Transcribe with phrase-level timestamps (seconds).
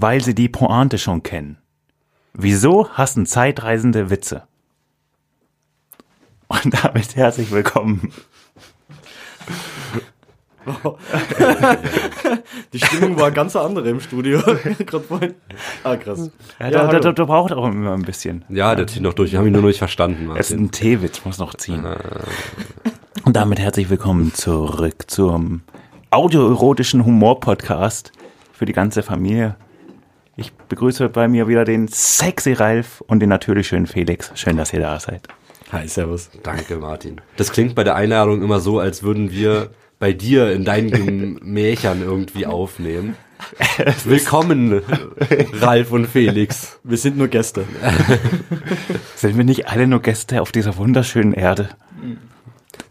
[0.00, 1.58] weil sie die Pointe schon kennen.
[2.32, 4.44] Wieso hassen Zeitreisende Witze?
[6.48, 8.10] Und damit herzlich willkommen.
[12.72, 14.40] Die Stimmung war ganz andere im Studio.
[15.84, 16.30] Ah, krass.
[16.58, 16.98] Ja, Ja, da, da, hallo.
[17.00, 18.44] da, da braucht auch immer ein bisschen.
[18.48, 19.30] Ja, der zieht noch durch.
[19.32, 20.66] Ich habe ihn nur noch nicht verstanden, Es ist Martin.
[20.66, 21.84] ein Teewitz, muss noch ziehen.
[23.24, 25.62] Und damit herzlich willkommen zurück zum
[26.10, 28.12] audioerotischen Humor-Podcast
[28.52, 29.56] für die ganze Familie.
[30.40, 34.32] Ich begrüße bei mir wieder den sexy Ralf und den natürlich schönen Felix.
[34.36, 35.28] Schön, dass ihr da seid.
[35.70, 36.30] Hi, servus.
[36.42, 37.20] Danke, Martin.
[37.36, 40.90] Das klingt bei der Einladung immer so, als würden wir bei dir in deinen
[41.42, 43.16] Gemächern irgendwie aufnehmen.
[44.06, 44.80] Willkommen,
[45.60, 46.80] Ralf und Felix.
[46.84, 47.66] Wir sind nur Gäste.
[49.16, 51.68] Sind wir nicht alle nur Gäste auf dieser wunderschönen Erde?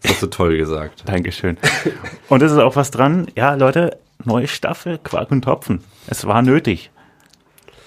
[0.04, 1.02] Das hast du toll gesagt.
[1.08, 1.58] Dankeschön.
[2.28, 3.26] Und es ist auch was dran.
[3.36, 5.84] Ja, Leute, neue Staffel, Quark und Topfen.
[6.06, 6.92] Es war nötig.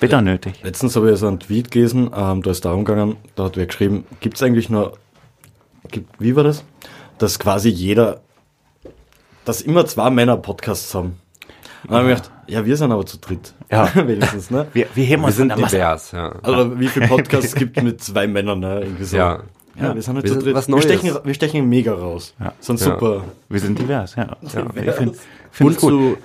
[0.03, 0.55] Bitter nötig.
[0.63, 3.67] Letztens habe ich so einen Tweet gelesen, ähm, da ist darum gegangen, da hat wer
[3.67, 4.99] geschrieben, gibt es eigentlich nur,
[5.91, 6.65] gibt, wie war das?
[7.19, 8.21] Dass quasi jeder,
[9.45, 11.17] dass immer zwei Männer Podcasts haben.
[11.85, 13.55] Und dann habe ich gedacht, ja, wir sind aber zu dritt.
[13.71, 13.89] Ja.
[14.07, 14.67] Wenigstens, ne?
[14.73, 16.33] Wir, wir heben Wir uns sind divers, ja.
[16.43, 18.81] Also wie viele Podcasts gibt mit zwei Männern, ne?
[18.83, 19.17] Irgendwie so.
[19.17, 19.43] Ja.
[19.81, 20.55] Ja, wir sind halt Wir zu sind dritt.
[20.55, 20.85] was wir, Neues.
[20.85, 22.35] stechen, wir stechen mega raus.
[22.39, 22.47] Ja.
[22.49, 22.77] Ein Ja.
[22.77, 23.25] super.
[23.49, 24.37] Wir sind divers, ja.
[24.43, 25.19] ja ich find, Und
[25.51, 25.91] find's gut.
[25.91, 26.17] zu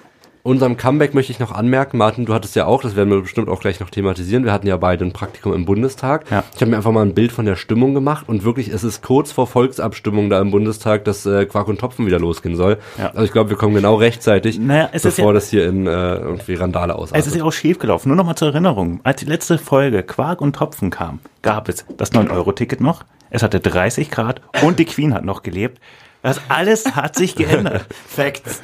[0.47, 3.49] unserem Comeback möchte ich noch anmerken, Martin, du hattest ja auch, das werden wir bestimmt
[3.49, 6.25] auch gleich noch thematisieren, wir hatten ja beide ein Praktikum im Bundestag.
[6.31, 6.43] Ja.
[6.55, 9.03] Ich habe mir einfach mal ein Bild von der Stimmung gemacht und wirklich, es ist
[9.03, 12.77] kurz vor Volksabstimmung da im Bundestag, dass äh, Quark und Topfen wieder losgehen soll.
[12.97, 13.09] Ja.
[13.09, 15.85] Also ich glaube, wir kommen genau rechtzeitig, Naja, es ist bevor ja- das hier in
[15.85, 17.21] äh, irgendwie Randale ausartet.
[17.21, 18.07] Es ist ja auch schief gelaufen.
[18.07, 19.01] Nur noch mal zur Erinnerung.
[19.03, 23.03] Als die letzte Folge Quark und Topfen kam, gab es das 9-Euro-Ticket noch.
[23.29, 25.79] Es hatte 30 Grad und die Queen hat noch gelebt.
[26.23, 27.85] Das alles hat sich geändert.
[28.07, 28.61] Facts.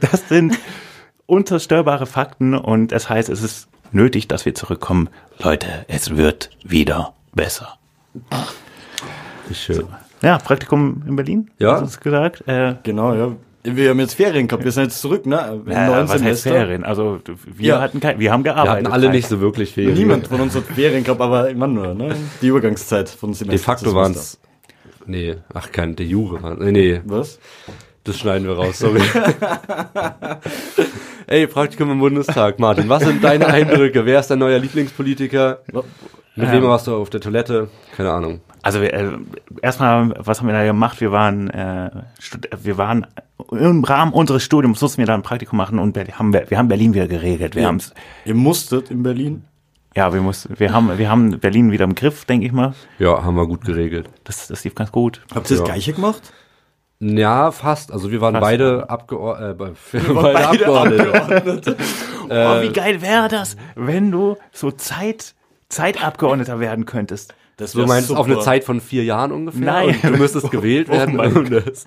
[0.00, 0.58] Das sind
[1.30, 5.08] unzerstörbare Fakten und es heißt, es ist nötig, dass wir zurückkommen.
[5.42, 7.78] Leute, es wird wieder besser.
[9.52, 9.84] Schön.
[10.22, 11.50] Ja, Praktikum in Berlin.
[11.58, 11.72] Ja.
[11.72, 12.46] Hast du es gesagt?
[12.46, 13.32] Äh, Genau, ja.
[13.62, 15.60] Wir haben jetzt Ferien gehabt, wir sind jetzt zurück, ne?
[15.66, 16.50] Im äh, neuen was heißt Semester.
[16.50, 16.82] Ferien?
[16.84, 17.80] Also wir Ja.
[17.80, 18.84] hatten kein, wir haben Wir gearbeitet.
[18.86, 19.94] hatten alle nicht so wirklich Ferien.
[19.98, 22.16] Niemand von uns hat Ferien gehabt, aber immer nur, ne?
[22.40, 23.50] Die Übergangszeit von Semester.
[23.56, 24.38] De facto waren es.
[25.06, 26.42] Nee, ach kein, de jure.
[26.42, 27.38] war- Nee, nee, Was?
[28.04, 29.02] das schneiden wir raus, sorry.
[31.30, 34.04] Ey, Praktikum im Bundestag, Martin, was sind deine Eindrücke?
[34.04, 35.60] Wer ist dein neuer Lieblingspolitiker?
[35.72, 35.84] Mit
[36.48, 36.52] Ähm.
[36.54, 37.68] wem warst du auf der Toilette?
[37.96, 38.40] Keine Ahnung.
[38.62, 39.12] Also äh,
[39.62, 41.00] erstmal, was haben wir da gemacht?
[41.00, 41.90] Wir waren, äh,
[42.60, 43.06] wir waren
[43.52, 46.58] im Rahmen unseres Studiums mussten wir da ein Praktikum machen und Berlin, haben wir, wir
[46.58, 47.54] haben Berlin wieder geregelt.
[47.54, 47.68] Wir Ja.
[47.68, 49.44] haben's, Ihr musstet in Berlin?
[49.94, 52.74] ja, wir mussten, wir haben, wir haben Berlin wieder im Griff, denke ich mal.
[52.98, 54.08] Ja, haben wir gut geregelt.
[54.24, 55.20] Das, das lief ganz gut.
[55.32, 55.62] Habt ihr Ja.
[55.62, 56.32] das Gleiche gemacht?
[57.00, 57.92] Ja, fast.
[57.92, 58.42] Also wir waren Fast.
[58.44, 61.76] beide, Abgeor äh, be- beide, beide Abgeordnete.
[62.28, 65.34] oh, wie geil wäre das, wenn du so Zeit,
[65.70, 67.34] Zeitabgeordneter werden könntest.
[67.60, 69.60] Das Du meinst auf eine Zeit von vier Jahren ungefähr?
[69.60, 69.88] Nein.
[70.02, 71.16] Und du müsstest gewählt Oh werden.
[71.16, 71.86] mein Und das,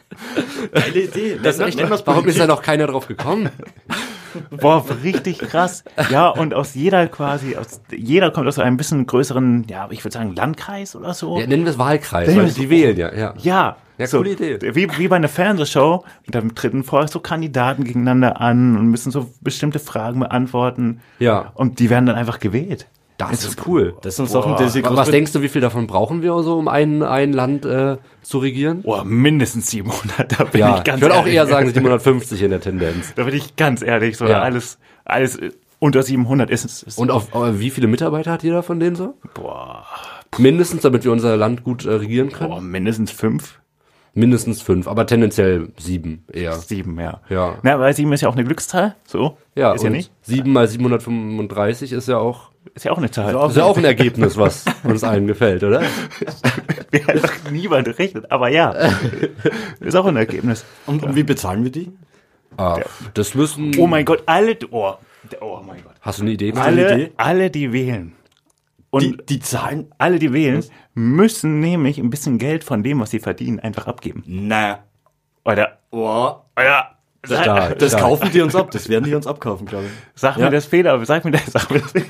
[0.71, 1.39] Geile Idee.
[1.41, 3.49] das ist echt, warum ist da noch keiner drauf gekommen?
[4.49, 5.83] Boah, richtig krass.
[6.09, 10.13] Ja, und aus jeder quasi, aus, jeder kommt aus einem bisschen größeren, ja, ich würde
[10.13, 11.39] sagen Landkreis oder so.
[11.39, 13.13] Ja, nennen wir es Wahlkreis, Nennen weil die wählen ja.
[13.13, 13.33] ja.
[13.39, 14.59] Ja, Ja, so, coole Idee.
[14.75, 16.03] Wie, wie bei einer Fernsehshow.
[16.25, 21.01] Und dann treten vorher so Kandidaten gegeneinander an und müssen so bestimmte Fragen beantworten.
[21.19, 21.51] Ja.
[21.55, 22.87] Und die werden dann einfach gewählt.
[23.31, 23.93] Das ist cool.
[24.01, 27.03] Das die sie Aber was denkst du, wie viel davon brauchen wir so, um ein,
[27.03, 28.81] ein Land äh, zu regieren?
[28.83, 32.49] Oh, mindestens 700, da bin Ja, ich ganz ich würde auch eher sagen 750 in
[32.51, 33.13] der Tendenz.
[33.15, 34.41] Da bin ich ganz ehrlich, so Ja.
[34.41, 35.37] alles, alles
[35.79, 36.83] unter 700 ist es.
[36.83, 39.15] ist- Und auf äh, wie viele Mitarbeiter hat jeder von denen so?
[39.33, 39.85] boah,
[40.37, 42.49] Mindestens, damit wir unser Land gut äh, regieren können?
[42.49, 43.59] boah, mindestens fünf,
[44.15, 46.53] Mindestens fünf, aber tendenziell sieben eher.
[46.53, 47.21] sieben, ja.
[47.29, 47.57] Ja.
[47.63, 49.37] Na, weil sieben ist ja auch eine Glückszahl, so.
[49.55, 50.11] Ja, ist ja nicht.
[50.21, 53.35] sieben mal 735 ist ja auch, Ist ja auch eine Zahl.
[53.49, 55.81] ist ja auch ein Ergebnis, was uns allen gefällt, oder?
[56.91, 58.69] Mir hat doch niemand rechnet, aber ja.
[59.79, 60.63] ist auch ein Ergebnis.
[60.85, 61.91] Und, und wie bezahlen wir die?
[62.57, 62.79] Ah,
[63.15, 63.71] das müssen.
[63.79, 64.93] Oh mein Gott, alle, oh,
[65.41, 65.93] oh mein Gott.
[66.01, 66.53] Hast du eine Idee?
[66.55, 67.11] Alle, Idee?
[67.17, 68.13] alle, die wählen.
[68.91, 69.87] Und Die, die zahlen?
[69.97, 74.23] alle, die wählen, müssen nämlich ein bisschen Geld von dem, was sie verdienen, einfach abgeben.
[74.27, 74.79] Na.
[75.45, 76.35] Oder, Oh.
[76.57, 76.89] oder,
[77.25, 78.03] Stark, Das stark.
[78.03, 79.91] kaufen die uns ab, das werden die uns abkaufen, glaube ich.
[80.13, 80.45] sag Ja.
[80.45, 81.93] mir das Fehler, sag mir das, sag mir das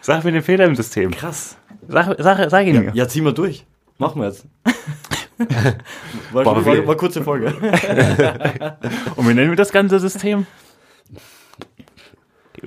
[0.00, 1.10] Sag mir den Fehler im System.
[1.10, 1.56] Krass.
[1.88, 2.92] Sag, sag, sag ihn mir.
[2.94, 3.66] Ja, ziehen wir durch.
[3.98, 4.46] Machen wir jetzt.
[6.32, 7.48] war, Boah, war, wie- war kurze Folge.
[9.16, 10.46] Und wie nennen wir das ganze System?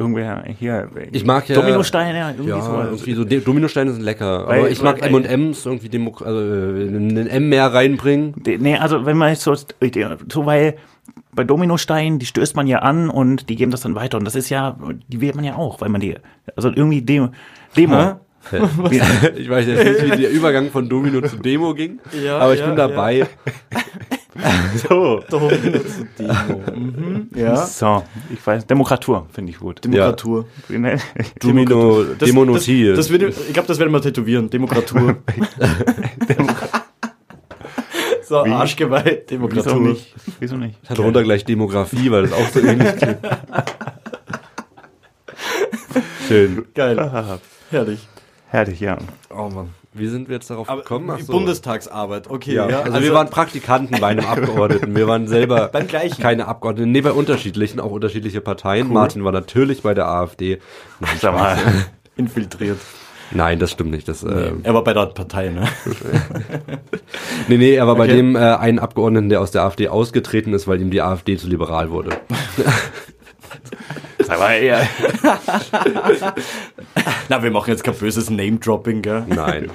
[0.03, 0.89] Irgendwer hier.
[1.11, 4.47] Ich mag ja- Dominosteine, irgendwie Ja, irgendwie so De- Dominosteine sind lecker.
[4.47, 8.33] Weil- aber ich mag M&M's irgendwie Demo also, äh, einen M mehr reinbringen.
[8.45, 10.75] Nee, also wenn man jetzt so, so weil
[11.33, 14.17] bei Dominosteinen, die stößt man ja an und die geben das dann weiter.
[14.17, 14.77] Und das ist ja,
[15.07, 16.15] die wählt man ja auch, weil man die,
[16.55, 17.29] also irgendwie Demo.
[17.75, 18.19] Demo.
[18.51, 22.59] ich weiß jetzt nicht, wie der Übergang von Domino zu Demo ging, Ja, aber ich
[22.59, 23.25] ja, bin dabei.
[24.89, 25.23] So.
[25.29, 25.51] Demo.
[26.75, 27.29] Mhm.
[27.35, 27.65] Ja.
[27.65, 29.83] So, ich weiß, Demokratur finde ich gut.
[29.83, 30.45] Demokratur.
[31.39, 32.87] Domino, Das, Demonotie.
[32.89, 34.49] Das, das würde, ich glaube, das werden wir tätowieren.
[34.49, 35.17] Demokratur.
[38.23, 39.79] so, Arschgeweih, Wieso Demokratur.
[39.79, 40.13] nicht?
[40.39, 40.77] Wieso nicht?
[40.89, 43.19] hat darunter gleich Demografie, weil das auch so ähnlich klingt.
[46.27, 46.65] Schön.
[46.73, 47.39] Geil.
[47.69, 48.07] Herrlich.
[48.47, 48.97] Herrlich, ja.
[49.29, 49.69] Oh Mann.
[49.95, 51.09] Wie sind wir jetzt darauf Aber gekommen?
[51.11, 51.31] Ach so.
[51.33, 52.53] Bundestagsarbeit, okay.
[52.55, 54.95] Ja, Ja, also, wir waren Praktikanten bei einem Abgeordneten.
[54.95, 56.21] Wir waren selber Beim gleichen.
[56.21, 56.91] keine Abgeordneten.
[56.91, 58.91] Nee, bei unterschiedlichen, auch unterschiedliche Parteien.
[58.91, 60.59] Martin war natürlich bei der AfD.
[60.99, 61.57] Nein, Sag mal.
[62.15, 62.79] infiltriert.
[63.31, 64.07] Nein, das stimmt nicht.
[64.07, 65.67] Das, ähm, Er war bei der Partei, ne?
[67.47, 68.15] nee, nee, er war bei Okay.
[68.17, 71.47] dem äh, einen Abgeordneten, der aus der AfD ausgetreten ist, weil ihm die AfD zu
[71.47, 72.11] liberal wurde.
[74.25, 74.87] Sag mal, eher.
[77.29, 79.23] Na, wir machen jetzt kein böses Name-Dropping, gell?
[79.27, 79.69] Nein.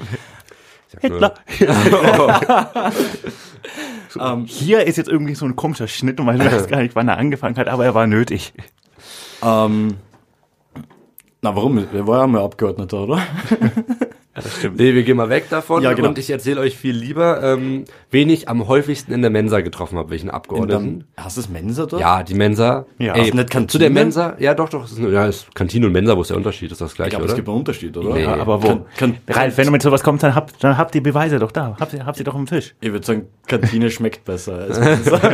[1.01, 1.35] Hitler.
[4.19, 7.09] Ähm, Hier ist jetzt irgendwie so ein komischer Schnitt und man weiß gar nicht, wann
[7.09, 8.53] er angefangen hat, aber er war nötig.
[9.43, 9.97] ähm,
[11.43, 11.79] na, warum?
[11.79, 13.21] Er war ja mal Abgeordneter, oder?
[14.43, 14.79] Das stimmt.
[14.79, 16.09] Nee, wir gehen mal weg davon Ja, genau.
[16.09, 19.99] und ich erzähle euch viel lieber, ähm, wen ich am häufigsten in der Mensa getroffen
[19.99, 21.05] habe, welchen Abgeordneten.
[21.17, 22.01] Hast du das Mensa dort?
[22.03, 22.87] Ja, die Mensa.
[22.99, 23.15] Ja.
[23.15, 23.67] Ey, nicht Kantine?
[23.67, 26.31] zu der Mensa, ja doch, doch, es ist, ja, ist Kantine und Mensa, wo ist
[26.31, 26.73] der Unterschied?
[26.73, 27.33] Ist das Ich gleiche, glaube, oder?
[27.33, 28.15] es gibt einen Unterschied, oder?
[28.15, 28.23] Nee.
[28.25, 28.67] Ja, aber wo?
[28.69, 31.53] Kann, kann, Ralf, wenn du mit sowas kommst, dann habt, dann habt ihr Beweise doch
[31.53, 31.77] da.
[31.79, 32.75] Habt ihr, habt ihr doch im Tisch.
[32.81, 35.21] ich würde sagen, Kantine schmeckt besser als Mensa.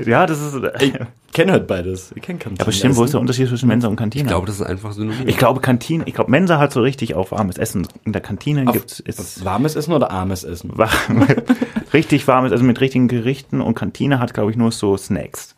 [0.06, 0.56] Ja, das ist.
[0.80, 0.92] ich
[1.32, 2.12] kenne halt beides.
[2.14, 2.62] Ich kenne Kantine.
[2.62, 4.24] aber stimmt, wo ist der Unterschied zwischen Mensa und Kantine?
[4.24, 5.26] ich glaube, das ist einfach synonym.
[5.28, 7.86] Ich glaube, Kantine, ich glaube, Mensa hat so richtig auch warmes Essen.
[8.04, 10.70] In der Kantine gibt's ist Warmes Essen oder armes Essen?
[10.76, 10.90] warm,
[11.92, 15.54] richtig warmes, also mit richtigen Gerichten und Kantine hat, glaube ich, nur so Snacks.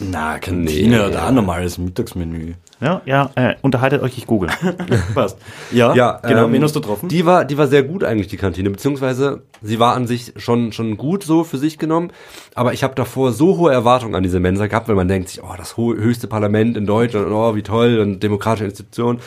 [0.00, 1.16] Na, Kantine Nee.
[1.16, 2.54] ein normales Mittagsmenü.
[2.80, 4.48] Ja, ja, äh, unterhaltet euch, ich google.
[5.14, 5.38] Passt.
[5.70, 6.46] Ja, Ja, genau.
[6.46, 7.08] ähm, du getroffen?
[7.08, 10.72] Die war, die war sehr gut eigentlich, die Kantine, beziehungsweise sie war an sich schon,
[10.72, 12.10] schon gut so für sich genommen,
[12.54, 15.42] aber ich habe davor so hohe Erwartungen an diese Mensa gehabt, weil man denkt sich,
[15.42, 19.20] oh, das höchste Parlament in Deutschland, oh, wie toll, und demokratische Institution.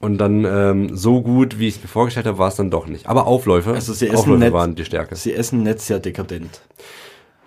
[0.00, 2.86] Und dann ähm, so gut, wie ich es mir vorgestellt habe, war es dann doch
[2.86, 3.06] nicht.
[3.06, 5.16] Aber Aufläufe, Also sie essen Aufläufe waren die Stärke.
[5.16, 6.60] Sie essen nicht sehr dekadent.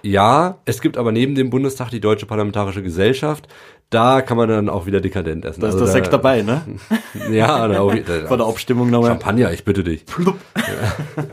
[0.04, 3.48] Ja, es gibt aber neben dem Bundestag die Deutsche Parlamentarische Gesellschaft.
[3.90, 5.62] Da kann man dann auch wieder dekadent essen.
[5.62, 6.62] Da ist Also der Sekt dabei, ne?
[7.32, 9.12] Ja, da auch, da, Vor der Abstimmung nochmal.
[9.12, 10.04] Champagner, ich bitte dich.
[10.18, 11.24] Ja.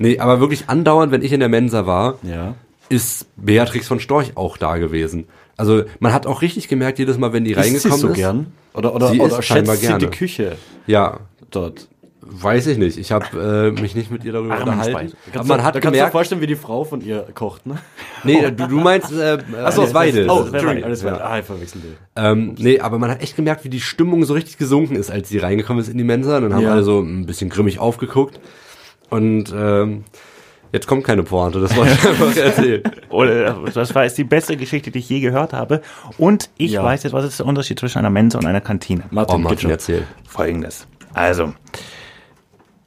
[0.00, 2.54] Nee, aber wirklich andauernd, wenn ich in der Mensa war, Ja.
[2.88, 5.26] ist Beatrix von Storch auch da gewesen.
[5.56, 8.14] Also man hat auch richtig gemerkt, jedes Mal, wenn die sie reingekommen so ist.
[8.14, 8.52] gern?
[8.74, 10.06] Oder, oder, Sie oder scheinbar schätzt sie gerne.
[10.06, 10.56] die Küche
[10.86, 11.18] Ja,
[11.50, 11.88] dort?
[12.30, 12.98] Weiß ich nicht.
[12.98, 15.12] Ich habe äh, mich nicht mit ihr darüber unterhalten.
[15.34, 17.26] Aber man du, hat da kannst du dir gemerkt, vorstellen, wie die Frau von ihr
[17.34, 17.78] kocht, ne?
[18.24, 20.30] nee, du, du meinst äh, Achso, Alice Weidel.
[20.30, 21.12] Oh, Entschuldigung, alles Ja.
[21.12, 21.26] weiter.
[21.30, 21.96] Ah, ich verwechsel die.
[22.16, 25.28] Ähm, nee, aber man hat echt gemerkt, wie die Stimmung so richtig gesunken ist, als
[25.28, 26.36] sie reingekommen ist in die Mensa.
[26.36, 26.72] Und dann haben Ja.
[26.72, 28.38] alle so ein bisschen grimmig aufgeguckt.
[29.10, 30.04] Und ähm,
[30.72, 32.82] jetzt kommt keine Pointe, das wollte ich einfach erzählen.
[33.08, 35.80] Oder, das war jetzt die beste Geschichte, die ich je gehört habe.
[36.18, 36.82] Und ich Ja.
[36.84, 39.04] weiß jetzt, was ist der Unterschied zwischen einer Mensa und einer Kantine?
[39.10, 39.70] Martin, Oh, Martin, schon.
[39.70, 40.06] erzähl.
[40.28, 40.86] Folgendes.
[41.14, 41.54] Also,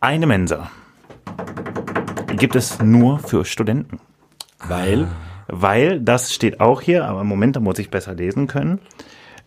[0.02, 0.70] eine Mensa
[2.36, 4.00] gibt es nur für Studenten.
[4.68, 5.08] Weil,
[5.48, 8.80] Weil, das steht auch hier, aber im Moment, da muss ich besser lesen können.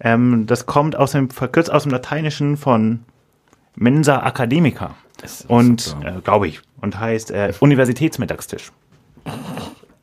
[0.00, 3.00] Ähm, das kommt aus dem, verkürzt aus dem Lateinischen von
[3.74, 4.94] Mensa Academica.
[5.48, 8.70] Und, äh, glaube ich, und heißt äh, Universitätsmittagstisch.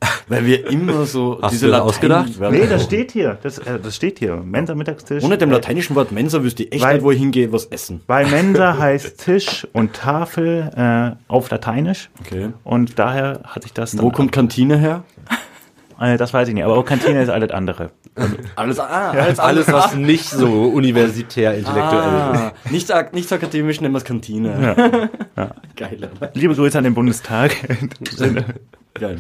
[0.28, 2.52] weil wir immer so Hast diese du das Latein- ausgedacht?
[2.52, 3.38] Nee, das steht hier.
[3.44, 4.36] Das, äh, das steht hier.
[4.38, 5.24] Mensa Mittagstisch.
[5.24, 7.66] Ohne dem Äh, lateinischen Wort Mensa wüsste ich echt Weil- nicht, wo ich hingehe, was
[7.66, 8.02] essen.
[8.08, 12.10] Weil Mensa heißt Tisch und Tafel äh, auf Lateinisch.
[12.26, 12.50] Okay.
[12.64, 14.02] Und daher hat sich das dann.
[14.04, 15.04] Wo kommt Kantine her?
[16.00, 17.92] Äh, das weiß ich nicht, aber auch Kantine ist alles andere.
[18.58, 22.00] Alles, ah, alles, Alles, was nicht so universitär intellektuell
[22.34, 22.42] ist.
[22.42, 25.10] Ah, nicht, ak- nicht akademisch nennen wir es Kantine.
[25.78, 26.32] Geil, Alter.
[26.34, 27.56] Liebe Grüße an den Bundestag.
[28.96, 29.18] Geil.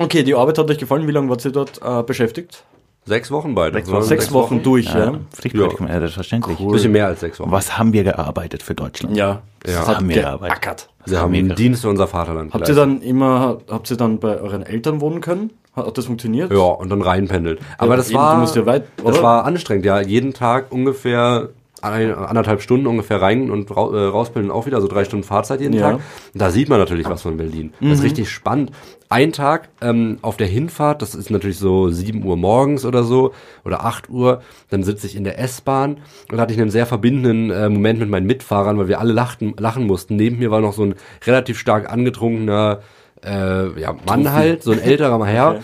[0.00, 1.06] Okay, die Arbeit hat euch gefallen.
[1.06, 2.64] Wie lange wart ihr dort äh, beschäftigt?
[3.04, 3.74] Sechs Wochen beide.
[3.74, 4.08] Sechs Das waren Wochen.
[4.08, 4.98] Sechs Wochen durch, ja.
[5.12, 5.98] ja, Pflichtpraktikum, ja.
[6.00, 6.58] selbstverständlich.
[6.60, 7.50] Ein bisschen mehr als sechs Wochen.
[7.50, 9.16] Was haben wir gearbeitet für Deutschland?
[9.16, 9.40] Ja, Ja.
[9.84, 10.88] das haben wir gearbeitet.
[11.06, 12.52] Wir haben ge- Dienst für unser Vaterland.
[12.54, 15.50] Habt ihr dann immer, habt ihr dann bei euren Eltern wohnen können?
[15.74, 16.50] Hat, das funktioniert?
[16.52, 17.60] Ja, und dann reinpendelt.
[17.78, 20.00] Aber Ja, das eben, war, du musst ja weit, das war anstrengend, ja.
[20.00, 21.50] Jeden Tag ungefähr
[21.82, 25.74] anderthalb Stunden ungefähr rein und ra äh, rauspendeln auch wieder, also drei Stunden Fahrzeit jeden
[25.74, 25.92] Ja.
[25.92, 26.00] Tag.
[26.34, 27.72] Da sieht man natürlich was von Berlin.
[27.80, 28.70] Das ist richtig spannend.
[29.08, 33.32] Ein Tag ähm, auf der Hinfahrt, das ist natürlich so 7 Uhr morgens oder so,
[33.64, 35.96] oder 8 Uhr, dann sitze ich in der S-Bahn
[36.30, 39.12] und da hatte ich einen sehr verbindenden äh, Moment mit meinen Mitfahrern, weil wir alle
[39.12, 40.14] lachten, lachen mussten.
[40.16, 40.94] Neben mir war noch so ein
[41.26, 42.80] relativ stark angetrunkener
[43.24, 45.60] äh, ja, Mann halt, so ein älterer Herr, Okay,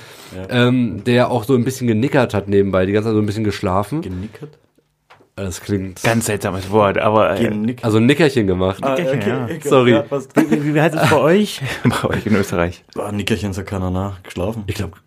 [0.51, 0.67] ja.
[0.69, 3.45] ähm, der auch so ein bisschen genickert hat nebenbei, die ganze Zeit so ein bisschen
[3.45, 4.03] geschlafen.
[4.03, 4.59] Genickert?
[5.39, 8.79] Das klingt, Ganz seltsames Wort, aber äh, also ein Nickerchen gemacht.
[8.83, 9.45] Ah, Nickerchen, okay, ja.
[9.45, 9.91] okay, Sorry.
[9.93, 10.05] Ja,
[10.49, 11.61] wie, wie heißt es bei euch?
[11.85, 12.83] bei euch in Österreich.
[12.97, 14.23] Ah, Nickerchen sagt keiner nach.
[14.23, 14.65] Geschlafen.
[14.67, 14.97] Ich glaube.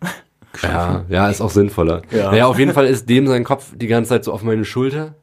[0.64, 2.02] Ja, ja, ist auch sinnvoller.
[2.10, 2.32] Ja.
[2.32, 5.14] Naja, auf jeden Fall ist dem sein Kopf die ganze Zeit so auf meine Schulter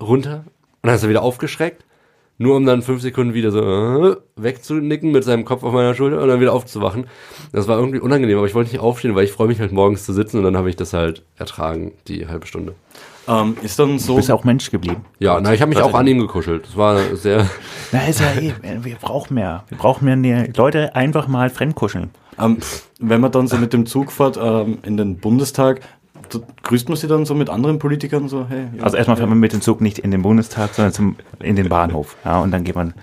[0.00, 0.44] runter
[0.82, 1.84] und dann ist er wieder aufgeschreckt,
[2.38, 6.22] nur um dann fünf Sekunden wieder so äh, wegzunicken mit seinem Kopf auf meiner Schulter
[6.22, 7.08] und dann wieder aufzuwachen.
[7.52, 10.06] Das war irgendwie unangenehm, aber ich wollte nicht aufstehen, weil ich freue mich halt morgens
[10.06, 12.76] zu sitzen und dann habe ich das halt ertragen, die halbe Stunde.
[13.30, 14.16] Ähm, ist dann Du so.
[14.16, 15.04] bist auch Mensch geblieben.
[15.20, 16.66] Ja, na, ich habe mich auch an ihm gekuschelt.
[16.66, 17.46] Das war sehr,
[17.92, 19.62] Na, ist ja eh, wir brauchen mehr.
[19.68, 22.10] Wir brauchen mehr Leute einfach mal fremdkuscheln.
[22.40, 22.58] Ähm,
[22.98, 25.80] wenn man dann so mit dem Zug fährt ähm, in den Bundestag,
[26.62, 28.64] grüßt man sie dann so mit anderen Politikern so, hey.
[28.76, 29.20] ja, Also erstmal ja.
[29.20, 32.16] fährt man mit dem Zug nicht in den Bundestag, sondern zum, in den Bahnhof.
[32.24, 32.94] Ja, und dann geht man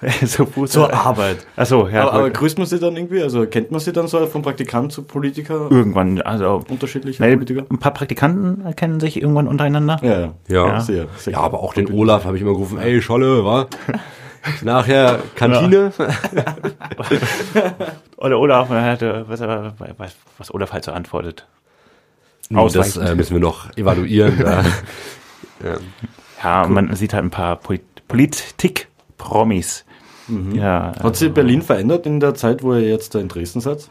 [0.24, 1.46] so zur Arbeit.
[1.56, 2.02] Achso, ja.
[2.02, 3.22] aber, aber grüßt man sie dann irgendwie?
[3.22, 5.68] Also kennt man sie dann so vom Praktikant zu Politiker?
[5.70, 7.64] irgendwann, also Unterschiedliche nee, Politiker?
[7.68, 9.98] ein paar Praktikanten kennen sich irgendwann untereinander.
[10.02, 10.34] Ja, ja.
[10.48, 10.80] ja.
[10.80, 13.66] Sehr, sehr Ja, aber auch den Olaf habe ich immer gerufen, ey, Scholle, wa?
[14.62, 15.92] Nachher Kantine.
[18.16, 19.40] Oder Olaf was,
[19.98, 21.46] was, was Olaf halt so antwortet.
[22.48, 23.08] Das Ausreichend.
[23.08, 24.38] äh, müssen wir noch evaluieren.
[24.38, 24.64] da.
[25.64, 25.76] ja.
[26.42, 29.84] Ja, man sieht halt ein paar Polit Politik-Promis.
[30.52, 33.88] Ja, Hat sich Berlin verändert in der Zeit, wo ihr jetzt da in Dresden seid?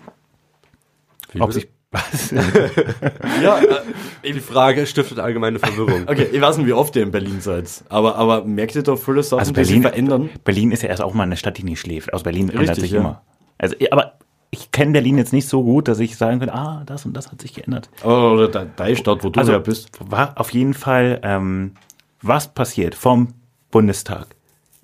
[1.40, 2.32] ob sich was?
[3.42, 6.04] Ja, äh, Die Frage stiftet allgemeine Verwirrung.
[6.08, 8.96] okay, ich weiß nicht, wie oft ihr in Berlin seid, aber, aber merkt ihr da
[8.96, 10.30] viele Sachen, Also die sich Berlin, verändern?
[10.44, 12.14] Berlin ist ja erst auch mal eine Stadt, die nie schläft.
[12.14, 13.00] Aus Berlin ändert Richtig, sich ja.
[13.00, 13.22] immer.
[13.58, 14.14] Also, aber
[14.52, 17.32] ich kenne Berlin jetzt nicht so gut, dass ich sagen könnte, ah, das und das
[17.32, 17.90] hat sich geändert.
[18.04, 19.90] Oder, de- deine Stadt, wo du Also her bist?
[20.00, 21.72] war auf jeden Fall, ähm,
[22.22, 23.30] was passiert vom
[23.72, 24.28] Bundestag,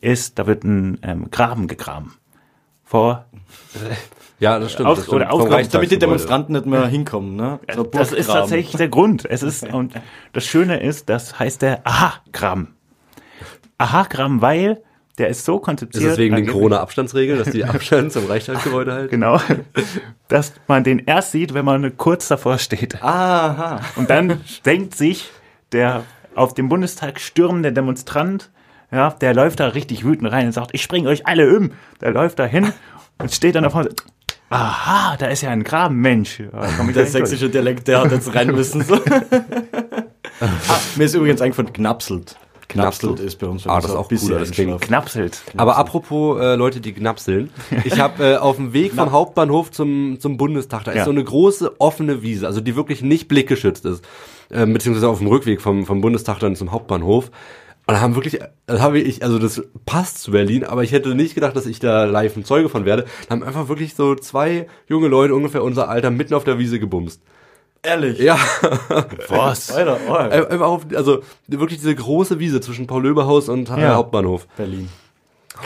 [0.03, 2.13] ist, da wird ein ähm, Graben gegraben.
[2.83, 3.25] Vor,
[4.39, 4.87] Ja, das stimmt.
[4.89, 5.21] Aus- das stimmt.
[5.21, 5.69] oder Reichstagsgebäude.
[5.71, 7.59] Damit die Demonstranten nicht mehr hinkommen, ne?
[7.73, 9.25] So das ist tatsächlich der Grund.
[9.25, 9.93] Es ist, und
[10.33, 12.75] das Schöne ist, das heißt der Aha-Graben.
[13.77, 14.81] Aha-Graben, weil
[15.17, 16.03] der ist so Ist konzipiert.
[16.03, 19.11] es wegen den Corona-Abstandsregeln, dass die Abstand zum Reichstagsgebäude halten?
[19.11, 19.39] Genau.
[20.27, 23.01] Dass man den erst sieht, wenn man kurz davor steht.
[23.03, 23.79] Aha.
[23.95, 25.29] Und dann denkt sich
[25.71, 26.03] der
[26.35, 28.49] auf dem Bundestag stürmende Demonstrant,
[28.93, 31.71] ja, der läuft da richtig wütend rein und sagt, ich springe euch alle um.
[32.01, 32.71] Der läuft da hin
[33.19, 33.89] und steht dann da vorne.
[34.49, 36.39] Aha, da ist ja ein Graben, Mensch.
[36.39, 38.83] Ja, da komm ich Der sächsische Dialekt, der hat jetzt rein müssen.
[38.83, 38.95] So.
[40.39, 42.37] ah, mir ist übrigens eingefallen, Knapselt.
[42.69, 43.65] Knapselt ist bei uns.
[43.65, 44.81] wenn Ah, das so ist ein auch bisschen cooler, das klingt.
[44.81, 45.41] Knapselt.
[45.57, 47.51] Aber apropos äh, Leute, die knapseln.
[47.83, 51.05] Ich habe äh, auf dem Weg vom Hauptbahnhof zum, zum Bundestag, da ist Ja.
[51.05, 54.03] so eine große offene Wiese, also die wirklich nicht blickgeschützt ist.
[54.49, 57.29] Äh, beziehungsweise auf dem Rückweg vom, vom Bundestag dann zum Hauptbahnhof.
[57.85, 61.15] Und da haben wirklich, das habe ich, also das passt zu Berlin, aber ich hätte
[61.15, 63.05] nicht gedacht, dass ich da live ein Zeuge von werde.
[63.27, 66.79] Da haben einfach wirklich so zwei junge Leute, ungefähr unser Alter, mitten auf der Wiese
[66.79, 67.21] gebumst.
[67.85, 68.19] Ehrlich.
[68.19, 68.39] Ja,
[69.27, 69.69] Was?
[69.71, 73.95] Alter, oh, einfach auf, also wirklich diese große Wiese zwischen Paul-Löber-Haus und Ja.
[73.95, 74.47] Hauptbahnhof.
[74.55, 74.87] Berlin.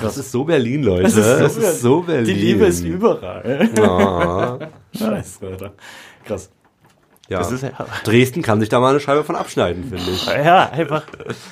[0.01, 1.03] Das ist so Berlin, Leute.
[1.03, 2.25] Das ist so, Das ist so Berlin.
[2.25, 3.69] Die Liebe ist überall.
[3.77, 4.59] Ja.
[4.97, 5.73] Scheiße, Alter.
[6.25, 6.49] Krass.
[7.29, 7.39] Ja.
[7.39, 7.71] Das ist ja,
[8.05, 10.25] Dresden kann sich da mal eine Scheibe von abschneiden, finde ich.
[10.27, 11.03] ja einfach,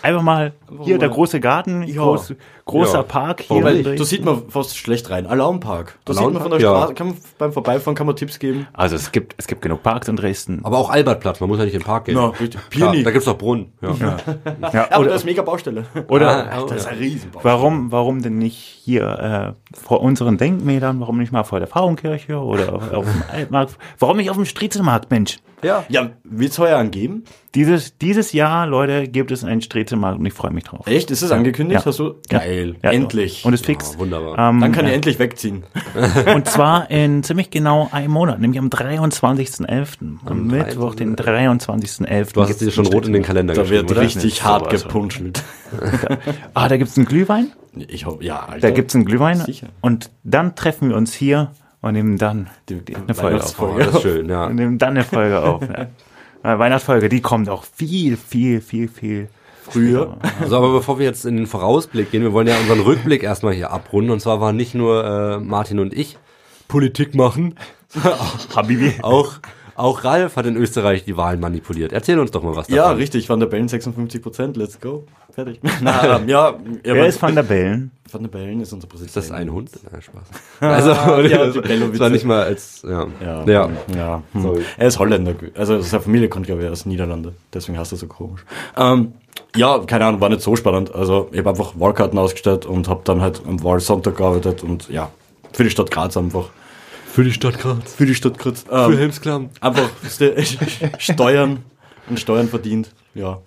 [0.01, 0.53] einfach mal
[0.83, 2.33] hier der große Garten, groß,
[2.65, 3.03] großer Ja.
[3.03, 3.61] Park hier.
[3.61, 3.95] Dresden.
[3.97, 5.27] Da sieht man fast schlecht rein.
[5.27, 5.97] Alarmpark.
[6.05, 6.69] Da sieht man von der ja.
[6.75, 8.67] Straße, kann man beim Vorbeifahren kann man Tipps geben.
[8.73, 10.61] Also es gibt, es gibt genug Parks in Dresden.
[10.63, 12.17] Aber auch Albertplatz, man muss ja nicht in den Park gehen.
[12.17, 12.59] Ja, richtig.
[12.71, 13.71] Klar, da gibt's doch Brunnen.
[13.81, 14.17] Ja.
[14.73, 15.85] Ja, Aber oder, da ist mega Baustelle.
[16.07, 16.91] oder Ah, Das ist ja.
[16.91, 17.39] ein Riesenbau.
[17.43, 22.37] warum, warum denn nicht hier äh, vor unseren Denkmälern, warum nicht mal vor der Frauenkirche
[22.37, 25.37] oder auf, auf dem Altmarkt, warum nicht auf dem Striezelmarkt, Mensch?
[25.63, 25.83] ja.
[25.89, 27.23] Ja, wird's heuer angeben?
[27.55, 30.85] Dieses, dieses Jahr, Leute, gibt es einen Striezelmarkt und ich freue mich drauf.
[30.85, 31.09] Echt?
[31.09, 31.79] Ist es angekündigt?
[31.81, 31.85] Ja.
[31.85, 32.15] Hast du?
[32.29, 32.54] Geil.
[32.83, 33.43] Ja, Endlich.
[33.45, 33.93] Und es fix.
[33.93, 34.49] Ja, wunderbar.
[34.49, 35.63] Ähm, Dann kann ich endlich wegziehen.
[36.35, 40.17] Und zwar in ziemlich genau einem Monat, nämlich am 23.11.
[40.25, 42.33] Am Mittwoch, den 23.11.
[42.33, 44.01] Du hast es dir schon rot in den Kalender Da wird oder?
[44.01, 44.83] richtig hart Sowas.
[44.83, 45.43] gepunschelt.
[46.53, 47.51] Ah, da gibt's einen Glühwein?
[47.87, 48.69] Ich hoffe, ja, Alter.
[48.69, 49.37] Da gibt's einen Glühwein.
[49.39, 49.67] Sicher.
[49.81, 53.59] Und dann treffen wir uns hier und nehmen dann Die- die eine Folge auf.
[53.61, 54.45] Oh, das ist schön, ja.
[54.45, 55.61] Und nehmen dann eine Folge auf.
[55.61, 55.87] Ja.
[56.43, 59.29] Äh, Weihnachtsfolge, die kommt auch viel, viel, viel, viel
[59.71, 60.17] früher.
[60.47, 63.53] So, aber bevor wir jetzt in den Vorausblick gehen, wir wollen ja unseren Rückblick erstmal
[63.53, 64.11] hier abrunden.
[64.11, 66.17] Und zwar waren nicht nur äh, Martin und ich
[66.67, 67.55] Politik machen,
[68.55, 68.93] Habibi.
[69.01, 69.33] auch,
[69.75, 71.91] auch Ralf hat in Österreich die Wahlen manipuliert.
[71.91, 72.75] Erzähl uns doch mal was davon.
[72.75, 73.27] Ja, richtig.
[73.27, 74.57] Van der Bellen 56 Prozent.
[74.57, 75.03] Let's go.
[75.31, 75.59] Fertig.
[75.81, 77.91] Na, ja, ja, Wer ist Van der Bellen?
[78.09, 79.09] Van der Bellen ist unser Präsident.
[79.09, 79.69] Ist das ein Hund?
[79.91, 80.23] Nein, Spaß.
[80.61, 80.89] Also,
[81.27, 83.05] ja, das, war nicht mal als, ja.
[83.21, 83.69] Ja, ja.
[83.93, 84.23] ja.
[84.31, 84.59] Hm.
[84.77, 85.35] Er ist Holländer.
[85.55, 87.33] Also seine Familie kommt, glaube ich, aus Niederlande.
[87.53, 88.45] Deswegen heißt er so komisch.
[88.77, 89.13] Ähm,
[89.57, 90.95] ja, keine Ahnung, war nicht so spannend.
[90.95, 95.11] Also ich habe einfach Wahlkarten ausgestellt und habe dann halt am Wahlsonntag gearbeitet und ja,
[95.51, 96.45] für die Stadt Graz einfach.
[97.15, 97.93] Für die Stadt Graz.
[97.93, 98.63] Für die Stadt Graz.
[98.67, 99.49] Für Ähm, Helmsklamm.
[99.61, 99.89] einfach
[100.99, 101.59] Steuern
[102.09, 102.89] und Steuern verdient.
[103.13, 103.41] Ja.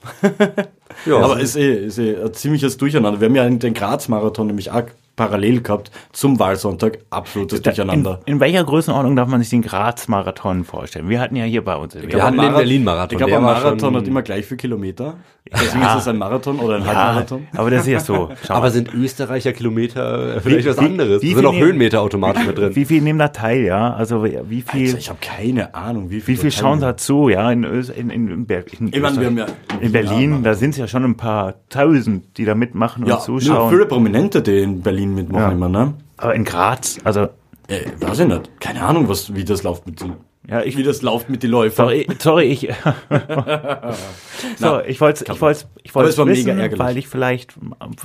[1.05, 3.21] Ja, Aber ist eh, ist eh ein ziemliches Durcheinander.
[3.21, 4.85] Wir haben ja den Graz-Marathon nämlich auch
[5.19, 7.01] parallel gehabt zum Wahlsonntag.
[7.11, 8.21] Absolutes Durcheinander.
[8.25, 11.11] In, in welcher Größenordnung darf man sich den Graz-Marathon vorstellen?
[11.11, 11.95] Wir hatten ja hier bei uns.
[11.95, 13.13] Wir Wir hatten den Berlin-Marathon.
[13.13, 15.17] Ich glaube, Der ein Marathon hat immer gleich viel Kilometer.
[15.51, 15.95] Deswegen Ja.
[15.95, 17.49] ist es ein Marathon oder ein ja, Halbmarathon.
[17.57, 18.29] aber das ist ja so.
[18.47, 18.71] Schau aber mal.
[18.71, 21.23] sind Österreicher Kilometer vielleicht was wie- anderes?
[21.23, 22.77] wie da sind auch viel- Höhenmeter automatisch mit drin.
[22.77, 23.95] Wie viel nehmen da teil, ja?
[23.95, 26.35] Also wie viel, Also ich habe keine Ahnung, wie viel.
[26.37, 27.51] wie viel da schauen da zu, ja?
[27.51, 29.47] In, Ös- in, in, in, Ber- in, Ich meine, wir haben ja
[29.81, 33.19] in Berlin, da sind es ja schon ein paar Tausend, die da mitmachen und ja,
[33.19, 33.71] zuschauen.
[33.71, 35.53] viele Prominente, die in Berlin mitmachen Ja.
[35.53, 35.95] immer, ne?
[36.17, 37.29] aber in Graz, also
[37.69, 38.61] Äh, weiß ich nicht.
[38.61, 40.15] Keine Ahnung, was, wie das läuft mit den,
[40.49, 41.87] ja, ich wie das läuft mit den Läufern.
[41.87, 42.69] Sorry, sorry, ich.
[44.59, 47.55] so, ich wollte, ich wollte, ich wollte es war wissen, weil ich vielleicht,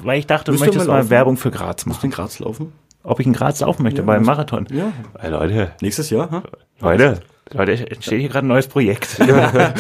[0.03, 1.09] weil ich dachte, du Müsst ihr möchtest mal mal, laufen?
[1.09, 2.11] Werbung für Graz Musst du machen.
[2.11, 2.73] in Graz laufen?
[3.03, 4.67] Ob ich in Graz laufen möchte beim Marathon?
[4.71, 4.91] Ja.
[5.19, 6.43] Hey, Leute, Nächstes Jahr, ha?
[6.79, 7.19] Leute,
[7.51, 9.17] Leute, entsteht hier gerade ein neues Projekt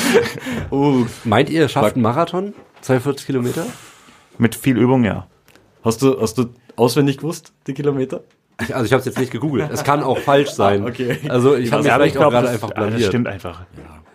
[0.69, 2.53] Oh, Meint ihr, ihr schafft einen Marathon?
[2.81, 3.65] 42 Kilometer?
[4.37, 5.27] mit viel Übung, ja.
[5.85, 8.21] hast du, hast du auswendig gewusst, die Kilometer?
[8.61, 9.69] Ich, also ich habe es jetzt nicht gegoogelt.
[9.71, 10.85] Es kann auch falsch sein.
[10.85, 11.17] Okay.
[11.27, 13.07] Also ich habe mich Ja, vielleicht auch gerade das, einfach ah, das blamiert.
[13.09, 13.61] stimmt einfach.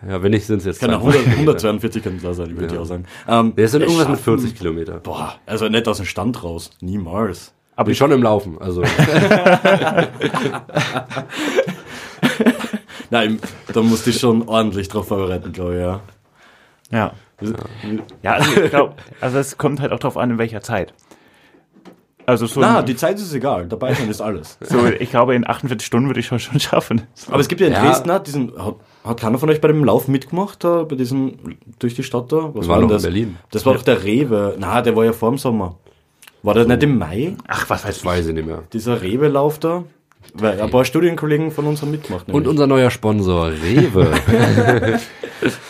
[0.07, 2.73] Ja, wenn nicht, sind es jetzt Kann auch 42 100, 142 kann klar sein, würde
[2.73, 3.03] ich auch sagen.
[3.27, 4.93] Ähm, Der ist dann es irgendwas mit schaffen- 40 Kilometer.
[5.01, 6.71] Boah, also nicht aus dem Stand raus.
[6.79, 7.53] Niemals.
[7.75, 8.57] Aber schon im Laufen.
[8.61, 8.81] Also
[13.09, 13.39] Nein,
[13.73, 15.99] da musst du dich schon ordentlich drauf vorbereiten, glaube ich, ja.
[16.91, 17.11] Ja.
[18.21, 20.93] Ja, also ich glaube, also es kommt halt auch drauf an, in welcher Zeit.
[22.29, 24.57] Also so, Na, die Zeit ist egal, dabei sein ist alles.
[24.61, 27.01] so ich glaube, in 48 Stunden würde ich schon, schon schaffen.
[27.29, 27.83] Aber es gibt ja in Ja.
[27.85, 31.57] Dresden, hat, diesen, hat, hat keiner von euch bei dem Lauf mitgemacht, da, bei diesem,
[31.79, 32.51] durch die Stadt da?
[32.53, 33.01] Was war denn doch in das?
[33.03, 33.37] Berlin.
[33.51, 34.55] Das war doch der Rewe.
[34.59, 35.77] Na, der war ja vor dem Sommer.
[36.43, 38.05] War der nicht im Mai, Ach, was weiß ich.
[38.05, 38.63] weiß ich nicht mehr.
[38.71, 39.83] dieser Rewe-Lauf da?
[40.35, 42.27] Weil ein paar Studienkollegen von uns haben mitgemacht.
[42.27, 42.49] Und nämlich.
[42.49, 44.11] unser neuer Sponsor, Rewe.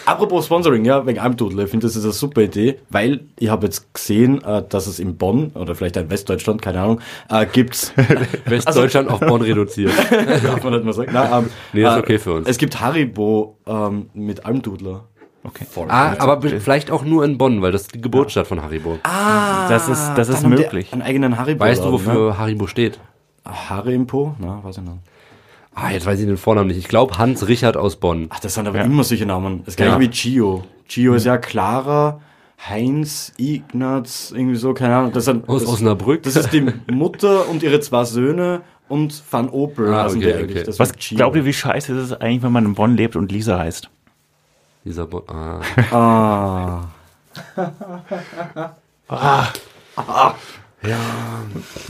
[0.05, 1.59] Apropos Sponsoring, ja, wegen Almdudel.
[1.65, 4.99] Ich finde, das ist eine super Idee, weil ich habe jetzt gesehen, äh, dass es
[4.99, 7.93] in Bonn oder vielleicht in Westdeutschland, keine Ahnung, äh, gibt's,
[8.45, 9.91] Westdeutschland auf Bonn reduziert.
[10.43, 11.11] darf man nicht mal sagen.
[11.13, 12.47] Nein, ähm, Nee, ist äh, okay für uns.
[12.47, 15.05] Es gibt Haribo ähm, mit Almdudler.
[15.43, 15.65] Okay.
[15.87, 18.99] Ah, aber be- vielleicht auch nur in Bonn, weil das ist die Geburtsstadt von Haribo.
[19.03, 20.91] Das ist, das ist möglich.
[20.91, 21.61] Einen eigenen Haribo.
[21.61, 22.99] Weißt du, wofür Haribo steht?
[23.45, 23.53] Ne?
[23.69, 24.35] Harimpo?
[24.39, 24.95] Na, weiß ich nicht.
[25.75, 26.77] Ah, jetzt weiß ich den Vornamen nicht.
[26.77, 28.27] Ich glaube Hans Richard aus Bonn.
[28.29, 29.63] Ach, das sind aber immer solche Namen.
[29.65, 29.99] Das gleiche Ja.
[29.99, 30.63] wie Gio.
[30.87, 32.19] Gio ist ja Clara,
[32.67, 35.11] Heinz, Ignaz, irgendwie so, keine Ahnung.
[35.13, 36.23] Das, sind, Aus das, Osnabrück.
[36.23, 39.93] das ist die Mutter und ihre zwei Söhne und Van Opel.
[39.93, 40.57] Ah, heißen okay, die eigentlich.
[40.57, 40.65] okay.
[40.65, 43.31] Das Was glaubt ihr, wie scheiße ist es eigentlich, wenn man in Bonn lebt und
[43.31, 43.89] Lisa heißt?
[44.83, 45.23] Dieser Bonn.
[45.91, 46.81] Ah.
[49.09, 49.53] Ah.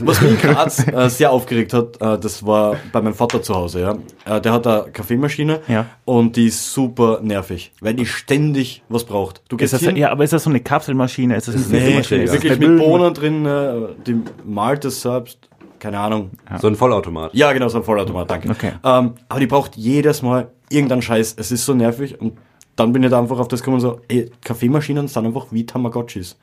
[0.00, 3.54] Was mich in Graz äh, sehr aufgeregt hat, äh, das war bei meinem Vater zu
[3.54, 3.80] Hause.
[3.80, 4.36] Ja.
[4.36, 5.86] Äh, der hat eine Kaffeemaschine Ja.
[6.04, 9.42] und die ist super nervig, weil die ständig was braucht.
[9.48, 11.36] Du Ist gehst das, hin, ja, aber ist das so eine Kapselmaschine?
[11.36, 12.22] Ist das eine nee, Kapselmaschine?
[12.24, 13.72] Ist das wirklich mit Bohnen drin, äh,
[14.06, 15.38] die malt es selbst,
[15.78, 16.30] keine Ahnung.
[16.60, 17.32] So ein Vollautomat.
[17.34, 18.50] Ja, genau, so ein Vollautomat, danke.
[18.50, 18.72] Okay.
[18.84, 21.34] Ähm, aber die braucht jedes Mal irgendeinen Scheiß.
[21.38, 22.36] Es ist so nervig und
[22.76, 26.36] dann bin ich da einfach auf das gekommen so, ey, Kaffeemaschinen sind einfach wie Tamagotchis.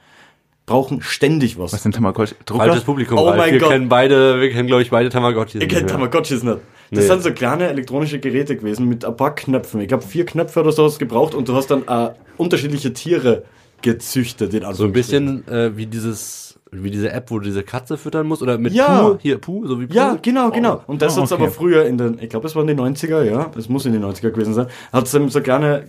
[0.67, 1.73] Brauchen ständig was.
[1.73, 2.35] Was sind Tamagotchi?
[2.45, 2.65] Drucker?
[2.65, 3.17] Falsches Publikum.
[3.17, 3.37] Oh Ralf.
[3.37, 3.69] mein wir Gott.
[3.71, 5.55] kennen beide, wir kennen glaube ich beide Tamagotchis.
[5.61, 5.93] Ihr kennt nicht mehr.
[5.93, 6.57] Tamagotchis nicht.
[6.91, 7.07] Das Nee.
[7.09, 9.79] sind so kleine elektronische Geräte gewesen mit ein paar Knöpfen.
[9.81, 12.91] Ich glaube, vier Knöpfe oder so hast du gebraucht und du hast dann äh, unterschiedliche
[12.93, 13.43] Tiere
[13.81, 14.53] gezüchtet.
[14.53, 18.27] In So ein bisschen äh, wie dieses, wie diese App, wo du diese Katze füttern
[18.27, 19.03] musst, oder mit Ja.
[19.09, 19.93] Puh, hier Puh, so wie Puh.
[19.93, 20.81] Ja, genau, genau.
[20.87, 21.43] Und das Oh, hat's okay.
[21.43, 24.03] aber früher in den, ich glaube, es waren die 90er, ja, es muss in den
[24.03, 25.87] 90er gewesen sein, hat's eben so kleine,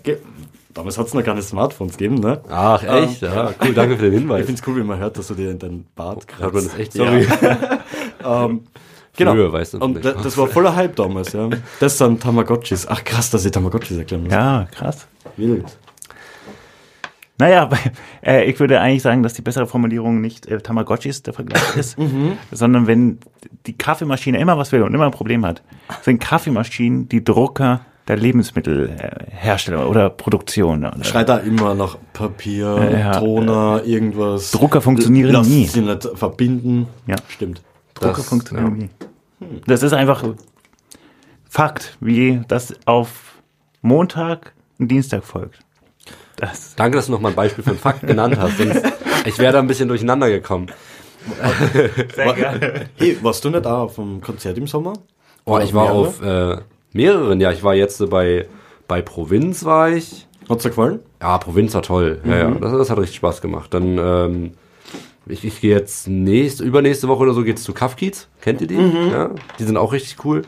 [0.74, 2.40] damals hat's noch keine Smartphones gegeben, ne?
[2.48, 3.22] Ach, echt?
[3.22, 4.46] Ähm, ja, cool, danke für den Ich Hinweis.
[4.46, 6.42] find's cool, wie man hört, dass du dir in deinen Bart kratzt.
[6.42, 6.94] Hört man das echt?
[6.94, 7.04] Ja.
[7.06, 7.26] Sorry.
[8.24, 8.60] ähm,
[9.16, 9.32] genau.
[9.32, 11.48] Früher, weißt du, Und das war voller Hype damals, ja.
[11.80, 12.86] Das sind Tamagotchis.
[12.88, 14.32] Ach krass, dass ich Tamagotchis erklären muss.
[14.32, 15.06] Ja, krass.
[15.36, 15.78] Wild.
[17.40, 17.70] Naja,
[18.26, 21.96] äh, ich würde eigentlich sagen, dass die bessere Formulierung nicht äh, Tamagotchis der Vergleich ist,
[22.50, 23.20] sondern wenn
[23.66, 25.62] die Kaffeemaschine immer was will und immer ein Problem hat,
[26.02, 30.84] sind Kaffeemaschinen die Drucker der Lebensmittelhersteller oder Produktion.
[30.84, 33.18] Oder Schreit da immer nach Papier, Ja.
[33.20, 34.50] Toner, irgendwas.
[34.50, 35.66] Drucker funktionieren Lass nie.
[35.66, 36.88] sie nicht verbinden.
[37.06, 37.16] Ja.
[37.28, 37.62] Stimmt.
[37.94, 38.90] Drucker Das, funktionieren nie.
[39.66, 40.24] Das ist einfach
[41.48, 43.10] Fakt, wie das auf
[43.82, 45.60] Montag und Dienstag folgt.
[46.36, 48.58] Das, Danke, dass du nochmal ein Beispiel für einen Fakt genannt hast.
[48.58, 48.82] Sonst,
[49.24, 50.66] ich wäre da ein bisschen durcheinander gekommen.
[52.14, 52.86] sehr gerne.
[52.96, 54.92] Hey, warst du nicht auch auf dem Konzert im Sommer?
[55.44, 56.58] Oh, ich war auf äh,
[56.92, 58.46] mehreren, ja, ich war jetzt bei,
[58.86, 60.26] bei Provinz war ich.
[60.48, 61.00] Hat's dir gefallen?
[61.20, 62.20] Ja, Provinz war toll.
[62.24, 63.72] Ja, ja, das, das hat richtig Spaß gemacht.
[63.74, 64.50] Dann, ähm,
[65.26, 68.28] ich, ich gehe jetzt nächste, übernächste Woche oder so geht's zu Kafkiez.
[68.40, 68.76] Kennt ihr die?
[68.76, 70.42] Ja, die sind auch richtig cool.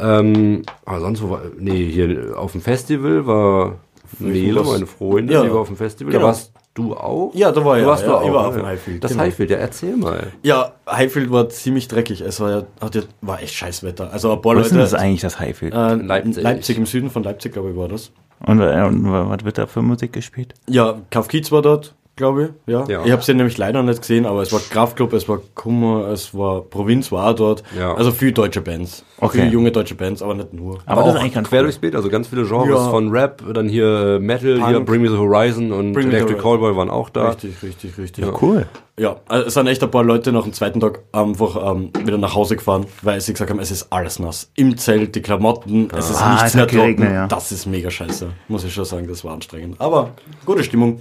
[0.00, 3.76] Ähm, aber sonst, wo war, nee, hier auf dem Festival war
[4.18, 5.42] Nele, meine Freundin, Ja.
[5.44, 6.12] die war auf dem Festival.
[6.12, 6.22] Genau.
[6.22, 7.32] Da warst du auch?
[7.34, 8.26] Ja, da war du ja, warst ja, du auch.
[8.26, 9.24] ich war auf dem Highfield, Das genau.
[9.24, 10.28] Highfield, ja, erzähl mal.
[10.42, 12.20] Ja, Highfield war ziemlich dreckig.
[12.20, 14.12] Es war ja, hat ja, war echt scheiß Wetter.
[14.12, 15.74] Also ein paar Was ist denn das eigentlich, das Highfield?
[15.74, 16.42] Äh, Leipzig.
[16.42, 16.78] Leipzig.
[16.78, 18.10] im Süden von Leipzig, glaube ich, war das.
[18.46, 20.54] Und, äh, und was wird da für Musik gespielt?
[20.68, 22.72] Ja, Kauf Kiez war dort, glaube ich.
[22.72, 22.84] Ja.
[22.86, 23.04] Ja.
[23.06, 26.34] Ich habe sie nämlich leider nicht gesehen, aber es war Kraftclub, es war Kummer, es
[26.36, 27.62] war Provinz war auch dort.
[27.78, 27.94] Ja.
[27.94, 29.04] Also viele deutsche Bands.
[29.20, 29.38] Okay.
[29.38, 30.78] Viele junge deutsche Bands, aber nicht nur.
[30.84, 31.64] Aber Aber das ist auch eigentlich ganz quer cool.
[31.64, 32.90] durchs Bild, also ganz viele Genres Ja.
[32.90, 34.68] von Rap, dann hier Metal, Punk.
[34.68, 36.60] hier Bring Me the Horizon und Bring Electric Horizon.
[36.60, 37.28] Callboy waren auch da.
[37.30, 38.24] Richtig, richtig, richtig.
[38.26, 38.32] Ja.
[38.40, 38.66] Cool.
[38.98, 42.18] Ja, also es sind echt ein paar Leute nach dem zweiten Tag einfach ähm, wieder
[42.18, 44.50] nach Hause gefahren, weil sie gesagt haben, es ist alles nass.
[44.56, 47.02] Im Zelt, die Klamotten, es ist Ah, nichts mehr trocken.
[47.04, 47.28] ja.
[47.28, 49.80] Das ist mega scheiße, muss ich schon sagen, das war anstrengend.
[49.80, 50.10] Aber
[50.44, 51.00] gute Stimmung,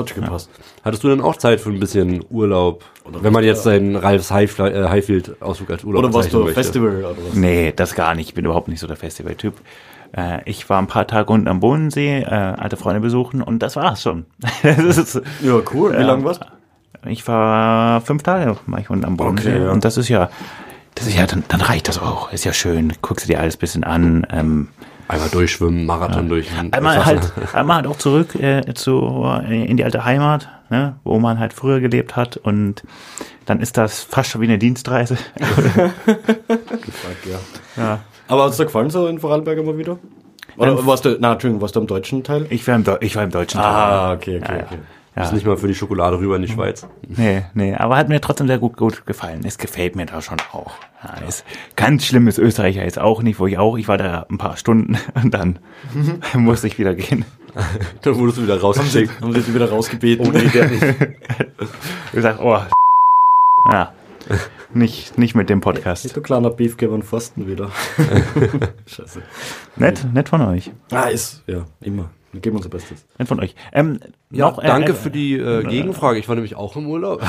[0.00, 0.50] hat schon gepasst.
[0.84, 2.84] Hattest du dann auch Zeit für ein bisschen Urlaub?
[3.04, 4.34] Oder wenn man jetzt seinen Ralfs äh,
[4.88, 6.54] Highfield-Ausflug als Urlaub Oder warst du möchte.
[6.54, 7.34] Festival oder was?
[7.34, 8.28] Nee, das gar nicht.
[8.28, 9.54] Ich bin überhaupt nicht so der Festivaltyp.
[10.16, 13.76] Äh, ich war ein paar Tage unten am Bodensee, äh, alte Freunde besuchen und das
[13.76, 14.26] war's schon.
[14.62, 15.92] das ist, Ja, cool.
[15.92, 16.06] Wie Ja.
[16.06, 16.46] lange warst du?
[17.08, 19.70] ich war fünf Tage war ich unten am Bodensee Okay, ja.
[19.70, 20.28] und das ist ja,
[20.96, 22.32] das ist ja, dann, dann reicht das auch.
[22.32, 22.92] Ist ja schön.
[23.00, 24.26] Guckst du dir alles ein bisschen an.
[24.30, 24.68] Ähm,
[25.10, 26.48] Einmal durchschwimmen, Marathon durch.
[26.70, 31.18] einmal halt, einmal halt auch zurück äh, zu, äh, in die alte Heimat, ne, wo
[31.18, 32.82] man halt früher gelebt hat und
[33.46, 35.16] dann ist das fast schon wie eine Dienstreise.
[35.16, 36.22] Fuck,
[37.28, 37.38] ja.
[37.76, 37.98] ja.
[38.28, 39.98] Aber hat es dir gefallen so in Vorarlberg immer wieder?
[40.56, 42.46] Oder Ähm, warst du, na, Entschuldigung, warst du am deutschen Teil?
[42.50, 44.64] Ich war im, ich war im deutschen Ah, okay, okay, Ja, ja.
[44.64, 44.78] okay.
[45.16, 45.24] Ja.
[45.24, 46.86] Ist nicht mal für die Schokolade rüber in die Schweiz.
[47.08, 49.40] Nee, nee, aber hat mir trotzdem sehr gut, gut gefallen.
[49.44, 50.72] Es gefällt mir da schon auch.
[51.02, 51.44] Ja, Ist
[51.74, 54.38] ganz schlimm ist Österreich ja jetzt auch nicht, wo ich auch, ich war da ein
[54.38, 55.58] paar Stunden und dann
[56.34, 57.24] musste ich wieder gehen.
[58.02, 59.20] Dann wurdest du wieder rausgeschickt.
[59.20, 60.36] Haben sie dich wieder rausgebeten?
[60.36, 62.60] Ich gesagt, oh,
[63.72, 63.92] ja,
[64.72, 66.16] nicht, nicht mit dem Podcast.
[66.16, 67.72] Du kleiner Beefgeber und Pfosten wieder.
[68.86, 69.22] Scheiße.
[69.74, 70.70] Nett, nett von euch.
[70.92, 72.10] Ah, ist, ja, immer.
[72.32, 73.04] Wir geben unser Bestes.
[73.18, 73.54] Nett von euch.
[73.72, 73.98] Ähm,
[74.30, 76.18] Ja, noch, äh, danke äh, für die äh, Gegenfrage.
[76.20, 77.20] Ich war nämlich auch im Urlaub.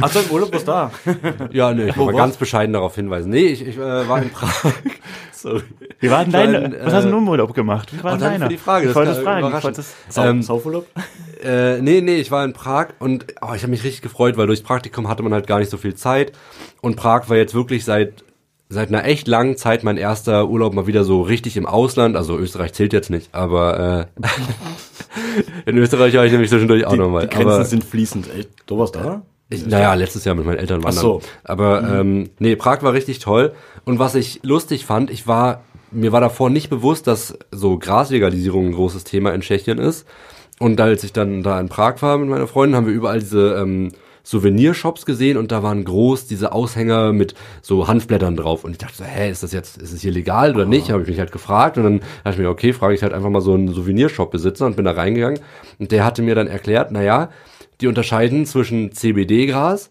[0.00, 0.90] Achso, im Urlaub du da.
[1.52, 3.30] ja, nee, ich Wo will mal warst- ganz bescheiden darauf hinweisen.
[3.30, 4.52] Nee, ich, ich äh, war in Prag.
[5.32, 5.62] Sorry.
[6.00, 7.92] Wie war denn deine, in, was hast du äh, im Urlaub gemacht?
[7.96, 8.46] Wie war Oh, denn deiner?
[8.46, 9.38] für die Frage, Ich das wollte ist es fragen.
[9.38, 9.76] Ich überraschend.
[9.78, 10.86] wollte Sau Ähm, Saufurlaub?
[11.40, 14.48] Äh, nee, nee, ich war in Prag und oh, ich habe mich richtig gefreut, weil
[14.48, 16.32] durchs Praktikum hatte man halt gar nicht so viel Zeit.
[16.80, 18.24] Und Prag war jetzt wirklich seit
[18.68, 22.16] seit einer echt langen Zeit mein erster Urlaub mal wieder so richtig im Ausland.
[22.16, 24.26] Also Österreich zählt jetzt nicht, aber äh,
[25.70, 27.22] in Österreich war ich nämlich zwischendurch auch nochmal.
[27.22, 28.28] die Grenzen Aber sind fließend.
[28.34, 29.22] Echt, du warst da?
[29.50, 30.98] ich, naja, letztes Jahr mit meinen Eltern wandern.
[30.98, 31.22] Ach so.
[31.44, 33.52] Aber ähm, nee, Prag war richtig toll.
[33.84, 38.66] Und was ich lustig fand, ich war, mir war davor nicht bewusst, dass so Graslegalisierung
[38.66, 40.06] ein großes Thema in Tschechien ist.
[40.58, 43.54] Und als ich dann da in Prag war mit meiner Freundin, haben wir überall diese
[43.54, 43.92] ähm,
[44.28, 48.62] Souvenirshops gesehen und da waren groß diese Aushänger mit so Hanfblättern drauf.
[48.64, 50.90] Und ich dachte so, hä, ist das jetzt, ist es hier legal oder nicht?
[50.90, 53.30] Habe ich mich halt gefragt und dann dachte ich mir, okay, frage ich halt einfach
[53.30, 55.40] mal so einen Souvenirshop-Besitzer und bin da reingegangen.
[55.78, 57.30] Und der hatte mir dann erklärt, na ja,
[57.80, 59.90] die unterscheiden zwischen CBD-Gras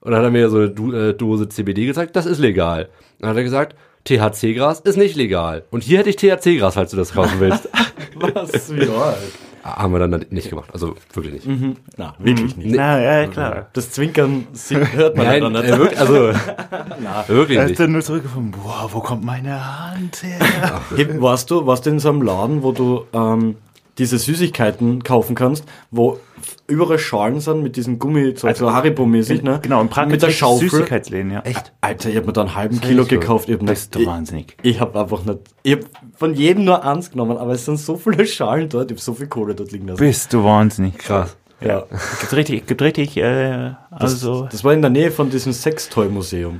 [0.00, 2.90] und dann hat er mir so eine Du- äh, Dose CBD gezeigt, das ist legal.
[3.18, 5.64] Dann hat er gesagt, THC-Gras ist nicht legal.
[5.70, 7.68] Und hier hätte ich THC-Gras, falls du das kaufen willst.
[8.14, 8.68] Was?
[8.68, 9.16] Ja.
[9.64, 10.68] Haben wir dann nicht gemacht.
[10.74, 11.78] Also wirklich nicht.
[11.96, 12.76] Na, wirklich nicht.
[12.76, 13.68] na, ja, klar.
[13.72, 14.46] Das Zwinkern
[14.92, 15.64] hört man Nein, ja nicht.
[15.64, 16.14] äh, wirklich, also
[17.28, 17.80] wirklich Er ist nicht.
[17.80, 20.82] dann nur zurückgefunden, boah, wo kommt meine Hand her?
[20.94, 23.56] Hey, warst du, warst du in so einem Laden, wo du ähm,
[23.96, 26.18] diese Süßigkeiten kaufen kannst, wo
[26.66, 29.60] überall Schalen sind mit diesem Gummi, so, so Haribo-mäßig, ne?
[29.62, 30.68] Genau, in Prag mit der Schaufel.
[30.68, 31.40] Süßigkeitsläden, ja.
[31.40, 31.72] Echt?
[31.80, 33.08] Alter, ich hab mir da einen halben Kilo so.
[33.08, 33.48] gekauft.
[33.48, 34.56] Ich hab nicht, du ich, wahnsinnig.
[34.62, 35.80] ich hab einfach nicht, ich hab
[36.16, 39.14] von jedem nur eins genommen, aber es sind so viele Schalen dort, ich hab so
[39.14, 39.98] viel Kohle dort liegen lassen.
[39.98, 40.98] Bist du wahnsinnig.
[40.98, 41.36] Krass.
[41.60, 41.84] Ja.
[42.20, 46.58] Gibt richtig, gibt richtig, äh, also, Das war in der Nähe von diesem Sextoy-Museum.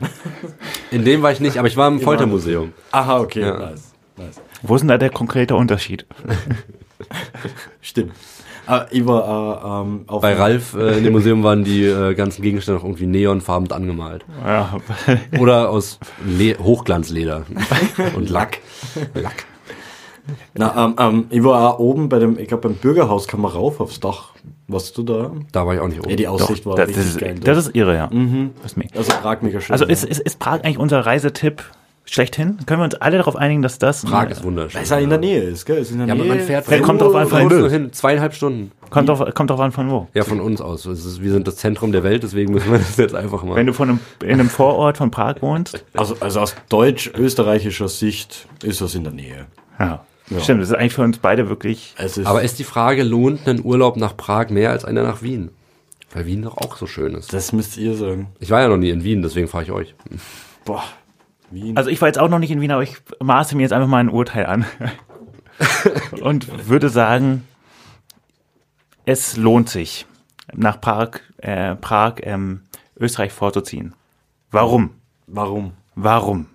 [0.91, 2.73] In dem war ich nicht, aber ich war im Foltermuseum.
[2.91, 3.59] Aha, okay, Ja.
[3.59, 3.93] nice.
[4.17, 4.41] nice.
[4.63, 6.07] wo ist denn da der konkrete Unterschied?
[7.83, 8.13] Stimmt.
[8.91, 12.43] Ich war äh, ähm, auf Bei Ralf äh, in dem Museum waren die äh, ganzen
[12.43, 14.25] Gegenstände auch irgendwie neonfarben angemalt.
[14.45, 14.77] Ja,
[15.39, 17.45] Oder aus Le Hochglanzleder
[18.17, 18.59] und Lack.
[19.15, 19.45] Lack.
[20.55, 23.53] Na, ähm, ähm, ich war auch oben bei dem, ich glaube beim Bürgerhaus kann man
[23.53, 24.31] rauf aufs Dach.
[24.67, 25.31] Warst du da?
[25.53, 26.17] Da war ich auch nicht Ja, oben.
[26.17, 27.35] die doch, Aussicht war das, richtig ist, geil.
[27.45, 28.09] das ist irre, ja.
[28.63, 28.97] Das ist mega.
[28.99, 29.75] also Prag mega schön.
[29.75, 31.63] Also ist, ist, ist Prag eigentlich unser Reisetipp
[32.05, 32.59] schlechthin?
[32.67, 34.75] Können wir uns alle darauf einigen, dass das Prag ist wunderschön.
[34.77, 35.79] Weil es ja in der Nähe ist, gell?
[35.79, 36.25] Es ist in der Ja, Nähe.
[36.25, 37.69] aber man fährt Ja, kommt drauf an, von von wo.
[37.69, 37.93] hin.
[37.93, 38.73] Zweieinhalb Stunden.
[38.91, 40.09] kommt drauf, kommt drauf an von wo.
[40.15, 40.85] Ja, von uns aus.
[40.87, 43.49] Es ist, wir sind das Zentrum der Welt, deswegen müssen wir das jetzt einfach Wenn
[43.51, 43.67] machen.
[43.67, 48.81] du von einem, in einem Vorort von Prag wohnst, Also, also aus deutsch-österreichischer Sicht ist
[48.81, 49.47] das in der Nähe.
[49.79, 50.05] ja.
[50.41, 51.95] Stimmt, das ist eigentlich für uns beide wirklich.
[51.99, 55.21] Es ist, Aber ist die Frage, lohnt ein Urlaub nach Prag mehr als einer nach
[55.21, 55.51] Wien?
[56.15, 57.31] Weil Wien doch auch so schön ist.
[57.35, 58.29] das müsst ihr sagen.
[58.41, 59.95] Ich war ja noch nie in Wien, deswegen frage ich euch.
[60.65, 60.83] Boah,
[61.55, 61.77] Wien.
[61.77, 63.89] Also ich war jetzt auch noch nicht in Wien, aber ich maße mir jetzt einfach
[63.89, 64.67] mal ein Urteil an.
[66.21, 67.45] und würde sagen,
[69.07, 70.07] es lohnt sich,
[70.53, 72.63] nach Prag, äh, Prag ähm,
[72.99, 73.95] Österreich vorzuziehen.
[74.51, 74.91] Warum?
[75.27, 75.73] Warum?
[75.95, 76.47] Warum?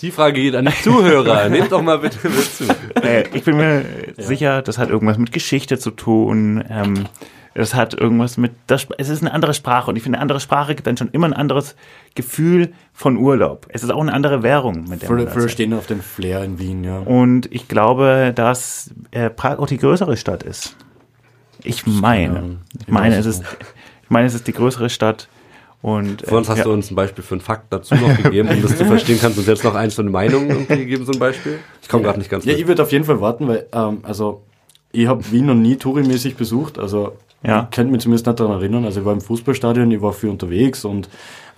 [0.00, 1.48] Die Frage geht an die Zuhörer.
[1.48, 2.64] Nehmt doch mal bitte mit zu.
[3.02, 3.84] Äh, ich bin mir
[4.16, 6.64] sicher, das hat irgendwas mit Geschichte zu tun.
[6.68, 7.06] Ähm,
[7.54, 10.40] es hat irgendwas mit, das, es ist eine andere Sprache und ich finde, eine andere
[10.40, 11.76] Sprache gibt dann schon immer ein anderes
[12.16, 13.66] Gefühl von Urlaub.
[13.70, 15.50] Es ist auch eine andere Währung, mit der man viele hat.
[15.50, 16.98] stehen auf den Flair in Wien, ja.
[16.98, 20.76] Und ich glaube, dass äh, Prag auch die größere Stadt ist.
[21.62, 23.42] Ich meine, ich meine, es ist,
[24.02, 25.28] ich meine, es ist die größere Stadt.
[25.80, 28.16] Und äh, Vor uns hast ja, du uns ein Beispiel für einen Fakt dazu noch
[28.22, 29.18] gegeben, um das zu verstehen.
[29.20, 31.58] Kannst du uns jetzt noch eins von Meinungen irgendwie geben, so ein Beispiel?
[31.82, 32.60] Ich komme gerade nicht ganz Ja, mit.
[32.60, 34.42] ich würde auf jeden Fall warten, weil, ähm, also,
[34.92, 37.68] ich habe Wien noch nie tourimäßig besucht, also Ja.
[37.70, 38.84] ich könnte mich zumindest nicht daran erinnern.
[38.84, 41.08] Also ich war im Fußballstadion, ich war viel unterwegs und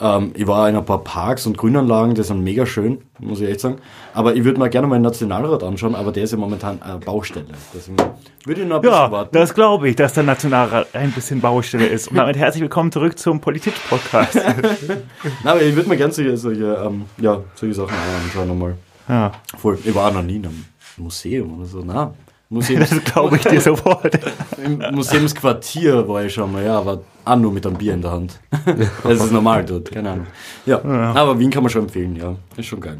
[0.00, 3.48] ähm, ich war in ein paar Parks und Grünanlagen, die sind mega schön, muss ich
[3.48, 3.76] echt sagen.
[4.12, 6.98] Aber ich würde mir gerne mal den Nationalrat anschauen, aber der ist ja momentan eine
[6.98, 7.46] Baustelle.
[7.72, 7.96] Deswegen
[8.44, 9.30] würde ich noch ein bisschen ja, warten.
[9.32, 12.08] das glaube ich, dass der Nationalrat ein bisschen Baustelle ist.
[12.08, 14.38] Und damit herzlich willkommen zurück zum Politik-Podcast.
[15.44, 17.94] Aber ich würde mir gerne solche, solche, ähm, ja, solche Sachen
[18.24, 18.74] anschauen nochmal.
[19.08, 19.78] ja, Voll.
[19.84, 20.64] Ich war noch nie in einem
[20.98, 21.80] Museum oder so.
[21.80, 22.10] Nein.
[22.48, 24.18] Museums, das glaube ich dir sofort.
[24.64, 28.12] Im Museumsquartier war ich schon mal, ja, aber auch nur mit einem Bier in der
[28.12, 28.40] Hand.
[29.02, 30.26] Das ist normal dort, keine Ahnung.
[30.64, 32.36] Ja, aber Wien kann man schon empfehlen, ja.
[32.56, 32.98] Ist schon geil.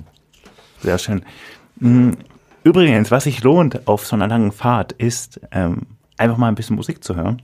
[0.82, 1.22] Sehr schön.
[1.78, 2.10] Mm,
[2.64, 5.82] Übrigens, was sich lohnt auf so einer langen Fahrt, ist ähm,
[6.18, 7.40] einfach mal ein bisschen Musik zu hören.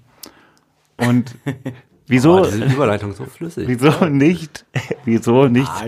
[0.96, 1.36] Und
[2.08, 3.68] wieso, Oh, diese Überleitung so flüssig.
[3.68, 4.64] wieso nicht,
[5.04, 5.84] wieso nicht Ah,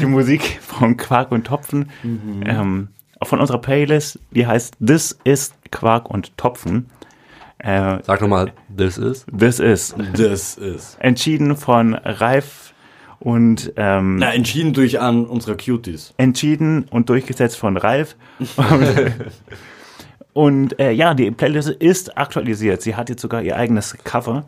[0.00, 1.90] die Musik von Quark und Topfen,
[2.44, 2.95] ähm, auch
[3.26, 6.90] von unserer Playlist, die heißt This is Quark und Topfen.
[7.58, 9.24] Äh, Sag nochmal, this is.
[9.36, 10.96] this is das ist.
[11.00, 12.74] entschieden von Ralf
[13.18, 16.12] und ähm, Na, entschieden durch an unserer Cuties.
[16.18, 18.14] entschieden und durchgesetzt von Ralf.
[20.32, 22.82] und äh, ja, die Playlist ist aktualisiert.
[22.82, 24.44] Sie hat jetzt sogar ihr eigenes Cover.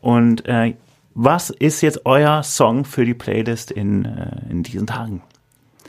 [0.00, 0.74] Und äh,
[1.14, 5.22] was ist jetzt euer Song für die Playlist in, äh, in diesen Tagen?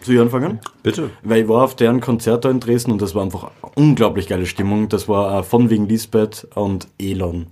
[0.04, 0.60] Soll ich anfangen?
[0.84, 1.12] Bitte.
[1.24, 4.28] Weil ich war auf deren Konzert da in Dresden und das war einfach eine unglaublich
[4.28, 4.90] geile Stimmung.
[4.90, 7.48] Das war äh, von wegen Lisbeth und Elon.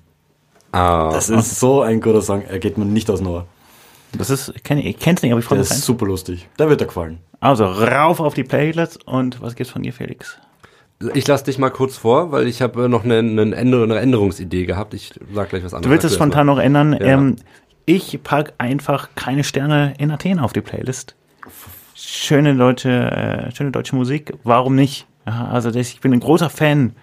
[0.71, 3.45] Ah, Das ist so ein guter Song, er geht mir nicht aus Ohr.
[4.17, 5.81] Das ist, ich kenne ich kenn's nicht, aber ich freue Der mich ist rein.
[5.81, 6.47] super lustig.
[6.57, 7.19] Der wird dir gefallen.
[7.39, 10.37] Also rauf auf die Playlist und was gibt's von dir, Felix?
[11.13, 14.65] ich lasse dich mal kurz vor, weil ich habe noch eine, eine, Änder eine Änderungsidee
[14.65, 14.93] gehabt.
[14.93, 15.83] Ich sag gleich was anderes.
[15.85, 16.91] Du willst es spontan noch ändern.
[16.93, 16.99] Ja.
[17.07, 17.37] Ähm,
[17.85, 21.15] ich pack einfach keine Sterne in Athen auf die Playlist.
[22.11, 24.33] Schöne deutsche, äh, schöne deutsche Musik.
[24.43, 25.05] Warum nicht?
[25.27, 26.93] Ja, also das, ich bin ein großer Fan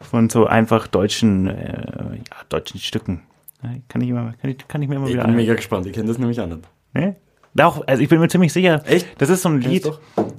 [0.00, 3.22] von so einfach deutschen, äh, ja, deutschen Stücken.
[3.62, 5.54] Ja, Kann ich, immer, kann, ich, kann ich mir immer Ich wieder bin an- mega
[5.54, 6.62] gespannt, ich kenne das nämlich auch nicht.
[6.94, 7.14] Ne?
[7.54, 8.82] Doch, also ich bin mir ziemlich sicher.
[8.86, 9.06] Echt?
[9.20, 9.86] Das ist so ein Lied,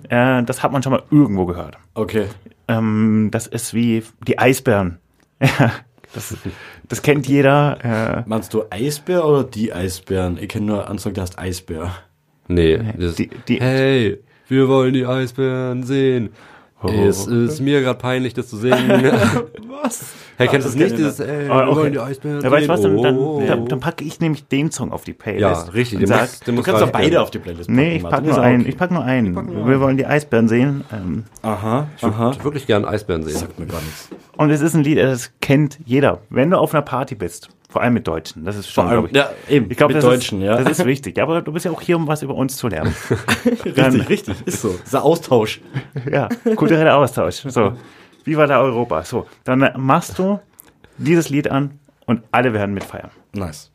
[0.10, 1.78] äh, das hat man schon mal irgendwo gehört.
[1.94, 2.26] Okay.
[2.68, 4.98] Ähm, das ist wie die Eisbären.
[6.14, 6.36] Das,
[6.88, 7.78] das kennt jeder.
[7.84, 10.38] Äh, Meinst du Eisbär oder die Eisbären?
[10.42, 11.92] Ich kenne nur Song, der heißt Eisbär.
[12.48, 16.30] Nee, das, die- die- hey, wir wollen die Eisbären sehen.
[16.84, 16.90] Oh.
[16.90, 18.78] Es ist mir gerade peinlich, das zu singen.
[19.84, 20.06] Was?
[20.38, 20.98] hey, kennst du das das nicht?
[20.98, 21.76] Dieses, wir Ah, okay.
[21.76, 23.04] wollen die Eisbären Ja, weißt du was, dann, sehen.
[23.04, 23.44] dann, Oh.
[23.46, 25.74] dann, dann packe ich nämlich den Song auf die ja, Playlist.
[25.74, 25.96] richtig.
[25.96, 28.42] Und Den sag, Du kannst doch beide auf die Playlist nee, ich pack Ist nur
[28.42, 28.62] einen.
[28.62, 28.70] okay.
[28.70, 29.66] Ich pack nur einen.
[29.68, 30.84] Wir wollen die Eisbären sehen.
[30.94, 33.38] Ähm, Aha, Ich würde wirklich gern Eisbären sehen.
[33.38, 34.10] Sagt mir gar nichts.
[34.38, 36.20] und es ist ein Lied, das kennt jeder.
[36.30, 39.08] Wenn du auf einer Party bist, vor allem mit Deutschen, das ist schon, Vor allem,
[39.08, 40.58] glaub ich, ja, eben, ich glaube, mit das Deutschen, ist, ja.
[40.58, 41.18] Das ist wichtig.
[41.18, 42.96] Ja, aber du bist ja auch hier, um was über uns zu lernen.
[43.76, 44.70] Dann, richtig, richtig, ist so.
[44.70, 45.62] Das ist ein Austausch.
[46.10, 47.44] ja, kultureller Austausch.
[47.48, 47.74] So,
[48.24, 49.04] wie war der Europa?
[49.04, 50.40] So, dann machst du
[50.98, 53.12] dieses Lied an und alle werden mitfeiern.
[53.34, 53.72] Nice.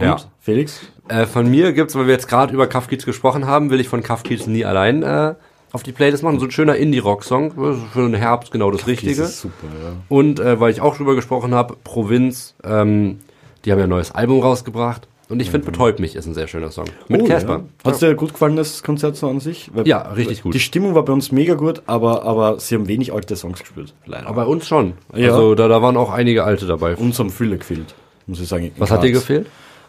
[0.00, 0.12] Ja.
[0.12, 0.80] Und, Felix?
[1.08, 4.02] Äh, von mir gibt's, weil wir jetzt gerade über Kafkids gesprochen haben, will ich von
[4.02, 5.34] Kafkids nie allein äh,
[5.74, 6.38] auf die Playlist machen.
[6.38, 7.52] So ein schöner Indie-Rock-Song.
[7.92, 9.20] Für den Herbst genau das Richtige.
[9.20, 9.92] Das ist super, ja.
[10.08, 13.18] Und äh, weil ich auch drüber gesprochen habe, Provinz, ähm,
[13.64, 15.08] die haben ja ein neues Album rausgebracht.
[15.28, 16.84] Und ich finde, Betäubt mich ist ein sehr schöner Song.
[17.08, 17.62] Mit Oh, Casper.
[17.84, 17.90] Ja.
[17.90, 19.70] Hat dir gut gefallen, das Konzert so an sich?
[19.74, 20.54] Weil Ja, richtig gut.
[20.54, 23.94] Die Stimmung war bei uns mega gut, aber, aber sie haben wenig alte Songs gespielt.
[24.06, 24.26] Leider.
[24.28, 24.92] Aber bei uns schon.
[25.14, 25.32] Ja.
[25.32, 26.94] Also da, da waren auch einige alte dabei.
[26.94, 27.94] uns haben viele gefehlt,
[28.26, 28.70] muss ich sagen.
[28.76, 29.46] Was hat dir gefehlt?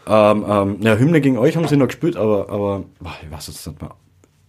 [0.08, 3.48] Ähm, ähm, ja, Hymne gegen euch haben sie noch gespielt, aber, aber boah, ich weiß
[3.48, 3.92] jetzt nicht mehr.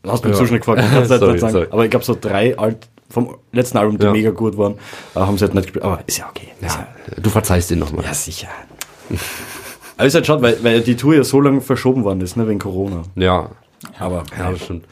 [0.07, 0.37] Du hast mir Ja.
[0.37, 1.53] zu schnell gefragt, ich kann's Sorry, nicht sagen.
[1.53, 1.67] sorry.
[1.71, 4.13] Aber ich glaube, so drei alt vom letzten Album, die Ja.
[4.13, 4.75] mega gut waren,
[5.15, 5.85] äh, haben sie halt nicht gespielt.
[5.85, 6.49] Aber ist ja okay.
[6.61, 6.89] Ist Ja,
[7.21, 8.05] du verzeihst ihn nochmal.
[8.05, 8.49] ja, sicher.
[9.97, 12.47] aber ist halt schade, weil, weil die Tour ja so lange verschoben worden ist, ne,
[12.49, 13.03] wegen Corona.
[13.15, 13.51] Ja,
[13.99, 14.85] Aber ja, das stimmt.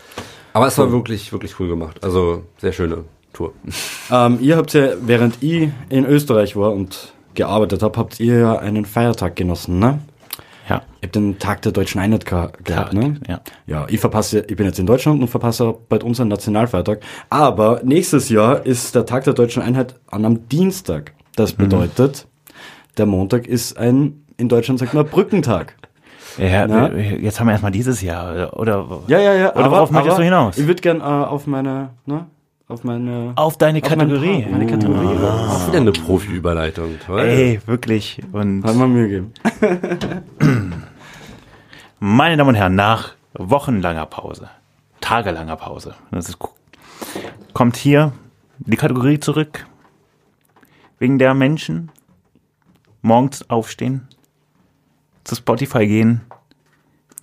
[0.52, 2.02] Aber es war wirklich, wirklich cool gemacht.
[2.04, 3.52] Also sehr schöne Tour.
[4.10, 8.56] Ähm, ihr habt ja, während ich in Österreich war und gearbeitet habe, habt ihr ja
[8.58, 9.98] einen Feiertag genossen, ne?
[10.68, 10.76] Ja.
[10.76, 13.20] Ihr habt den Tag der deutschen Einheit ge gehabt, ne?
[13.28, 13.40] ja.
[13.66, 17.00] Ja, ich verpasse, ich bin jetzt in Deutschland und verpasse bald unseren Nationalfeiertag.
[17.28, 21.12] Aber nächstes Jahr ist der Tag der deutschen Einheit an einem Dienstag.
[21.36, 21.62] Das Mhm.
[21.64, 22.26] bedeutet,
[22.96, 25.76] der Montag ist ein, in Deutschland sagt man Brückentag.
[26.38, 26.92] Ja, Na?
[26.92, 29.02] jetzt haben wir erstmal dieses Jahr, oder?
[29.06, 29.54] Ja, ja, ja.
[29.54, 30.58] Oder worauf möchtest du hinaus?
[30.58, 32.26] Ich würde gern äh, auf meine, ne?
[32.66, 33.32] Auf meine.
[33.36, 34.42] Auf deine auf Kategorie.
[34.42, 35.18] Paar, meine Kategorie.
[35.18, 36.98] Auch wieder eine Profi-Überleitung.
[37.04, 37.20] Toll.
[37.20, 38.22] Ey, wirklich.
[38.32, 39.32] Und Hat man Mühe gegeben.
[42.00, 44.48] meine Damen und Herren, nach wochenlanger Pause,
[45.02, 46.38] tagelanger Pause, das ist,
[47.52, 48.12] kommt hier
[48.58, 49.66] die Kategorie zurück.
[50.98, 51.90] Wegen der Menschen
[53.02, 54.08] morgens aufstehen,
[55.24, 56.22] zu Spotify gehen,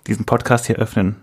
[0.06, 1.16] diesen Podcast hier öffnen,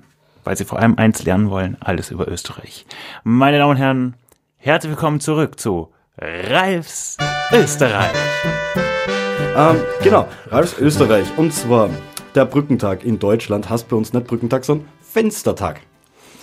[0.43, 2.85] weil sie vor allem eins lernen wollen, alles über Österreich.
[3.23, 4.15] Meine Damen und Herren,
[4.57, 7.17] herzlich willkommen zurück zu Ralfs
[7.51, 8.11] Österreich.
[9.55, 11.25] Ähm, genau, Ralfs Österreich.
[11.37, 11.89] Und zwar,
[12.35, 15.81] der Brückentag in Deutschland heißt bei uns nicht Brückentag, sondern Fenstertag.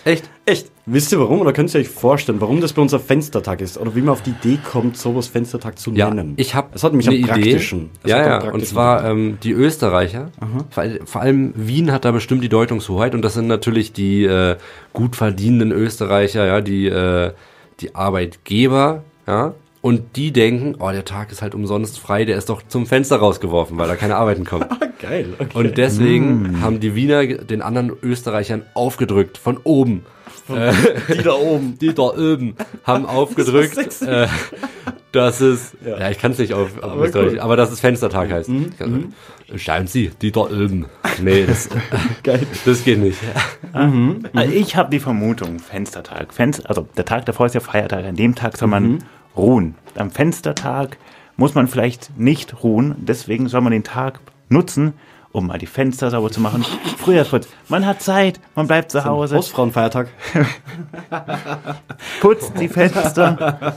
[0.06, 0.30] Echt?
[0.44, 0.70] Echt?
[0.86, 1.40] Wisst ihr warum?
[1.40, 3.76] Oder könnt ihr euch vorstellen, warum das bei uns ein Fenstertag ist?
[3.76, 6.34] Oder wie man auf die Idee kommt, sowas Fenstertag zu Ja, nennen?
[6.36, 7.90] ich habe Es hat mich am praktischen.
[8.04, 10.30] Es Ja, ja, und praktischen- zwar ähm, die Österreicher.
[10.70, 14.54] Vor, vor allem Wien hat da bestimmt die Deutungshoheit und das sind natürlich die äh,
[14.92, 17.32] gut verdienenden Österreicher, ja, die äh,
[17.80, 19.54] die Arbeitgeber, ja.
[19.86, 23.18] Und die denken, oh, der Tag ist halt umsonst frei, der ist doch zum Fenster
[23.18, 24.66] rausgeworfen, weil da keine Arbeiten kommt.
[25.00, 25.56] Geil, okay.
[25.56, 30.04] Und deswegen haben die Wiener den anderen Österreichern aufgedrückt, von oben.
[30.48, 31.78] die da oben.
[31.80, 34.06] Die da oben haben aufgedrückt, sexy.
[34.06, 34.26] äh,
[35.12, 37.40] dass es, ja, ich kann es nicht auf, auf Aber Österreich, cool.
[37.40, 38.50] aber dass es Fenstertag heißt.
[39.54, 40.86] Schauen Sie, die da oben.
[41.22, 41.68] Nee, das,
[42.24, 42.44] Geil.
[42.64, 43.18] das geht nicht.
[43.72, 46.34] Also ich habe die Vermutung, Fenstertag.
[46.34, 48.04] Fenster, also der Tag davor ist ja Feiertag.
[48.04, 48.98] An dem Tag soll man
[49.36, 49.74] ruhen.
[49.96, 50.98] Am Fenstertag
[51.36, 52.94] muss man vielleicht nicht ruhen.
[52.98, 54.94] Deswegen soll man den Tag nutzen,
[55.32, 56.64] um mal die Fenster sauber zu machen.
[56.98, 57.48] Frühjahrsputz.
[57.68, 60.08] Man hat Zeit, man bleibt zu Hause, Hausfrauenfeiertag.
[62.20, 63.76] putzt die Fenster,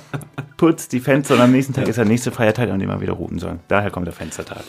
[0.58, 3.14] putzt die Fenster und am nächsten Tag ist der nächste Feiertag, an dem man wieder
[3.14, 3.60] ruhen soll.
[3.68, 4.64] Daher kommt der Fenstertag.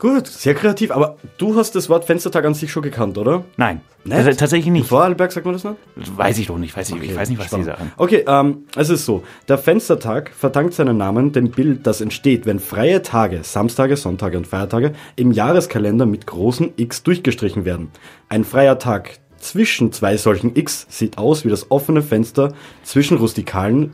[0.00, 0.90] Gut, sehr kreativ.
[0.90, 3.44] Aber du hast das Wort Fenstertag an sich schon gekannt, oder?
[3.56, 4.26] Nein, Nicht?
[4.26, 4.88] das, tatsächlich nicht.
[4.88, 5.76] Vorarlberg sagt man das nicht?
[6.16, 6.76] Weiß ich doch nicht.
[6.76, 7.66] Weiß ich, ich weiß nicht, was die Spannend.
[7.66, 7.92] sagen.
[7.98, 9.22] Okay, ähm, es ist so.
[9.48, 14.46] Der Fenstertag verdankt seinen Namen dem Bild, das entsteht, wenn freie Tage, Samstage, Sonntage und
[14.46, 17.90] Feiertage im Jahreskalender mit großen X durchgestrichen werden.
[18.30, 22.52] Ein freier Tag zwischen zwei solchen X sieht aus wie das offene Fenster
[22.84, 23.92] zwischen rustikalen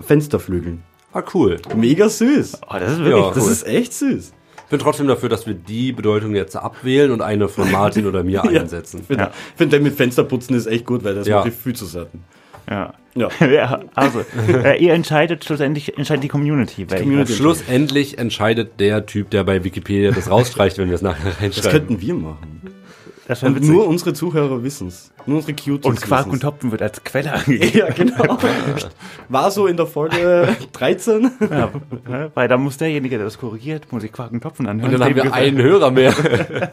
[0.00, 0.82] Fensterflügeln.
[1.12, 1.56] Ah, cool.
[1.74, 2.60] Mega süß.
[2.68, 3.52] Oh, das ist wirklich Ja, Das cool.
[3.52, 4.32] ist echt süß.
[4.66, 8.22] Ich bin trotzdem dafür, dass wir die Bedeutung jetzt abwählen und eine von Martin oder
[8.24, 9.00] mir einsetzen.
[9.00, 9.30] Ich finde, Ja.
[9.56, 11.38] find, der mit Fensterputzen ist echt gut, weil das Ja.
[11.38, 12.24] mache ich viel zu selten.
[12.68, 12.92] Ja.
[13.14, 13.28] Ja.
[13.46, 14.24] ja, also,
[14.64, 16.90] äh, ihr entscheidet schlussendlich, entscheidet die Community.
[16.90, 17.32] Weil Community.
[17.32, 21.70] Schlussendlich entscheidet der Typ, der bei Wikipedia das rausstreicht, wenn wir es nachher Das reinschreiben.
[21.70, 22.60] könnten wir machen.
[23.28, 23.70] Das Und witzig.
[23.70, 25.12] nur unsere Zuhörer wissen's.
[25.26, 26.42] Nur unsere Cuties und Quark und wissen's.
[26.42, 27.76] Topfen wird als Quelle angegeben.
[27.78, 28.38] Ja, genau.
[29.28, 31.30] War so in der Folge 13.
[31.50, 31.70] Ja,
[32.08, 34.92] ja, weil da muss derjenige, der das korrigiert, muss ich Quark und Topfen anhören.
[34.94, 36.14] und dann haben wir gefällt- einen Hörer mehr.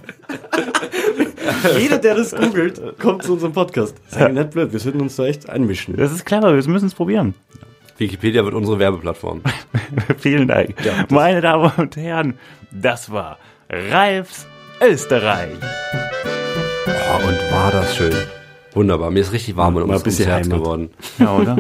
[1.79, 3.95] Jeder, der das googelt, kommt zu unserem Podcast.
[4.05, 4.71] Das ist eigentlich nicht blöd.
[4.73, 5.95] Wir sollten uns da echt einmischen.
[5.97, 7.33] Das ist clever, wir müssen es probieren.
[7.97, 9.41] Wikipedia wird unsere Werbeplattform.
[10.17, 10.75] Vielen Dank.
[11.09, 12.35] Meine Damen und Herren,
[12.71, 13.37] das war
[13.69, 14.45] Ralfs
[14.81, 15.49] Österreich.
[17.13, 18.11] Oh, und war das schön.
[18.73, 19.11] Wunderbar.
[19.11, 20.89] Mir ist richtig warm und ein ums, bisschen Herz geworden.
[21.19, 21.57] Ja, oder?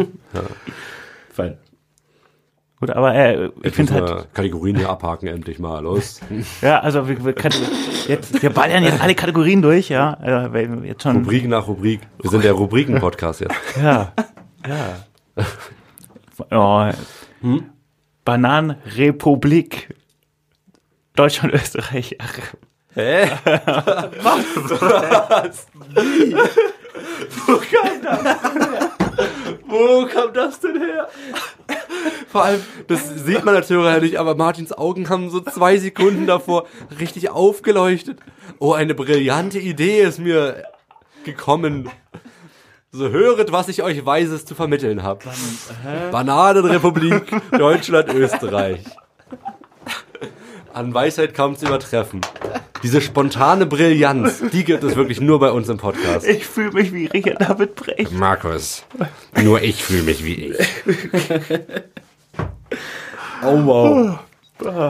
[1.31, 1.59] Fein.
[2.79, 5.83] Gut, aber äh, ich Jetzt finde halt, Kategorien hier abhaken, endlich mal.
[5.83, 6.21] Los.
[6.61, 7.55] ja, also wir, wir, können,
[8.07, 10.17] jetzt, wir ballern jetzt alle Kategorien durch, ja.
[10.51, 11.17] Wir jetzt schon.
[11.17, 12.01] Rubrik nach Rubrik.
[12.19, 13.55] Wir sind der Rubriken-Podcast jetzt.
[13.79, 14.11] Ja,
[14.67, 15.03] ja.
[16.49, 16.89] Oh,
[18.25, 19.95] Bananenrepublik.
[21.15, 22.17] Deutschland, Österreich.
[22.19, 22.39] Ach,
[22.95, 23.27] Hä?
[29.67, 31.07] Wo kam das denn her?
[32.27, 36.27] Vor allem, das sieht man Hörer ja nicht, aber Martins Augen haben so zwei Sekunden
[36.27, 36.67] davor
[36.99, 38.19] richtig aufgeleuchtet.
[38.59, 40.63] Oh, eine brillante Idee ist mir
[41.23, 41.89] gekommen.
[42.91, 45.25] So höret, was ich euch Weises zu vermitteln habe.
[46.11, 48.83] Bananenrepublik, Deutschland, Österreich.
[50.73, 52.21] An Weisheit kaum zu übertreffen.
[52.83, 56.27] Diese spontane Brillanz, die gibt es wirklich nur bei uns im Podcast.
[56.27, 58.11] ich fühle mich wie Richard David Brecht.
[58.11, 58.83] Markus,
[59.41, 60.57] nur ich fühle mich wie ich.
[63.45, 64.19] Oh wow.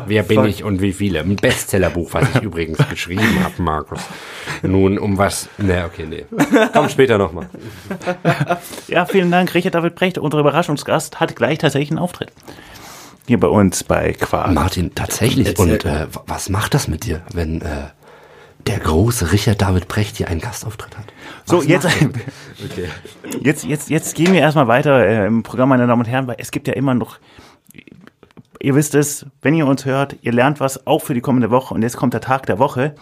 [0.05, 1.21] Wer bin ich und wie viele?
[1.21, 4.01] Ein Bestsellerbuch, was ich übrigens geschrieben habe, Markus.
[4.61, 5.49] Nun, um was?
[5.57, 6.25] Ne, okay, nee.
[6.73, 7.49] Komm später nochmal.
[8.87, 9.53] Ja, vielen Dank.
[9.53, 12.31] Richard David Brecht, unser Überraschungsgast, hat gleich tatsächlich einen Auftritt.
[13.27, 14.51] Hier bei uns bei Quark.
[14.53, 15.47] Martin, tatsächlich.
[15.47, 17.87] Erzähl Und äh, was macht das mit dir, wenn äh,
[18.67, 21.05] der große Richard David Brecht hier einen Gastauftritt hat.
[21.45, 22.09] So, Was jetzt, macht er?
[22.71, 22.87] Okay.
[23.41, 26.35] jetzt, jetzt, jetzt gehen wir erstmal weiter äh, im Programm, meine Damen und Herren, weil
[26.37, 27.17] es gibt ja immer noch,
[28.61, 31.73] ihr wisst es, wenn ihr uns hört, ihr lernt was auch für die kommende Woche
[31.73, 32.95] und jetzt kommt der Tag der Woche.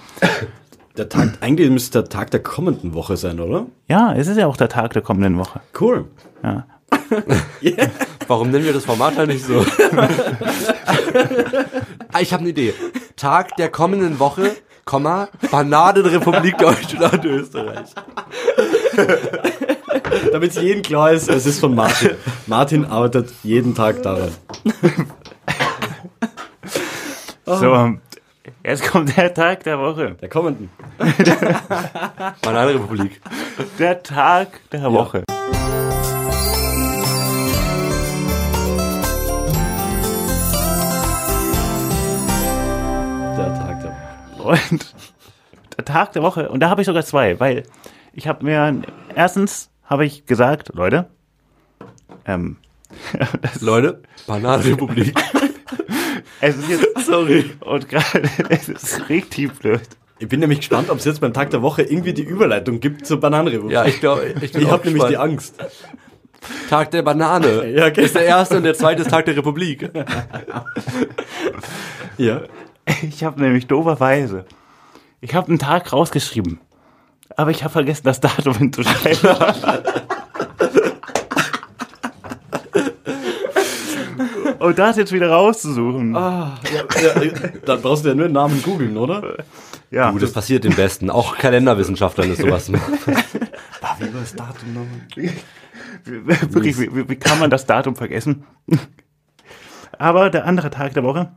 [0.98, 3.68] Der Tag, eigentlich müsste der Tag der kommenden Woche sein, oder?
[3.88, 5.62] Ja, es ist ja auch der Tag der kommenden Woche.
[5.80, 6.06] Cool.
[6.44, 6.66] Ja.
[8.28, 9.60] Warum nennen wir das Format halt nicht so?
[12.12, 12.74] ah, ich habe eine Idee.
[13.16, 17.90] Tag der kommenden Woche, Komma, Bananenrepublik Deutschland Österreich.
[20.32, 22.12] Damit es jedem klar ist, es ist von Martin.
[22.48, 24.32] Martin arbeitet jeden Tag daran.
[27.46, 27.94] So,
[28.64, 30.16] jetzt kommt der Tag der Woche.
[30.22, 30.70] Der kommenden.
[32.42, 33.22] Bananenrepublik.
[33.80, 35.24] Der Tag der Woche.
[44.44, 44.96] Und
[45.78, 47.64] der Tag der Woche, und da habe ich sogar zwei, weil
[48.14, 48.82] ich habe mir,
[49.16, 51.08] erstens habe ich gesagt, Leute,
[52.26, 52.58] ähm,
[53.62, 55.18] Leute, Bananenrepublik.
[56.42, 59.82] es ist jetzt, sorry, und gerade, es ist richtig blöd.
[60.20, 63.08] Ich bin nämlich gespannt, ob es jetzt beim Tag der Woche irgendwie die Überleitung gibt
[63.08, 63.74] zur Bananenrepublik.
[63.74, 65.18] Ja, ich glaube, ich, ich habe nämlich die.
[65.18, 65.56] Angst.
[66.70, 67.72] Tag der Banane.
[67.72, 68.06] Ja, genau.
[68.06, 69.90] Ist der erste und der zweite ist Tag der Republik.
[72.18, 72.42] Ja.
[73.04, 74.46] Ich habe nämlich dooferweise,
[75.22, 76.60] ich habe einen Tag rausgeschrieben,
[77.36, 79.36] aber ich habe vergessen, das Datum hinzuschreiben.
[84.60, 86.14] Und das jetzt wieder rauszusuchen.
[86.14, 86.58] ja,
[87.02, 87.22] ja.
[87.66, 89.38] Dann brauchst du ja nur den Namen googeln, oder?
[89.90, 91.10] ja, Du, das passiert den Besten.
[91.10, 92.72] Auch Kalenderwissenschaftlern ist sowas.
[92.72, 95.34] Wie war das Datum nochmal?
[96.06, 98.46] Wirklich, wie, wie- wie kann man das Datum vergessen?
[99.98, 101.32] Aber der andere Tag der Woche,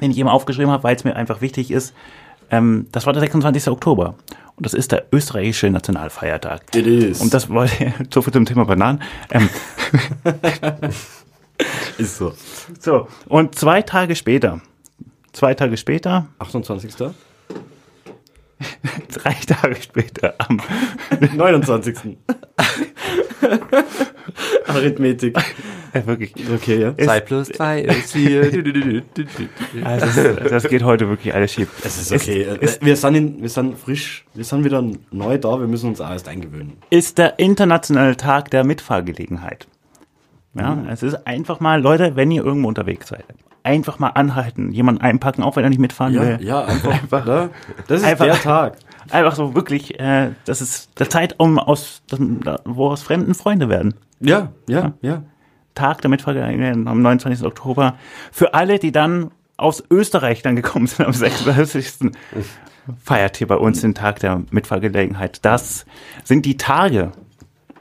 [0.00, 1.94] den ich eben aufgeschrieben habe, weil es mir einfach wichtig ist,
[2.50, 3.68] ähm, das war der 26.
[3.68, 4.14] Oktober.
[4.56, 6.62] Und das ist der österreichische Nationalfeiertag.
[6.74, 7.20] It is.
[7.20, 9.00] Und das wollte so viel zum Thema Bananen.
[9.30, 9.48] Ähm,
[11.98, 12.32] ist so.
[12.80, 14.60] so, und zwei Tage später,
[15.32, 16.90] zwei Tage später, 28.
[19.12, 20.60] drei Tage später, am
[21.36, 22.16] 29.
[24.66, 25.38] Arithmetik.
[25.92, 26.96] Äh, wirklich, Okay, ja.
[26.96, 28.50] Zwei plus zwei ist vier.
[28.50, 29.84] Du, du, du, du, du, du.
[29.86, 31.68] also das, das geht heute wirklich alles schief.
[31.84, 32.46] Es ist okay.
[32.60, 36.00] Ist, wir, sind in, wir sind frisch, wir sind wieder neu da, wir müssen uns
[36.00, 36.74] auch erst eingewöhnen.
[36.90, 39.66] ist der internationale Tag der Mitfahrgelegenheit.
[40.54, 40.88] Ja, Mhm.
[40.88, 43.24] es ist einfach mal, Leute, wenn ihr irgendwo unterwegs seid,
[43.62, 46.38] einfach mal anhalten, jemanden einpacken, auch wenn er nicht mitfahren will.
[46.40, 46.90] ja, einfach.
[47.02, 47.50] Einfach- ne?
[47.86, 48.76] Das ist einfach- der Tag.
[49.10, 52.02] Einfach so wirklich, äh, das ist der Zeitraum, aus,
[52.66, 53.94] wo aus Fremden Freunde werden.
[54.20, 55.22] Ja, ja, ja.
[55.78, 57.46] Tag der Mitfahrgelegenheit am 29.
[57.46, 57.94] Oktober.
[58.32, 62.10] Für alle, die dann aus Österreich dann gekommen sind am 36.
[63.02, 65.44] feiert hier bei uns den Tag der Mitfahrgelegenheit.
[65.44, 65.84] Das
[66.24, 67.12] sind die Tage,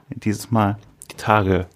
[0.09, 0.77] dieses Mal
[1.11, 1.67] die Tage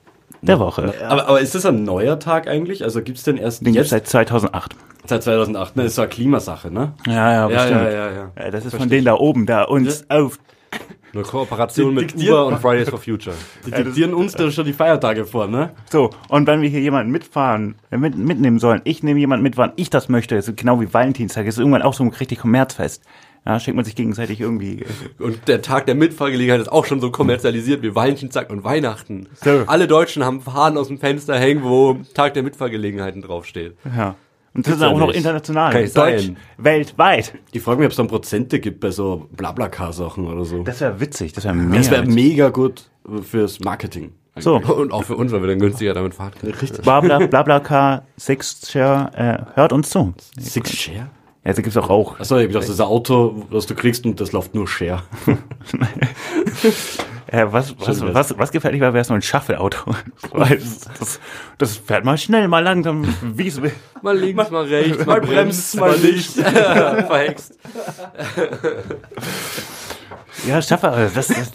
[0.42, 0.94] der Woche.
[1.08, 2.84] Aber, aber ist das ein neuer Tag eigentlich?
[2.84, 3.90] Also gibt's den erst Den jetzt?
[3.90, 4.76] seit 2008.
[5.06, 5.84] Seit 2008, ne?
[5.84, 6.94] Das ist so eine Klimasache, ne?
[7.08, 8.32] Ja, ja, ja, ja, ja.
[8.38, 10.40] Ja, Das ist von denen da oben, da uns auf.
[11.14, 13.36] Eine Kooperation mit Uber und Fridays for Future.
[13.66, 15.72] Die diktieren uns da schon die Feiertage vor, ne?
[15.90, 19.58] So, und wenn wir hier jemanden mitfahren, äh, mit, mitnehmen sollen, ich nehme jemanden mit,
[19.58, 23.04] wann ich das möchte, ist genau wie Valentinstag, ist irgendwann auch so ein richtig Kommerzfest.
[23.46, 24.84] Ja, schenkt man sich gegenseitig irgendwie.
[24.84, 29.28] äh, Und der Tag der Mitfahrgelegenheit ist auch schon so kommerzialisiert wie Valentinstag und Weihnachten.
[29.44, 29.64] So.
[29.66, 33.76] Alle Deutschen haben Fahnen aus dem Fenster hängen, wo Tag der Mitfahrgelegenheiten draufsteht.
[33.98, 34.16] Ja.
[34.54, 35.18] Und das ist ja auch noch nicht.
[35.18, 35.72] international.
[35.72, 36.38] Kann nicht Deutsch, sein.
[36.58, 37.34] weltweit.
[37.52, 40.64] Ich frage mich, ob es dann Prozente gibt bei so Blablacar-Sachen oder so.
[40.64, 41.78] Das wäre witzig, das wäre mega.
[41.78, 42.90] Das wäre mega gut
[43.24, 44.12] fürs Marketing.
[44.38, 46.54] So, Und auch für uns, weil wir dann günstiger damit fahren können.
[46.54, 46.82] Richtig.
[46.82, 50.14] Blabla, Blablacar, Sixshare, äh, hört uns zu.
[50.38, 51.10] Six Share?
[51.44, 52.20] Ja, da gibt's auch Rauch.
[52.20, 54.68] Achso, ich hab gedacht, das ist ein Auto, was du kriegst und das läuft nur
[54.68, 55.04] Share.
[57.28, 59.96] Äh, was, was, was, was gefährlich war, wäre so ein Shuffle-Auto.
[60.34, 61.20] Das, das,
[61.58, 63.72] das fährt mal schnell, mal langsam, wie es will.
[64.02, 66.32] Mal links, mal rechts, mal bremst, mal nicht.
[66.32, 67.58] Verhext.
[70.46, 71.52] Ja, Shuffle, das, das,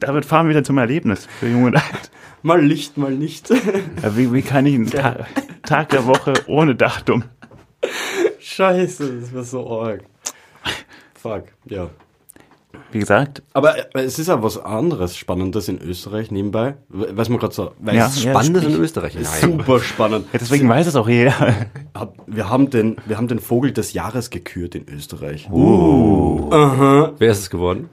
[0.00, 2.10] damit fahren wir wieder zum Erlebnis für Jung und Alt.
[2.42, 3.48] Mal Licht, mal nicht.
[3.48, 5.24] Ja, Wie, wie kann ich einen Ta
[5.62, 7.24] Tag der Woche ohne Datum?
[8.54, 10.04] Scheiße, das wäre so arg.
[11.14, 11.88] Fuck, ja.
[12.90, 16.74] Wie gesagt, Aber es ist ja was anderes Spannendes in Österreich nebenbei.
[16.88, 17.72] Weiß man gerade so.
[17.78, 18.32] Weil Ja, es ist ja.
[18.32, 19.14] Spannendes in Österreich.
[19.14, 19.24] Nein.
[19.40, 20.26] super spannend.
[20.32, 21.34] ja, deswegen weiß es auch jeder.
[21.94, 25.48] Hab- Wir haben, den, wir haben den Vogel des Jahres gekürt in Österreich.
[25.50, 27.88] Wer ist es geworden?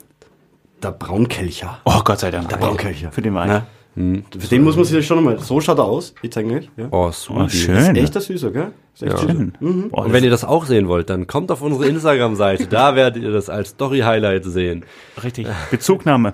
[0.83, 1.79] Der Braunkelcher.
[1.85, 2.49] Oh Gott sei Dank.
[2.49, 3.11] Der Braunkelcher.
[3.11, 3.63] Für den war
[3.93, 4.23] Ne?
[4.39, 5.37] Für den muss man sich schon einmal.
[5.39, 6.13] So schaut er aus.
[6.21, 6.69] Ich zeige euch.
[6.77, 6.87] Ja.
[6.91, 7.51] Oh, Oh, sweet.
[7.51, 7.95] schön.
[7.97, 8.71] Echt der Süßer, gell?
[8.93, 9.33] Ist echt süßer.
[9.33, 9.89] Schön.
[9.91, 12.67] Oh, Und wenn ihr das auch sehen wollt, dann kommt auf unsere Instagram-Seite.
[12.67, 14.85] Da werdet ihr das als Story-Highlight sehen.
[15.21, 15.47] richtig.
[15.71, 16.33] Bezugnahme.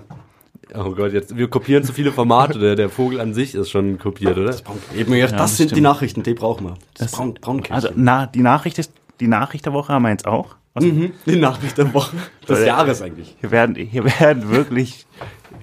[0.76, 2.60] Oh Gott, jetzt, wir kopieren zu viele Formate.
[2.60, 4.54] Der, der Vogel an sich ist schon kopiert, oder?
[4.96, 5.84] Eben, ja, das, das sind die stimmt.
[5.84, 6.74] Nachrichten, die brauchen wir.
[6.94, 7.74] Das, Das- Braun, Braunkäse.
[7.74, 8.92] Also, na, die Nachricht ist,
[9.22, 10.56] die Nachricht der Woche haben wir jetzt auch.
[10.74, 12.18] Also, Mhm, die Nachricht der Woche.
[12.48, 13.36] Des Jahres eigentlich.
[13.40, 15.08] hier werden, hier werden wirklich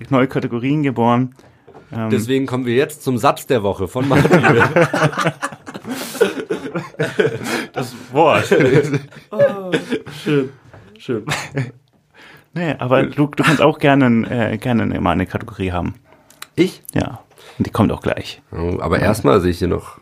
[0.09, 1.35] neue Kategorien geboren.
[1.95, 4.41] Ähm, Deswegen kommen wir jetzt zum Satz der Woche von Martin.
[8.13, 8.43] Boah.
[10.23, 10.51] Schön.
[10.99, 11.25] Schön.
[12.55, 15.95] nee, aber du, du kannst auch gerne, äh, gerne mal eine Kategorie haben.
[16.55, 16.83] ich?
[16.95, 17.21] Ja.
[17.59, 18.41] Und die kommt auch gleich.
[18.53, 19.99] Oh, Aber erstmal sehe ich hier noch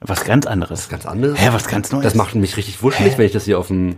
[0.00, 0.88] Was ganz anderes.
[0.88, 1.40] ganz anderes.
[1.40, 2.04] Hä, was ganz Neues?
[2.04, 3.96] Das macht mich richtig wuschelig, wenn ich das hier auf dem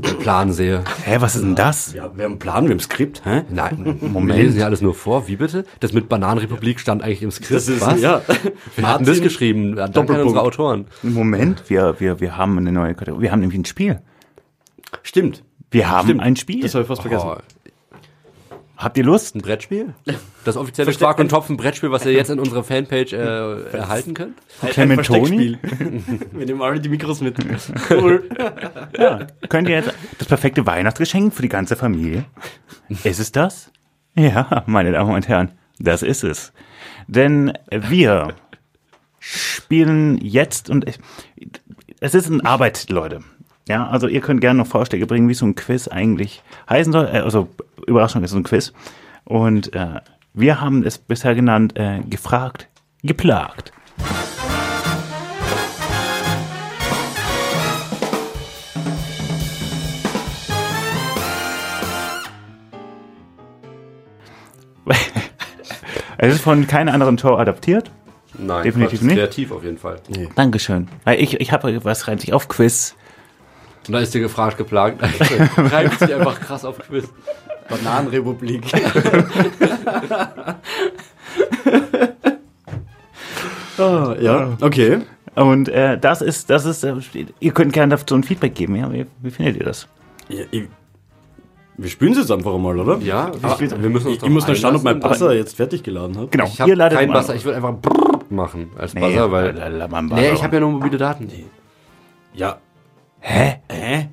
[0.00, 0.82] Plan sehe.
[1.04, 1.92] Hä, was ist denn das?
[1.94, 3.42] Ja, wir haben einen Plan, wir haben ein Skript, hä?
[3.48, 4.36] Nein, Moment.
[4.38, 5.28] wir lesen ja alles nur vor.
[5.28, 5.64] Wie bitte?
[5.78, 7.52] Das mit Bananenrepublik stand eigentlich im Skript.
[7.52, 8.00] Das ist, Was?
[8.00, 8.20] ja.
[8.76, 9.76] Wir hatten das geschrieben.
[9.76, 10.86] Danke an unsere Autoren.
[11.02, 13.22] Moment, wir, wir, wir haben eine neue Kategorie.
[13.22, 14.00] Wir haben nämlich ein Spiel.
[15.02, 15.44] Stimmt.
[15.70, 16.22] Wir haben Stimmt.
[16.22, 16.62] ein Spiel.
[16.62, 17.28] Das habe ich fast vergessen.
[17.28, 17.36] Oh,
[18.76, 19.34] Habt ihr Lust?
[19.36, 19.94] ein Brettspiel?
[20.44, 23.62] Das offizielle Verste- Quark und Topf ein Brettspiel, was ihr jetzt in unserer Fanpage äh,
[23.76, 24.36] erhalten könnt?
[24.62, 25.58] Ein- ein Clementoni?
[26.32, 27.36] Wir nehmen alle die Mikros mit.
[27.90, 28.28] Cool.
[28.98, 29.26] Ja.
[29.48, 32.24] Könnt ihr jetzt das perfekte Weihnachtsgeschenk für die ganze Familie?
[33.04, 33.70] Ist es das?
[34.16, 36.52] Ja, meine Damen und Herren, das ist es.
[37.06, 38.34] Denn wir
[39.20, 40.84] spielen jetzt und
[42.00, 43.20] es ist eine Arbeit, Leute.
[43.66, 47.06] Ja, also ihr könnt gerne noch Vorschläge bringen, wie so ein Quiz eigentlich heißen soll.
[47.06, 47.48] Äh, Also
[47.86, 48.72] Überraschung ist so ein Quiz.
[49.24, 50.00] Und äh,
[50.34, 52.68] wir haben es bisher genannt, äh, gefragt,
[53.02, 53.72] geplagt.
[66.18, 67.90] es ist von keiner anderen Show adaptiert.
[68.36, 69.16] Nein, Definitiv nicht.
[69.16, 70.00] Kreativ auf jeden Fall.
[70.34, 70.88] Dankeschön.
[71.04, 72.96] Weil Ich, ich habe was reimt sich auf Quiz.
[73.86, 75.02] Und da ist dir gefragt, geplagt.
[75.56, 77.04] Reibt sich einfach krass auf Quiz.
[77.68, 78.64] Bananenrepublik.
[83.78, 85.00] ah, ja, okay.
[85.34, 86.94] Und äh, das ist, das ist, äh,
[87.40, 88.76] ihr könnt gerne dazu ein Feedback geben.
[88.76, 88.92] Ja?
[88.92, 89.88] Wie, wie findet ihr das?
[90.28, 90.68] Ja, ich,
[91.76, 92.98] wir spielen es jetzt einfach einmal, oder?
[92.98, 95.00] Ja, Aber wir müssen uns Ich, ich muss noch schauen, ob mein.
[95.00, 96.30] Buzzer jetzt fertig geladen hat.
[96.30, 97.74] Genau, Ich habe ladet keinen mal- Buzzer, ich würde einfach
[98.30, 99.56] machen als Buzzer, weil...
[99.56, 101.28] lalalala, Nee, ich habe ja nur mobile Daten.
[102.32, 102.58] Ja.
[103.26, 103.58] Hä?
[103.70, 104.08] Hä?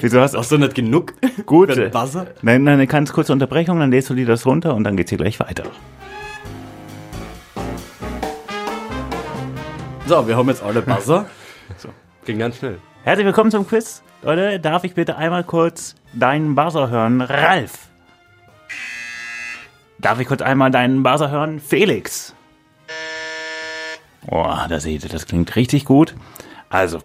[0.00, 1.14] Wieso hast du Hast du nicht genug?
[1.46, 1.68] Gut.
[1.76, 1.92] Nein,
[2.42, 5.18] nein, eine ganz kurze Unterbrechung, dann lädst du dir das runter und dann geht's hier
[5.18, 5.62] gleich weiter.
[10.06, 11.26] So, wir haben jetzt alle Buzzer.
[12.24, 12.78] Ging ganz schnell.
[13.04, 14.02] Herzlich willkommen zum Quiz.
[14.22, 17.20] Leute, darf ich bitte einmal kurz deinen Buzzer hören?
[17.20, 17.86] Ralf.
[20.00, 21.60] Darf ich kurz einmal deinen Buzzer hören?
[21.60, 22.34] Felix.
[24.26, 26.16] Boah, da seht ihr, das klingt richtig gut.
[26.70, 26.98] Also,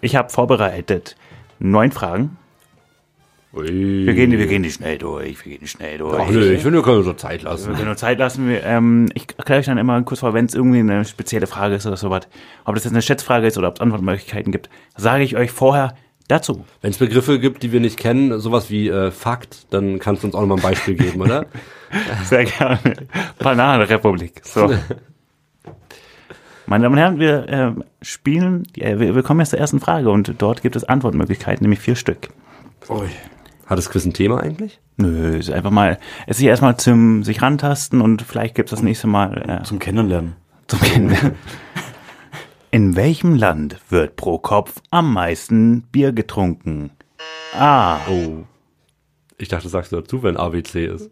[0.00, 1.16] ich habe vorbereitet
[1.58, 2.36] neun Fragen.
[3.52, 5.44] Wir gehen, wir gehen die schnell durch.
[5.44, 6.20] Wir gehen die schnell durch.
[6.20, 7.72] Ach nö, ich finde, wir können so Zeit Wir lassen.
[7.74, 8.48] können nur Zeit lassen.
[8.48, 11.74] Wir, ähm, ich erkläre euch dann immer kurz vor, wenn es irgendwie eine spezielle Frage
[11.74, 12.28] ist oder sowas.
[12.64, 15.96] Ob das jetzt eine Schätzfrage ist oder ob es Antwortmöglichkeiten gibt, sage ich euch vorher
[16.28, 16.64] dazu.
[16.80, 20.28] Wenn es Begriffe gibt, die wir nicht kennen, sowas wie äh, Fakt, dann kannst du
[20.28, 21.46] uns auch nochmal ein Beispiel geben, oder?
[22.24, 22.78] Sehr gerne.
[23.40, 24.42] Bananenrepublik.
[24.44, 24.72] So.
[26.70, 30.08] Meine Damen und Herren, wir äh, spielen, äh, wir, wir kommen jetzt zur ersten Frage
[30.08, 32.28] und dort gibt es Antwortmöglichkeiten, nämlich vier Stück.
[32.88, 33.08] Ui.
[33.66, 34.78] Hat das Quiz ein Thema eigentlich?
[34.96, 35.98] Nö, ist einfach mal,
[36.28, 39.80] es ist erstmal zum sich rantasten und vielleicht gibt es das nächste Mal äh, Zum
[39.80, 40.36] Kennenlernen.
[40.68, 41.32] zum Kennenlernen.
[42.70, 46.92] In welchem Land wird pro Kopf am meisten Bier getrunken?
[47.52, 47.98] A.
[48.08, 48.44] Oh.
[49.38, 51.10] Ich dachte, sagst du dazu, wenn ABC ist.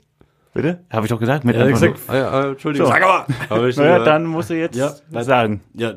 [0.55, 0.85] Bitte?
[0.91, 1.45] Habe ich doch gesagt.
[1.45, 2.01] Mit Ja, einfach gesagt.
[2.09, 2.87] Ah, ja, äh, Entschuldigung.
[2.89, 2.93] So.
[2.93, 3.27] Sag aber.
[3.51, 5.63] Hab Naja, äh, dann musst du jetzt Ja, was sagen.
[5.75, 5.95] Ja,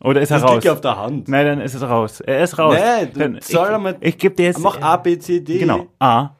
[0.00, 0.52] Oder ist er das raus?
[0.54, 1.28] liegt ja auf der Hand.
[1.28, 2.20] Nein, dann ist es raus.
[2.20, 2.76] Er ist raus.
[2.76, 4.58] Nee, du dann, soll ich, einmal- ich gebe dir jetzt.
[4.58, 5.58] Mach A, B, C, D.
[5.58, 5.86] Genau.
[5.98, 6.30] A.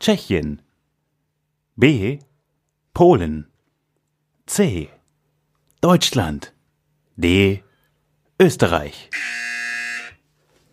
[0.00, 0.60] Tschechien.
[1.76, 2.18] B.
[2.92, 3.46] Polen.
[4.46, 4.88] C.
[5.80, 6.52] Deutschland.
[7.16, 7.62] D.
[8.40, 9.10] Österreich.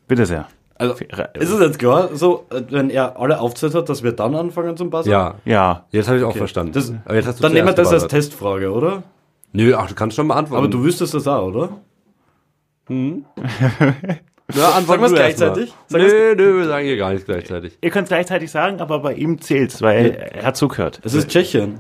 [0.08, 0.48] Bitte sehr.
[0.90, 1.04] Also,
[1.40, 4.76] ist es jetzt klar, so, äh, wenn er alle aufzählt hat, dass wir dann anfangen
[4.76, 5.10] zum Buzzer?
[5.10, 5.86] Ja, Ja.
[5.92, 6.74] jetzt habe ich auch verstanden.
[6.74, 8.08] Das, Aber jetzt hast du dann nehmen wir das als.
[8.08, 9.04] Testfrage, oder?
[9.54, 10.64] Nö, ach, du kannst schon beantworten.
[10.64, 11.70] Aber du wüsstest das auch, oder?
[12.90, 12.96] ja,
[14.72, 15.74] antworten Sagen wir's du erst gleichzeitig?
[15.90, 16.02] Mal.
[16.02, 17.78] Sagen Nö, nö, wir sagen hier gar nicht gleichzeitig.
[17.82, 21.00] Ihr könnt es gleichzeitig sagen, aber bei ihm zählt's, weil er hat zugehört.
[21.04, 21.80] Es ist Tschechien.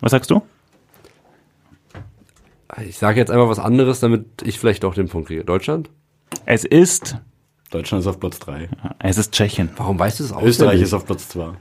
[0.00, 0.42] Was sagst du?
[2.86, 5.44] Ich sage jetzt einfach was anderes, damit ich vielleicht auch den Punkt kriege.
[5.44, 5.90] Deutschland?
[6.46, 7.18] Es ist,
[7.72, 8.68] Deutschland ist auf Platz 3.
[9.00, 9.70] es ist Tschechien.
[9.76, 10.42] Warum weißt du es auch?
[10.42, 11.52] Österreich ist auf Platz 2.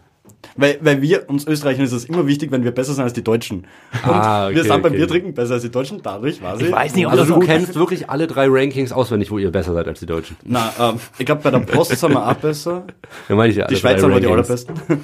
[0.55, 3.23] Weil, weil wir, uns Österreichern ist es immer wichtig, wenn wir besser sind als die
[3.23, 3.59] Deutschen.
[4.03, 4.97] Und Ah, okay, wir sind beim okay.
[4.97, 6.67] Bier trinken besser als die Deutschen, dadurch weiß ich.
[6.67, 9.51] Ich weiß nicht, ob Also das du kennst wirklich alle drei Rankings auswendig, wo ihr
[9.51, 10.35] besser seid als die Deutschen.
[10.43, 12.83] Na, ähm, ich glaube, bei der Post sind wir auch besser.
[13.29, 13.67] Ja, meine ich ja.
[13.67, 14.75] Die Schweizer waren die allerbesten.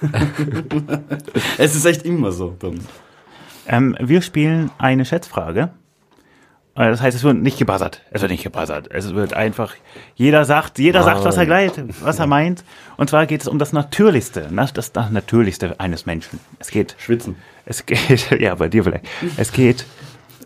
[1.58, 2.84] es ist echt immer so bei uns.
[3.68, 5.70] Ähm, wir spielen eine Schätzfrage.
[6.74, 8.02] Äh, Das heißt, es wird nicht gebuzzert.
[8.10, 8.88] Es wird nicht gebuzzert.
[8.90, 9.74] Es wird einfach,
[10.14, 12.64] jeder sagt, jeder sagt, was er gleich, was er meint.
[12.96, 16.40] Und zwar geht es um das Natürlichste, na- das, das Natürlichste eines Menschen.
[16.58, 17.36] Es geht, Schwitzen.
[17.66, 19.06] es geht, ja, bei dir vielleicht.
[19.36, 19.84] Es geht,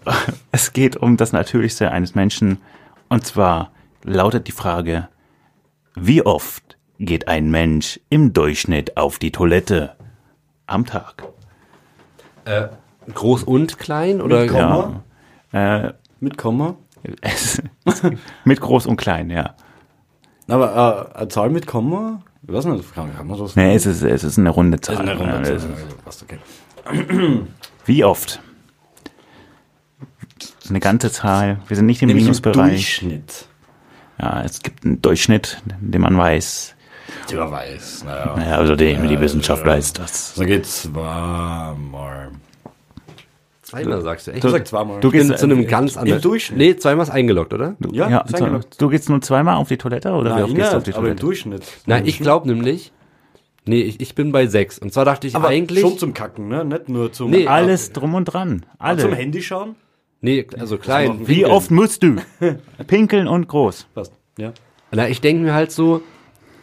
[0.52, 2.58] es geht um das Natürlichste eines Menschen.
[3.08, 3.70] Und zwar
[4.02, 5.08] lautet die Frage,
[5.94, 9.94] wie oft geht ein Mensch im Durchschnitt auf die Toilette
[10.66, 11.22] am Tag?
[12.46, 12.68] Äh,
[13.12, 14.46] groß und klein oder?
[14.46, 15.02] Komma?
[15.52, 15.92] Äh,
[16.24, 16.76] Mit Komma?
[18.44, 19.54] Mit groß und klein, ja.
[20.48, 22.22] Aber äh, eine Zahl mit Komma?
[22.46, 24.96] Ich weiß nicht, kann, kann man das Nee, es ist, es ist eine runde Zahl.
[24.98, 25.52] eine runde Zahl.
[25.52, 25.68] Also,
[26.02, 26.38] passt okay.
[27.84, 28.40] Wie oft?
[30.68, 31.58] Eine ganze Zahl.
[31.68, 32.70] Wir sind nicht im Nämlich Minusbereich.
[32.70, 33.48] Durchschnitt.
[34.18, 36.74] Ja, es gibt einen Durchschnitt, den man weiß.
[37.28, 38.34] Die man weiß, naja.
[38.38, 40.34] Ja, also die, die Wissenschaft weiß das.
[40.34, 42.30] So geht's zweimal.
[43.64, 44.44] Zweimal sagst du echt?
[44.44, 45.00] Du sagst zweimal.
[45.00, 46.20] Du gehst zu einem ganz anderen.
[46.20, 46.58] Durchschnitt?
[46.58, 47.76] Nee, zweimal ist eingeloggt, oder?
[47.92, 48.80] ja, Ja, ist eingeloggt.
[48.80, 50.90] du gehst nur zweimal auf die Toilette oder wie Nein, oft gehst du auf die
[50.92, 51.20] aber im Toilette?
[51.22, 51.62] Durchschnitt.
[51.86, 52.92] Na, ich glaube nämlich.
[53.66, 54.78] Nee, ich, ich bin bei sechs.
[54.78, 55.80] Und zwar dachte ich aber eigentlich.
[55.80, 56.64] schon zum Kacken, ne?
[56.66, 58.66] Nicht nur zum, Nee, Alles drum und dran.
[58.78, 59.16] Ah, zum Alle.
[59.16, 59.76] Handy schauen.
[60.20, 61.08] Nee, also klein.
[61.08, 62.16] machen Wie oft musst du?
[62.86, 63.86] Pinkeln und groß.
[63.94, 64.12] Passt.
[64.38, 64.52] Ja.
[64.90, 66.02] Na, ich denke mir halt so,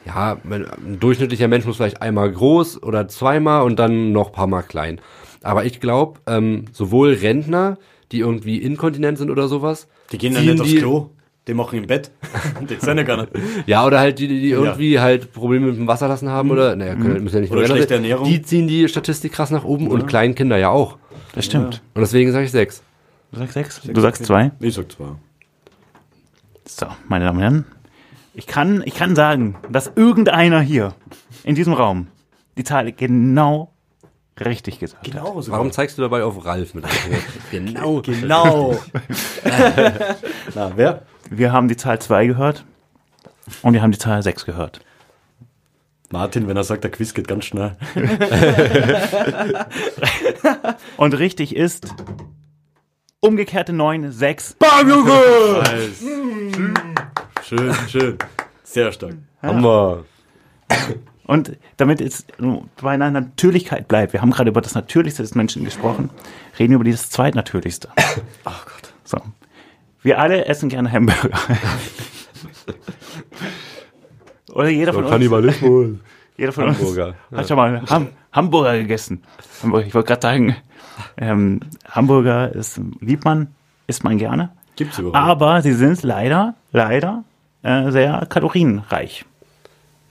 [0.05, 4.47] ja, ein durchschnittlicher Mensch muss vielleicht einmal groß oder zweimal und dann noch ein paar
[4.47, 4.99] Mal klein.
[5.43, 7.77] Aber ich glaube, ähm, sowohl Rentner,
[8.11, 11.09] die irgendwie inkontinent sind oder sowas, Die gehen ja ziehen nicht aufs die- Klo.
[11.47, 12.11] Die machen im Bett.
[12.69, 13.31] die sind ja gar nicht.
[13.65, 17.23] ja, oder halt die, die irgendwie halt Probleme mit dem Wasserlassen haben oder, naja, können,
[17.23, 18.25] müssen ja nicht Oder schlechte sein, Ernährung.
[18.25, 20.97] Die ziehen die Statistik krass nach oben und Kleinkinder ja auch.
[21.33, 21.81] Das stimmt.
[21.95, 22.83] Und deswegen sage ich sechs.
[23.31, 23.81] Du sagst sechs?
[23.81, 24.51] Du sagst zwei?
[24.59, 25.05] Ich sag zwei.
[26.67, 27.65] So, meine Damen und Herren.
[28.33, 30.93] Ich kann, ich kann sagen, dass irgendeiner hier
[31.43, 32.07] in diesem Raum
[32.57, 33.71] die Zahl genau
[34.39, 35.13] richtig gesagt hat.
[35.13, 35.51] Genau so.
[35.51, 36.85] Warum zeigst du dabei auf Ralf mit?
[37.51, 38.01] Genau.
[38.05, 38.79] Genau.
[40.55, 41.01] Na, wer?
[41.29, 42.65] Wir haben die Zahl 2 gehört
[43.61, 44.79] und wir haben die Zahl 6 gehört.
[46.09, 47.77] Martin, wenn er sagt, der Quiz geht ganz schnell.
[50.97, 51.87] Und richtig ist
[53.21, 54.57] umgekehrte 9, 6.
[57.51, 58.17] Schön, schön.
[58.63, 59.15] Sehr stark.
[59.41, 60.05] Hammer.
[61.25, 62.25] Und damit es
[62.81, 66.11] bei einer Natürlichkeit bleibt, wir haben gerade über das Natürlichste des Menschen gesprochen,
[66.57, 67.89] reden wir über dieses Zweitnatürlichste.
[68.45, 68.93] Oh Gott.
[69.03, 69.17] So.
[70.01, 71.37] Wir alle essen gerne Hamburger.
[74.53, 75.11] Oder jeder von uns.
[75.11, 75.97] Kannibalismus.
[76.37, 79.23] Jeder von Hamburger, uns hat schon mal Ham Hamburger gegessen.
[79.61, 80.55] Ich wollte gerade sagen,
[81.17, 83.53] ähm, Hamburger ist, liebt man,
[83.87, 84.51] isst man gerne.
[84.77, 85.21] Gibt's überall.
[85.21, 87.25] Aber sie sind leider, leider
[87.63, 89.25] äh, sehr kalorienreich.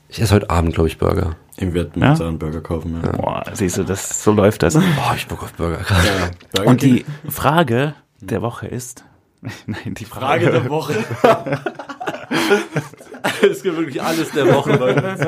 [0.08, 1.36] Ich esse heute Abend, glaube ich, Burger.
[1.56, 2.14] Ich werde Ja?
[2.14, 3.00] mir einen Burger kaufen.
[3.02, 3.12] Ja.
[3.12, 4.74] Boah, siehst du, das, so läuft das.
[4.74, 5.76] Boah, ich Bock auf Burger.
[5.78, 6.06] gerade.
[6.06, 7.04] Ja, Burger Und die.
[7.28, 9.04] Frage der Woche ist,
[9.66, 10.94] nein, die Frage, Frage der Woche.
[13.42, 15.20] Es gibt wirklich alles der Woche bei uns.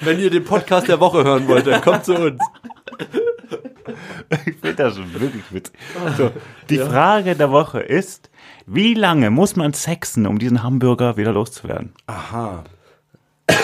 [0.00, 2.40] Wenn ihr den Podcast der Woche hören wollt, dann kommt zu uns.
[4.46, 5.74] ich finde das schon wirklich witzig.
[6.16, 6.30] So,
[6.68, 8.30] die Frage der Woche ist,
[8.66, 11.92] wie lange muss man sexen, um diesen Hamburger wieder loszuwerden?
[12.06, 12.64] Aha.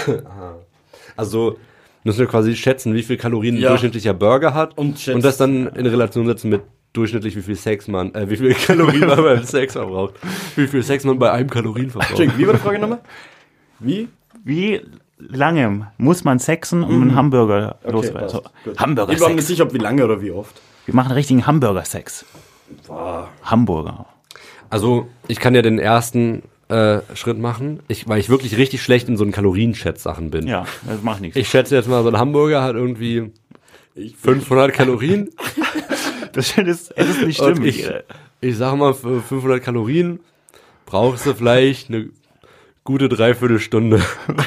[1.16, 1.58] Also
[2.04, 3.68] müssen wir quasi schätzen, wie viel Kalorien Ja.
[3.68, 6.62] ein durchschnittlicher Burger hat Und und, das dann in Relation setzen mit
[6.94, 10.14] durchschnittlich, wie viel Sex man, äh, wie viel Kalorien man beim Sex verbraucht.
[10.56, 12.18] Wie viel Sex man bei einem Kalorien verbraucht.
[12.38, 13.00] Wie war die Frage nochmal?
[13.78, 14.08] Wie?
[14.44, 14.80] Wie
[15.18, 18.20] lange muss man sexen, um einen Hamburger loszuwerden?
[18.28, 18.34] passt.
[18.34, 18.50] So, Gut.
[18.64, 19.34] Ich war mir Hamburger-Sex.
[19.36, 20.60] nicht sicher, ob wie lange oder wie oft.
[20.86, 22.24] Wir machen richtigen Hamburger-Sex.
[23.44, 24.06] Hamburger.
[24.72, 29.06] Also, ich kann ja den ersten äh, Schritt machen, ich, weil ich wirklich richtig schlecht
[29.08, 30.46] in so einen Kalorienschätz-Sachen bin.
[30.46, 31.36] Ja, das macht nichts.
[31.36, 33.30] Ich schätze jetzt mal, so ein Hamburger hat irgendwie
[34.22, 35.28] 500 Kalorien.
[36.32, 37.80] das ist, es ist nicht stimmig.
[37.80, 37.90] ich,
[38.40, 40.20] ich sag mal, für 500 Kalorien
[40.86, 42.08] brauchst du vielleicht eine
[42.84, 44.00] gute Dreiviertelstunde.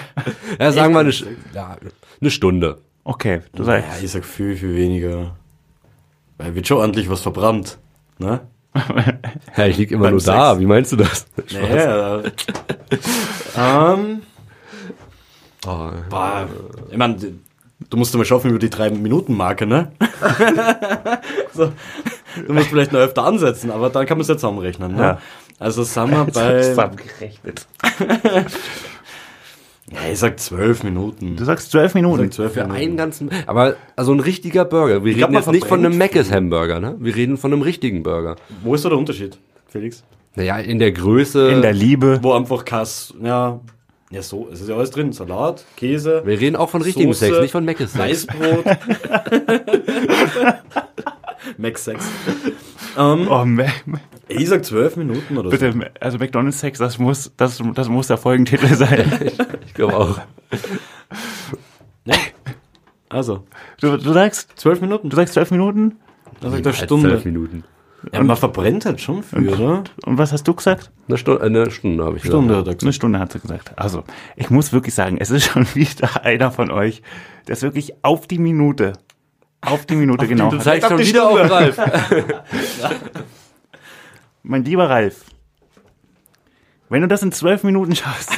[0.60, 1.14] ja, sagen wir eine,
[1.54, 1.78] ja,
[2.20, 2.80] eine Stunde.
[3.04, 4.04] Okay, du Ja, sagst.
[4.04, 5.36] ich sag viel, viel weniger.
[6.40, 7.78] Weil wird schon ordentlich was verbrannt.
[8.18, 8.42] Ne?
[9.58, 10.50] Ja, ich lieg immer Beim nur da.
[10.52, 10.60] Sex.
[10.62, 11.26] Wie meinst du das?
[11.52, 12.22] Naja.
[13.58, 14.22] ähm,
[15.68, 16.48] Oh, boah,
[16.92, 17.42] ich mein,
[17.90, 19.92] du musst mal schaffen über die drei Minuten Marke, ne?
[21.54, 21.72] so,
[22.46, 25.02] du musst vielleicht noch öfter ansetzen, aber dann kann man es ja zusammenrechnen, ne?
[25.02, 25.18] Ja.
[25.58, 27.66] Also sind wir bei, Zusammengerechnet.
[29.96, 31.36] Ja, ich sag zwölf Minuten.
[31.36, 32.24] Du sagst zwölf Ich Minuten.
[32.24, 32.80] sag zwölf Für Minuten.
[32.82, 35.04] einen ganzen, aber also ein richtiger Burger.
[35.04, 36.96] Wir glaub, reden jetzt nicht von einem Mc's Hamburger, ne?
[37.00, 38.36] Wir reden von einem richtigen Burger.
[38.64, 39.38] Wo ist da der Unterschied,
[39.68, 40.04] Felix?
[40.36, 41.50] Naja, in der Größe.
[41.50, 42.20] In der Liebe.
[42.22, 43.60] Wo einfach Kass, ja,
[44.12, 45.14] ja so, es ist ja alles drin.
[45.14, 48.28] Salat, Käse, wir reden auch von richtigen Soße, Sex, nicht von Mc's Sex.
[48.28, 48.66] Weißbrot.
[51.58, 52.04] Mac Sex.
[52.98, 53.64] Ähm, Oh, Ma-
[54.28, 55.58] ich sag zwölf Minuten oder so.
[55.58, 59.12] bitte, also McDonald's Sex, das muss, das, das muss der Folgentitel sein.
[59.68, 60.20] Ich glaube auch.
[63.10, 63.44] Also,
[63.82, 65.10] Du, du sagst, zwölf Minuten.
[65.10, 65.98] du sagst zwölf Minuten?
[66.42, 67.10] Dann sagt er Stunde.
[67.10, 67.64] zwölf Minuten.
[68.14, 69.84] Ja, man verbrennt halt schon viel, oder?
[70.06, 70.92] Und was hast du gesagt?
[71.08, 72.60] Eine Stunde, eine Stunde habe ich Stunde gesagt.
[72.60, 72.84] hat er gesagt.
[72.84, 73.72] Eine Stunde hat sie gesagt.
[73.80, 74.04] Also,
[74.36, 77.02] ich muss wirklich sagen, es ist schon wieder einer von euch,
[77.48, 78.94] der ist wirklich auf die Minute,
[79.66, 80.50] auf die Minute genau.
[80.50, 80.64] du hat.
[80.64, 81.54] Zeig Auf schon wieder auf Stunde.
[81.54, 81.78] Ralf.
[84.44, 85.26] Mein lieber Ralf,
[86.90, 88.32] wenn du das in zwölf Minuten schaffst,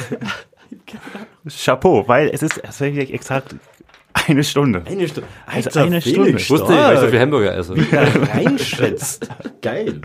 [1.64, 3.54] Chapeau, weil es ist tatsächlich exakt
[4.26, 4.82] eine Stunde.
[4.86, 5.28] Eine Stunde.
[5.46, 6.30] Also eine Stunde.
[6.30, 7.74] Ich wusste nicht, weil ich so viel Hamburger esse.
[8.34, 9.28] reinschätzt.
[9.62, 10.00] Geil.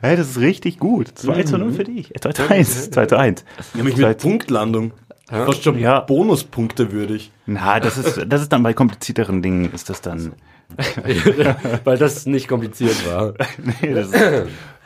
[0.00, 1.08] Hey, das ist richtig gut.
[1.14, 2.14] 2 zu 0 für dich.
[2.14, 2.90] Äh, 2 zu 1.
[2.90, 3.44] 2 zu 1.
[3.74, 4.92] Nämlich mit Punktlandung.
[5.28, 6.00] Fast schon Ja.
[6.00, 7.32] Bonuspunkte würdig.
[7.46, 10.32] Na, das ist, das ist dann bei komplizierteren Dingen, ist das dann.
[11.84, 13.34] weil das nicht kompliziert war.
[13.82, 14.24] Nee, das ist,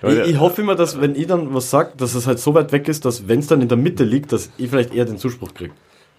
[0.03, 2.73] Ich, ich hoffe immer, dass wenn ich dann was sag, dass es halt so weit
[2.73, 5.19] weg ist, dass wenn es dann in der Mitte liegt, dass ich vielleicht eher den
[5.19, 5.73] Zuspruch kriege.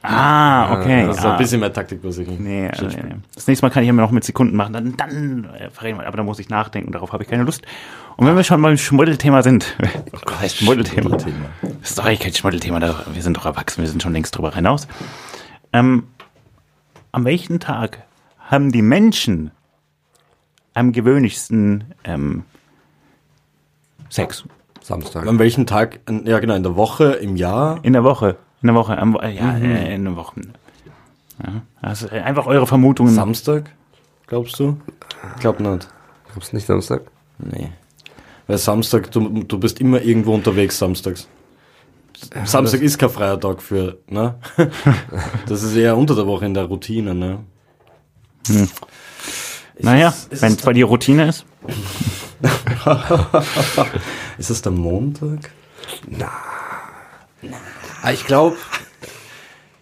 [0.03, 1.05] ah, okay.
[1.07, 1.33] Das ist ah.
[1.33, 3.15] ein bisschen mehr Taktik, was ich Nee, nee, nee.
[3.35, 6.07] Das nächste Mal kann ich ja noch mit Sekunden machen, dann, dann äh, verreden wir,
[6.07, 7.63] aber da muss ich nachdenken, darauf habe ich keine Lust.
[8.17, 9.75] Und wenn wir schon beim Schmuddelthema sind,
[10.11, 11.17] oh Gott, heißt Schmuddelthema.
[11.17, 11.25] Das
[11.83, 14.53] ist doch eigentlich kein Schmuddelthema, da, wir sind doch erwachsen, wir sind schon längst drüber
[14.53, 14.87] hinaus.
[15.71, 16.03] Ähm,
[17.11, 18.03] an welchem Tag
[18.53, 19.51] haben die Menschen
[20.73, 22.43] am gewöhnlichsten ähm,
[24.09, 24.43] Sex?
[24.81, 25.25] Samstag.
[25.27, 26.01] An welchem Tag?
[26.25, 27.79] Ja, genau, in der Woche, im Jahr.
[27.83, 28.37] In der Woche.
[28.61, 30.41] In der Woche, am, ja, äh, in der Woche.
[31.43, 33.13] Ja, also äh, einfach eure Vermutungen.
[33.13, 33.71] Samstag,
[34.27, 34.77] glaubst du?
[35.35, 35.89] Ich glaub nicht.
[36.33, 37.01] Gab's nicht Samstag?
[37.39, 37.71] Nee.
[38.47, 41.27] Weil Samstag, du, du bist immer irgendwo unterwegs samstags.
[42.45, 44.35] Samstag ist kein freier Tag für, ne?
[45.47, 47.39] Das ist eher unter der Woche in der Routine, ne?
[49.79, 51.45] Naja, es- ist wenn es bei dir Routine ist.
[54.37, 55.51] Ist es der Montag?
[58.01, 58.57] Ah, ich glaube,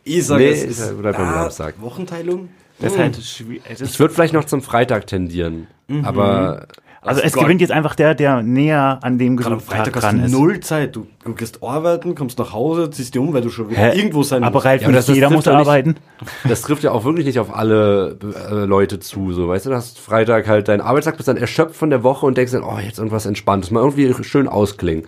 [0.03, 1.81] Ich sage, Nee, es ist bleibt beim ah, Samstag.
[1.81, 2.49] Wochenteilung?
[2.79, 3.61] Das ist halt schwierig.
[3.67, 5.67] Es ich würde vielleicht noch zum Freitag tendieren.
[6.03, 6.67] Aber
[7.01, 10.19] also es gewinnt jetzt einfach der, der näher an dem gesuchten Freitag Tag hast dran
[10.19, 10.31] du ist.
[10.31, 10.95] null Zeit.
[10.95, 13.97] Du, du gehst arbeiten, kommst nach Hause, ziehst dir um, weil du schon wieder Hä?
[13.97, 14.65] irgendwo sein Aber musst.
[14.65, 15.95] Ralf, Ja, aber nicht das jeder trifft muss nicht- arbeiten.
[16.47, 18.17] das trifft ja auch wirklich nicht auf alle
[18.51, 19.33] äh, Leute zu.
[19.33, 22.25] So, weißt du, du hast Freitag halt deinen Arbeitstag, bist dann erschöpft von der Woche
[22.25, 25.05] und denkst dann, oh, jetzt irgendwas Entspanntes, mal irgendwie schön ausklingen.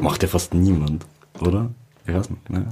[0.00, 1.04] Macht ja fast niemand,
[1.40, 1.70] oder?
[2.06, 2.50] Ich weiß nicht.
[2.50, 2.66] Ne?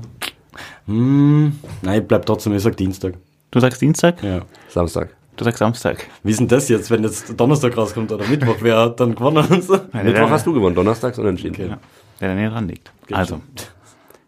[0.87, 3.15] Hm, nein, bleib trotzdem, ich sag Dienstag.
[3.51, 4.41] Du sagst Dienstag, Ja.
[4.69, 5.11] Samstag.
[5.37, 6.07] Du sagst Samstag.
[6.23, 8.57] Wie ist denn das jetzt, wenn jetzt Donnerstag rauskommt oder Mittwoch?
[8.61, 9.47] Wer hat dann gewonnen?
[9.93, 11.55] Mittwoch hast du gewonnen, donnerstags unentschieden.
[11.55, 11.69] Okay.
[11.69, 11.79] Ja,
[12.21, 12.93] der da näher dran liegt.
[13.07, 13.41] Geht Also,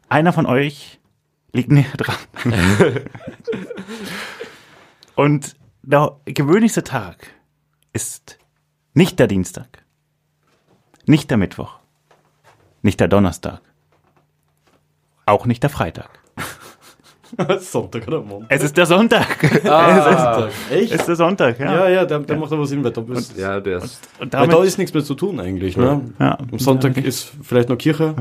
[0.09, 0.99] einer von euch
[1.53, 2.17] liegt näher dran.
[5.15, 7.33] Und der gewöhnlichste Tag
[7.93, 8.39] ist
[8.93, 9.85] nicht der Dienstag,
[11.07, 11.79] nicht der Mittwoch,
[12.83, 13.61] nicht der Donnerstag,
[15.25, 16.11] auch nicht der Freitag.
[17.61, 18.49] Sonntag oder Montag?
[18.51, 19.41] Es ist der Sonntag.
[19.41, 20.51] Sonntag.
[20.71, 20.93] Echt?
[20.93, 21.75] Es ist der Sonntag, ja.
[21.75, 24.09] ja, ja, der, der macht aber Sinn, weil da, bist, Ja, der ist.
[24.19, 25.77] Und weil damit, da ist nichts mehr zu tun eigentlich.
[25.77, 26.03] Ne?
[26.19, 28.15] ja, Am Sonntag ist vielleicht noch Kirche.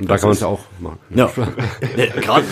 [0.00, 0.98] Und da kann man es ja auch machen.
[1.10, 1.30] Ja.
[1.96, 2.44] nee, gerade.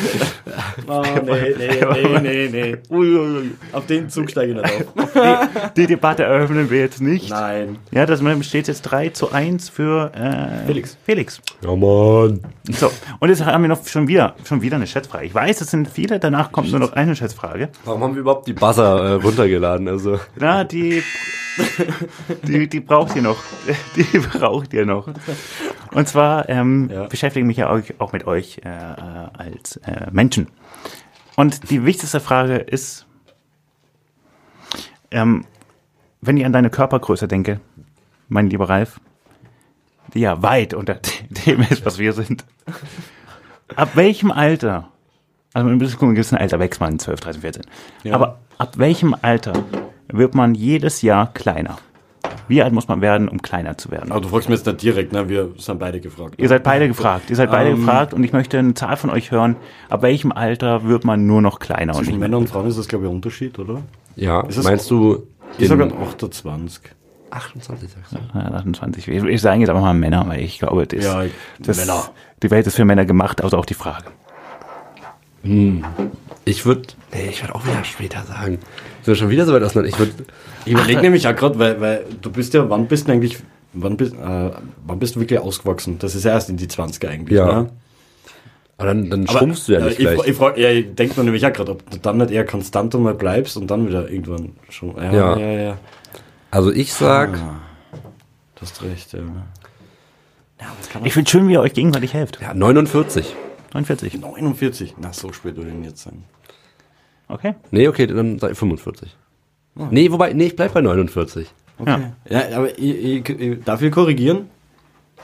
[0.86, 3.50] Oh, nee, nee, nee, nee, nee.
[3.72, 5.48] Auf den Zug steige ich nicht auf.
[5.76, 7.30] die Debatte eröffnen wir jetzt nicht.
[7.30, 7.78] Nein.
[7.90, 10.96] Ja, das steht jetzt 3 zu 1 für äh, Felix.
[11.04, 11.42] Felix.
[11.62, 12.42] Ja, Mann.
[12.70, 15.26] So, und jetzt haben wir noch schon wieder, schon wieder eine Schätzfrage.
[15.26, 17.70] Ich weiß, es sind viele, danach kommt nur noch eine Schätzfrage.
[17.84, 19.88] Warum haben wir überhaupt die Buzzer äh, runtergeladen?
[19.88, 21.02] Also, Na, die,
[22.46, 23.42] die, die braucht ihr noch.
[23.96, 25.08] Die braucht ihr noch.
[25.92, 27.04] Und zwar ähm, Ja.
[27.06, 30.48] beschäftige mich ja auch, auch mit euch äh, äh, als äh, Menschen.
[31.36, 33.06] Und die wichtigste Frage ist,
[35.10, 35.44] ähm,
[36.20, 37.60] wenn ich an deine Körpergröße denke,
[38.28, 39.00] mein lieber Ralf,
[40.14, 40.94] die ja weit unter
[41.46, 42.44] dem ist, was wir sind.
[43.76, 44.88] Ab welchem Alter,
[45.52, 47.62] also mit einem gewissen Alter wächst man 12, 13, 14,
[48.04, 48.14] Ja.
[48.14, 49.52] aber ab welchem Alter
[50.12, 51.76] wird man jedes Jahr kleiner?
[52.48, 54.10] Wie alt muss man werden, um kleiner zu werden?
[54.12, 55.28] Aber du fragst mir jetzt nicht direkt, ne?
[55.28, 56.34] Wir sind beide gefragt.
[56.38, 57.30] Ihr seid beide gefragt.
[57.30, 57.76] Ihr seid beide Ähm.
[57.76, 59.56] gefragt und ich möchte eine Zahl von euch hören.
[59.88, 62.18] Ab welchem Alter wird man nur noch kleiner und Zwischen?
[62.20, 63.82] Männern und Frauen ist das, glaube ich, ein Unterschied, oder?
[64.16, 65.26] ja, Ist es- meinst du
[65.58, 66.82] Ich sage in 28.
[67.30, 68.38] 28 sagst du?
[68.38, 69.08] Ja, 28.
[69.08, 71.24] Ich, ich sage jetzt einfach mal Männer, weil ich glaube, das, Ja,
[71.60, 72.04] das, Männer.
[72.42, 74.04] die Welt ist für Männer gemacht, also auch die Frage.
[76.44, 76.82] Ich würde,
[77.12, 78.58] nee, ich würde auch wieder später sagen.
[79.02, 79.88] Sind wir schon wieder so weit auseinander?
[79.88, 80.12] Ich würde,
[80.64, 83.38] Ich überlege nämlich auch gerade, weil, weil du bist ja, wann bist du eigentlich,
[83.72, 84.50] wann bist, äh,
[84.86, 85.98] wann bist du wirklich ausgewachsen?
[85.98, 87.62] Das ist ja erst in die 20er eigentlich, Ja.
[87.62, 87.70] ne?
[88.78, 90.26] aber dann, dann schrumpfst du ja nicht ich, gleich.
[90.26, 92.94] Ich, frag, ja, ich denke mir nämlich auch gerade, ob du dann nicht eher konstant
[92.94, 94.96] mal bleibst und dann wieder irgendwann schon.
[94.96, 95.36] Ja, Ja.
[95.38, 95.78] ja, ja.
[96.50, 99.18] also ich sag, Du hast recht, ja.
[100.60, 100.66] Ja,
[101.04, 102.38] Ich finde schön, wie ihr euch gegenseitig helft.
[102.40, 103.34] ja, 49.
[103.72, 104.20] 49.
[104.20, 104.94] 49.
[104.98, 106.24] Na, so spät würde ich ihn jetzt sagen.
[107.28, 107.54] Okay.
[107.70, 109.16] Nee, okay, dann sag ich 45.
[109.90, 111.48] Nee, wobei, nee, ich bleib bei 49.
[111.78, 112.12] Okay.
[112.28, 114.50] Ja, aber ich, ich, ich, darf ich korrigieren?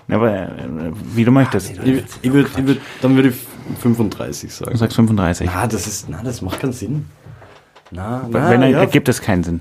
[0.08, 0.48] Ja, aber äh,
[1.14, 1.70] wie du möchtest.
[1.70, 3.36] Ich, ich würd, ich würd, dann würde ich
[3.80, 4.76] 35 Du sagen.
[4.78, 5.50] sagst 35.
[5.52, 7.04] Na, das ist, na, das macht keinen Sinn.
[7.90, 9.60] Na, Wenn na, dann ja, ergibt es keinen Sinn.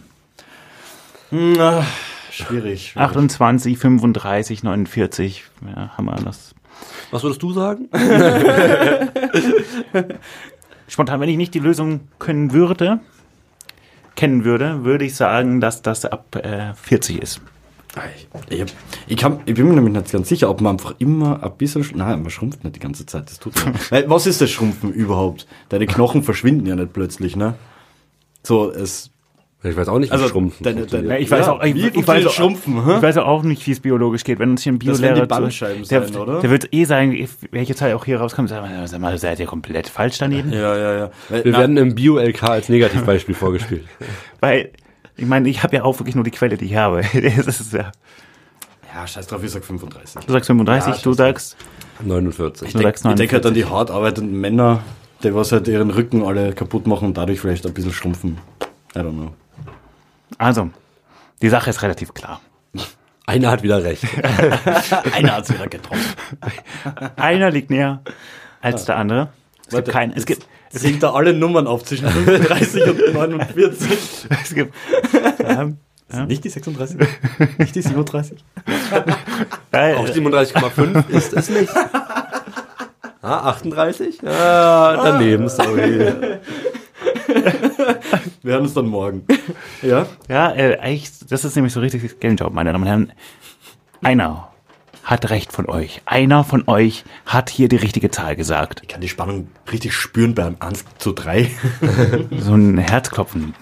[1.32, 1.86] na,
[2.32, 2.92] schwierig.
[2.92, 2.98] schwierig.
[2.98, 5.44] 28, 35, 49.
[5.66, 6.56] Ja, haben wir das.
[7.12, 7.90] Was würdest du sagen?
[10.88, 13.00] Spontan, wenn ich nicht die Lösung können würde,
[14.16, 17.42] kennen würde, würde ich sagen, dass das ab äh, 40 ist.
[18.50, 18.70] Ich, hab,
[19.08, 21.84] ich, kann, ich bin mir nämlich nicht ganz sicher, ob man einfach immer ein bisschen.
[21.84, 23.30] sch- Nein, man schrumpft nicht die ganze Zeit.
[23.30, 23.74] Das tut man.
[23.90, 25.48] Weil, was ist das Schrumpfen überhaupt?
[25.70, 27.56] Deine Knochen verschwinden ja nicht plötzlich, ne?
[28.44, 29.10] So, es.
[29.64, 31.88] Ich weiß auch nicht, wie Also, Schrumpfen deine- deine- Ich weiß Ja, auch, ich, wie
[31.88, 32.98] ich, weiß Schrumpfen, hä?
[32.98, 34.38] ich weiß auch nicht, wie es biologisch geht.
[34.38, 36.40] Wenn uns hier ein Das werden Biolehrer die Bandscheiben der, sein, oder?
[36.42, 39.48] der wird eh sagen, welche Zahl auch hier rauskommt, sag mal, sag mal, seid ihr
[39.48, 40.54] komplett falsch daneben?
[40.54, 41.12] Ja, ja, ja.
[41.30, 43.84] Weil, Wir na, werden im Bio-LK als Negativbeispiel vorgespielt.
[44.42, 44.70] Weil,
[45.16, 47.02] ich meine, ich habe ja auch wirklich nur die Quelle, die ich habe.
[47.46, 47.92] Das ist ja,
[48.94, 50.24] ja, scheiß drauf, ich sag 35.
[50.26, 51.58] du sagst 35, Ja, du sagst,
[52.06, 52.72] 49.
[52.74, 53.46] du sagst Ich denke halt 49.
[53.48, 54.82] an die hart arbeitenden Männer,
[55.24, 58.38] die was halt ihren Rücken alle kaputt machen und dadurch vielleicht ein bisschen schrumpfen.
[58.96, 59.34] I don't know.
[60.38, 60.70] Also,
[61.42, 62.42] die Sache ist relativ klar.
[63.26, 64.04] Einer hat wieder recht.
[65.14, 66.14] Einer hat's wieder getroffen.
[67.18, 68.02] Einer liegt näher
[68.62, 69.30] als der andere.
[69.68, 73.14] Es Warte, gibt keinen, es gibt, Es sind da alle Nummern auf zwischen 35 und
[73.14, 74.28] 49.
[74.44, 74.74] es gibt,
[75.40, 75.78] ähm,
[76.28, 76.98] Nicht die 36?
[77.58, 78.44] Nicht die 37?
[79.74, 81.74] äh, Auch 37,5 ist es nicht.
[83.22, 84.22] Ah, 38?
[84.22, 86.14] Ja, daneben, sorry.
[88.44, 89.26] Wir hören uns dann morgen.
[89.82, 90.08] Ja?
[90.28, 93.14] Ja, äh, eigentlich, das ist nämlich so richtig Geldjob, meine Damen und Herren.
[94.02, 94.50] Einer
[95.04, 96.02] hat recht von euch.
[96.06, 98.82] Einer von euch hat hier die richtige Zahl gesagt.
[98.82, 101.50] Ich kann die Spannung richtig spüren beim 1 zu 3.
[102.40, 103.54] So ein Herzklopfen.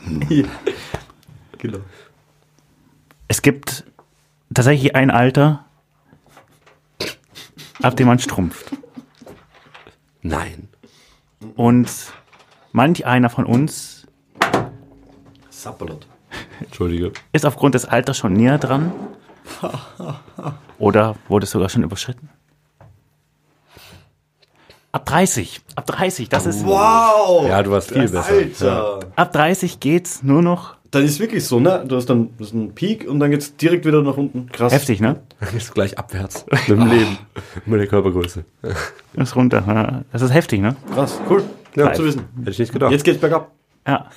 [1.60, 1.80] genau.
[3.28, 3.86] Es gibt
[4.54, 5.66] tatsächlich ein Alter,
[7.82, 8.72] ab dem man strumpft.
[10.22, 10.68] Nein.
[11.56, 11.90] Und
[12.76, 14.06] manch einer von uns
[15.50, 16.06] Sapperlot.
[16.60, 17.14] Entschuldige.
[17.32, 18.92] ist aufgrund des Alters schon näher dran.
[20.78, 22.30] Oder wurde es sogar schon überschritten?
[24.92, 25.62] Ab 30.
[25.76, 26.66] Ab 30, das ist.
[26.66, 27.48] Wow!
[27.48, 28.26] Ja, du warst viel besser.
[28.26, 29.00] Alter!
[29.16, 31.84] Ab 30 geht's nur noch Dann ist wirklich so, ne?
[31.88, 34.50] Du hast dann das ist ein Peak und dann geht's direkt wieder nach unten.
[34.52, 34.74] Krass.
[34.74, 35.22] heftig, ne?
[35.40, 36.46] Dann gehst du gleich abwärts.
[36.50, 37.18] Mit dem Leben.
[37.66, 38.46] Mit der Körpergröße.
[39.14, 39.64] Ist runter.
[39.68, 40.02] ja.
[40.12, 40.76] Das ist heftig, ne?
[40.94, 41.44] Krass, cool.
[41.76, 41.94] Ja.
[41.94, 42.24] Zu wissen.
[42.40, 42.92] Hätte ich nicht gedacht.
[42.92, 43.52] Jetzt geht's bergab.
[43.88, 44.10] Ja.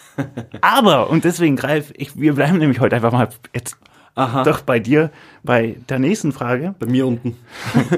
[0.61, 3.77] Aber, und deswegen greif ich, wir bleiben nämlich heute einfach mal jetzt
[4.15, 4.43] Aha.
[4.43, 5.11] doch bei dir,
[5.43, 7.37] bei der nächsten Frage, Bei mir unten.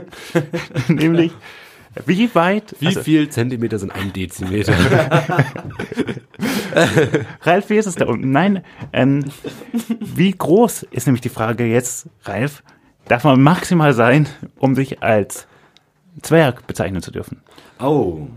[0.88, 1.32] nämlich,
[2.06, 4.74] wie weit, Wie also, viel Zentimeter sind ein Dezimeter?
[7.42, 8.32] Ralf, wie ist es da unten?
[8.32, 9.24] Nein, ähm,
[10.00, 12.62] wie groß ist nämlich die Frage jetzt, Ralf,
[13.08, 15.46] darf man maximal sein, um sich als
[16.22, 17.42] Zwerg bezeichnen zu dürfen?
[17.80, 18.28] Oh.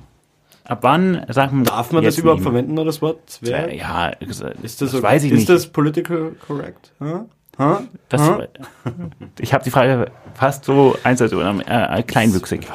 [0.66, 2.52] Ab wann sagt man Darf man das überhaupt mehr?
[2.52, 3.30] verwenden, das Wort?
[3.30, 3.74] Zwerg?
[3.74, 5.04] Ja, Ist das, das okay?
[5.04, 5.50] weiß ich ist nicht.
[5.50, 6.94] das political correct?
[7.00, 7.26] Huh?
[7.58, 7.80] Huh?
[8.10, 8.22] Das,
[9.40, 12.68] ich habe die Frage fast so eins als äh, kleinwüchsig.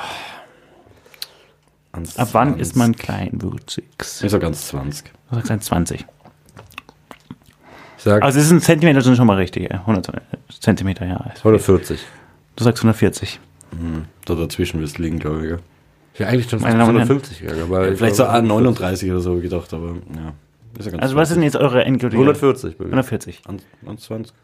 [2.16, 3.84] Ab wann ist man kleinwüchsig?
[3.98, 5.10] Ich sag ganz 20.
[5.30, 6.04] Du sagst ein 20.
[7.96, 9.70] Ich sag Also es ist ein Zentimeter sind schon mal richtig.
[9.70, 9.78] ja.
[9.80, 10.12] 100
[10.60, 11.16] Zentimeter, ja.
[11.38, 12.00] 140.
[12.56, 13.40] Du sagst 140.
[14.26, 15.54] Da dazwischen wirst du liegen, glaube ich.
[16.18, 16.24] Ja.
[16.24, 17.10] Ich wäre eigentlich schon Meine fast Damen und Herren.
[17.10, 17.62] 150 gegangen.
[17.62, 20.34] Aber Vielleicht so ah, 39 oder so gedacht, aber ja.
[20.76, 22.20] Ist ja ganz Also was ist denn jetzt eure endgültige?
[22.20, 22.90] 140 bei mir.
[22.90, 23.42] 140.
[23.46, 24.34] An, an 20.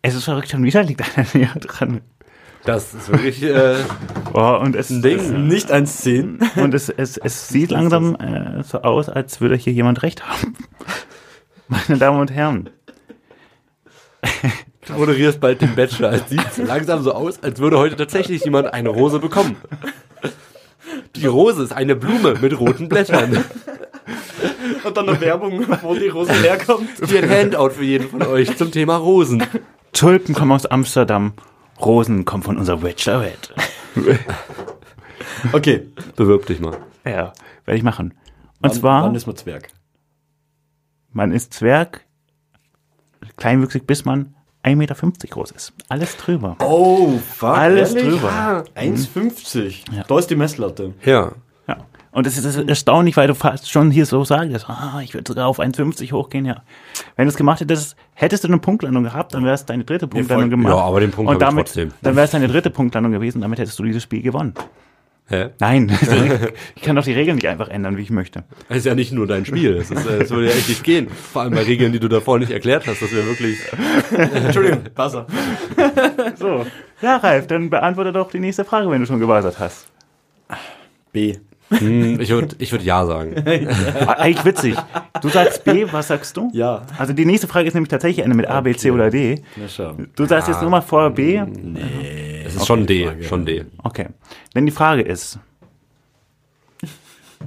[0.00, 2.00] Es ist verrückt, schon wieder liegt einer näher dran.
[2.64, 3.76] Das ist wirklich äh,
[4.32, 5.46] Oh, und es, ein Ding.
[5.46, 6.60] Nicht 1,10.
[6.62, 10.54] und es, es, es sieht langsam äh, so aus, als würde hier jemand recht haben.
[11.68, 12.70] Meine Damen und Herren.
[14.86, 16.12] Du moderierst bald den Bachelor.
[16.12, 19.56] Es sieht langsam so aus, als würde heute tatsächlich jemand eine Rose bekommen.
[21.16, 23.44] Die Rose ist eine Blume mit roten Blättern.
[24.84, 26.88] Und dann eine Werbung, wo die Rose herkommt.
[27.10, 29.42] Wie ein Handout für jeden von euch zum Thema Rosen.
[29.92, 31.32] Tulpen kommen aus Amsterdam.
[31.80, 33.54] Rosen kommen von unserer Bachelorette.
[35.52, 35.88] Okay.
[36.16, 36.76] Bewirb dich mal.
[37.04, 37.32] Ja,
[37.64, 38.12] werde ich machen.
[38.12, 38.16] Und
[38.60, 39.68] Wann, zwar, wann ist man Zwerg?
[41.12, 42.04] man ist Zwerg,
[43.36, 44.34] kleinwüchsig, bis man
[44.66, 44.94] 1,50 Meter
[45.30, 45.72] groß ist.
[45.88, 46.56] Alles drüber.
[46.60, 47.56] Oh, fuck.
[47.56, 48.14] Alles ehrlich?
[48.14, 48.32] drüber.
[48.32, 50.06] Ah, 1,50.
[50.08, 50.92] Da ist die Messlatte.
[51.04, 51.32] Ja.
[51.68, 51.76] Ja.
[52.10, 55.14] Und das ist, das ist erstaunlich, weil du fast schon hier so sagst, ah, ich
[55.14, 56.62] würde sogar auf 1,50 hochgehen, ja.
[57.14, 60.08] Wenn du es gemacht hättest, hättest du eine Punktlandung gehabt, dann wäre es deine dritte
[60.08, 60.74] Punktlandung gemacht.
[60.74, 61.92] Ja, aber den Punkt Und hab ich damit, trotzdem.
[62.02, 64.54] Dann wäre es deine dritte Punktlandung gewesen, damit hättest du dieses Spiel gewonnen.
[65.28, 65.48] Hä?
[65.58, 65.90] Nein,
[66.76, 68.44] ich kann doch die Regeln nicht einfach ändern, wie ich möchte.
[68.68, 69.76] Das ist ja nicht nur dein Spiel.
[69.76, 71.08] Es, ist, es würde ja echt nicht gehen.
[71.08, 73.02] Vor allem bei Regeln, die du davor nicht erklärt hast.
[73.02, 73.58] Das wäre wirklich.
[74.34, 75.26] Entschuldigung, Wasser.
[76.36, 76.64] So.
[77.02, 79.86] Ja, Ralf, dann beantworte doch die nächste Frage, wenn du schon geweisert hast.
[81.12, 81.34] B.
[81.70, 83.34] Hm, ich würde ich würd Ja sagen.
[84.06, 84.76] Ah, Eigentlich witzig.
[85.20, 86.50] Du sagst B, was sagst du?
[86.52, 86.82] Ja.
[86.96, 89.42] Also die nächste Frage ist nämlich tatsächlich eine mit A, B, C oder D.
[89.56, 89.96] Na schau.
[90.14, 91.36] Du sagst jetzt nur mal vor B.
[91.38, 91.46] Es
[92.56, 93.22] ist schon D.
[93.22, 93.64] Schon D.
[93.82, 94.08] Okay.
[94.54, 95.38] Denn die Frage ist.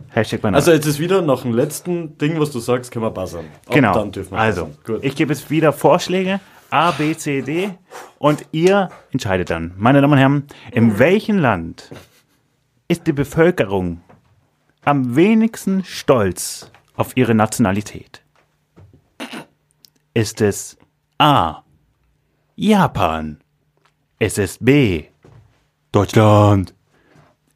[0.10, 0.58] Hashtag Banane.
[0.58, 3.46] Also jetzt ist wieder noch ein letzten Ding, was du sagst, können wir buzzern.
[3.66, 3.94] Ab genau.
[3.94, 4.70] Dann dürfen wir also,
[5.02, 6.40] ich gebe jetzt wieder Vorschläge.
[6.72, 7.72] A, B, C, D.
[8.20, 9.74] Und ihr entscheidet dann.
[9.78, 11.92] Meine Damen und Herren, in welchem Land
[12.88, 14.02] ist die Bevölkerung
[14.86, 18.22] am wenigsten stolz auf ihre Nationalität?
[20.14, 20.78] Ist es
[21.18, 21.64] A.
[22.56, 23.40] Japan?
[24.20, 25.06] Ist es B.
[25.92, 26.74] Deutschland?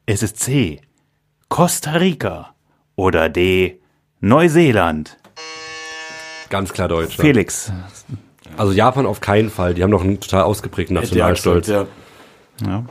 [0.06, 0.80] Ist es C.
[1.48, 2.54] Costa Rica?
[2.96, 3.80] Oder D.
[4.20, 5.16] Neuseeland?
[6.48, 7.16] Ganz klar Deutsch.
[7.16, 7.72] Felix.
[8.56, 9.74] Also Japan auf keinen Fall.
[9.74, 11.66] Die haben noch einen total ausgeprägten ich Nationalstolz.
[11.68, 11.86] Ja.
[12.64, 12.84] Ja.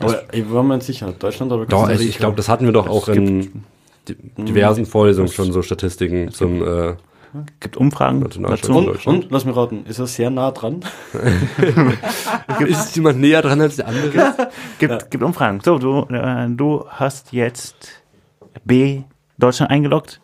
[0.00, 1.12] Aber ich war mir nicht sicher.
[1.12, 2.18] Deutschland oder Doch, Costa ich, ich Rica?
[2.20, 3.64] glaube, das hatten wir doch auch in
[4.08, 6.94] di- diversen Vorlesungen schon so Statistiken zum äh,
[7.60, 8.72] Gibt Umfragen dazu.
[8.72, 10.84] Und- Und, lass mich raten, ist er sehr nah dran?
[12.66, 14.34] Ist jemand näher dran als der andere?
[14.78, 15.60] Gibt, gibt Umfragen.
[15.64, 18.02] So, du, äh, du hast jetzt
[18.64, 19.02] B
[19.38, 20.20] Deutschland eingeloggt.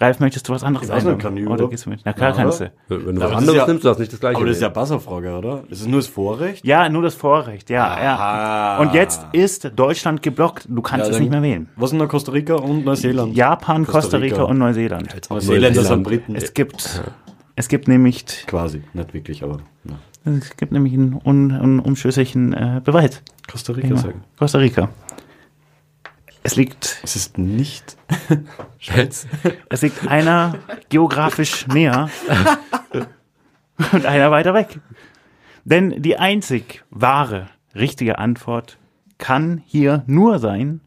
[0.00, 0.06] Ja.
[0.06, 1.22] Ralf, möchtest du was anderes Ich weiß nicht, einloggen?
[1.22, 1.70] kann ich Oder überhaupt?
[1.72, 2.00] gehst du mit?
[2.04, 2.72] Na klar Ja, kannst du.
[2.88, 4.56] Wenn du was das ist anderes ja- nimmst, du darfst nicht das gleiche Aber das
[4.56, 4.68] ist ja.
[4.70, 5.62] Buzzerfrage, oder?
[5.68, 6.64] Ist es nur das Vorrecht?
[6.64, 8.02] Ja, nur das Vorrecht, ja, Aha.
[8.02, 8.78] ja.
[8.80, 10.66] Und jetzt ist Deutschland geblockt.
[10.68, 11.68] Du kannst Ja, es nicht mehr wählen.
[11.76, 13.36] Was sind da Costa Rica und Neuseeland?
[13.36, 14.44] Japan, Costa Costa Rica, Rica.
[14.46, 15.30] und Neuseeland.
[15.30, 16.04] Neuseeländer sind Neuseeland.
[16.04, 16.34] Briten.
[16.36, 17.02] Es gibt,
[17.56, 19.58] es gibt nämlich, Quasi, nicht wirklich, aber.
[19.84, 20.32] Ja.
[20.38, 23.22] es gibt nämlich einen un, unumschlüssigen äh, Beweis.
[23.50, 24.00] Costa Rica Genau.
[24.00, 24.24] sagen.
[24.38, 24.88] Costa Rica.
[26.42, 27.96] Es liegt Es ist nicht.
[29.68, 30.54] Es liegt einer
[30.88, 32.08] geografisch näher
[33.92, 34.80] und einer weiter weg.
[35.64, 38.78] Denn die einzig wahre, richtige Antwort
[39.18, 40.80] kann hier nur sein,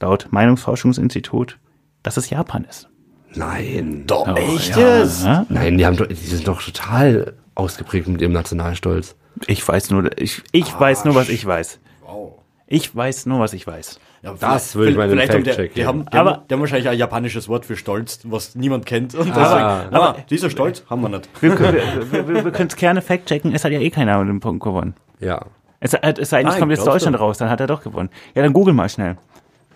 [0.00, 1.58] laut Meinungsforschungsinstitut,
[2.02, 2.88] dass es Japan ist.
[3.34, 4.04] Nein.
[4.06, 4.98] Doch, Oh, echt ja.
[4.98, 5.24] jetzt?
[5.24, 5.46] Ja?
[5.48, 9.16] Nein, die, haben doch, die sind doch total ausgeprägt mit ihrem Nationalstolz.
[9.46, 11.78] Ich weiß nur, ich, ich weiß nur, was ich weiß.
[12.02, 12.34] Wow.
[12.66, 13.98] Ich weiß nur, was ich weiß.
[14.22, 16.28] Ja, Das würde ich mal in den vielleicht haben Fact-Check die, die, haben, die, haben,
[16.28, 19.14] Aber- die haben wahrscheinlich ein japanisches Wort für Stolz, was niemand kennt.
[19.14, 19.80] Und Ah.
[19.84, 21.28] deswegen, aber, dieser Stolz haben wir nicht.
[21.40, 21.78] Wir, können-
[22.10, 24.94] wir, wir, wir können es gerne fact-checken, es hat ja eh keiner den Punkt gewonnen.
[25.20, 25.46] Ja.
[25.80, 27.20] Es, es sei denn, es kommt jetzt Deutschland du?
[27.20, 28.10] raus, dann hat er doch gewonnen.
[28.34, 29.16] Ja, dann google mal schnell.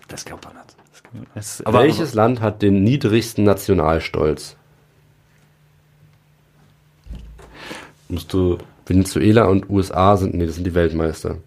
[0.09, 1.27] Das glaubt man nicht.
[1.33, 4.57] Es, Aber Welches Land hat den niedrigsten Nationalstolz?
[8.09, 8.57] Musst du.
[8.87, 11.37] Venezuela und USA sind, nee, das sind die Weltmeister.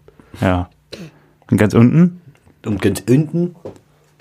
[0.41, 0.69] Ja.
[1.49, 2.19] Und ganz unten?
[2.65, 3.55] Und ganz unten.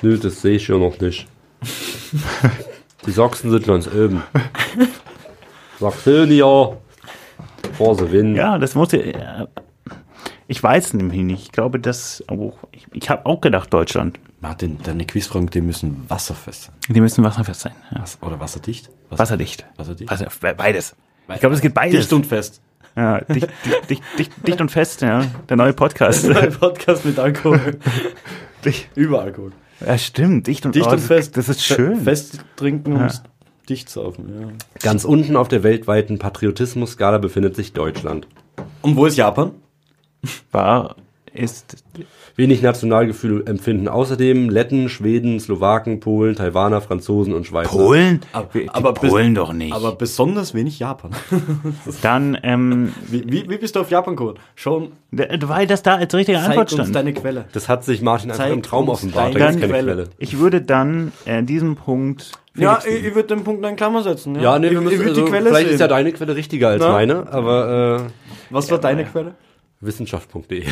[0.03, 1.26] Nö, das sehe ich ja noch nicht.
[3.07, 4.22] Die Sachsen sind ganz oben.
[5.78, 6.76] Saxonia.
[7.76, 8.34] Vor the win.
[8.34, 8.99] Ja, das muss ja.
[9.01, 9.47] äh,
[10.47, 11.43] Ich weiß nämlich nicht.
[11.45, 12.22] Ich glaube, dass.
[12.30, 14.18] Oh, ich ich habe auch gedacht, Deutschland.
[14.41, 16.74] Martin, deine Quizfragen, die müssen wasserfest sein.
[16.89, 17.74] Die müssen wasserfest sein.
[17.95, 18.05] Ja.
[18.20, 18.91] Oder wasserdicht?
[19.11, 19.66] Was- Wasserdicht.
[19.76, 20.11] Wasserdicht?
[20.11, 20.95] Wasser, beides.
[21.34, 22.01] Ich glaube, es geht beides.
[22.03, 22.61] Dicht und fest.
[22.99, 25.24] Ja, dicht, dicht, dicht, dicht, dicht und fest, ja.
[25.49, 26.28] Der neue Podcast.
[26.28, 27.78] Ein Podcast mit Alkohol.
[28.64, 29.53] Dicht- Über Alkohol.
[29.86, 30.49] ja, stimmt.
[30.49, 31.36] Dicht und, Dicht oh, und das- fest.
[31.36, 32.01] Das ist schön.
[32.03, 33.03] Fest trinken Ja.
[33.05, 33.22] und
[33.68, 34.28] dicht saufen.
[34.40, 34.49] Ja.
[34.82, 38.26] Ganz unten auf der weltweiten Patriotismus-Skala befindet sich Deutschland.
[38.82, 39.53] Und wo ist Japan?
[40.51, 40.96] War,
[41.32, 41.84] ist.
[42.39, 47.68] Wenig Nationalgefühl empfinden außerdem Letten, Schweden, Slowaken, Polen, Taiwaner, Franzosen und Schweizer.
[47.70, 48.20] Polen?
[48.32, 49.74] Aber- Die aber bis- Polen doch nicht.
[49.74, 51.11] Aber besonders wenig Japan.
[52.03, 54.39] Dann, ähm, Wie, wie, wie bist du auf Japan gekommen?
[54.55, 56.95] Schon, weil das da als richtige zeig Antwort uns stand.
[56.95, 57.47] deine Quelle.
[57.53, 59.34] Das hat sich Martin einfach Zeig im Traum uns offenbart.
[59.34, 59.82] Da keine Quelle.
[59.95, 60.05] Quelle.
[60.18, 62.30] Ich würde dann äh, diesen Punkt.
[62.55, 64.36] Ja, ich, ich würde den Punkt in Klammer setzen.
[64.36, 65.74] Ja, Ja, nee, ich, wir müssen, ich würd also, die Quelle vielleicht sehen.
[65.74, 66.93] ist ja deine Quelle richtiger als Na?
[66.93, 68.11] meine, aber äh,
[68.51, 69.32] Was war deine Quelle?
[69.81, 70.64] wissenschaft.de.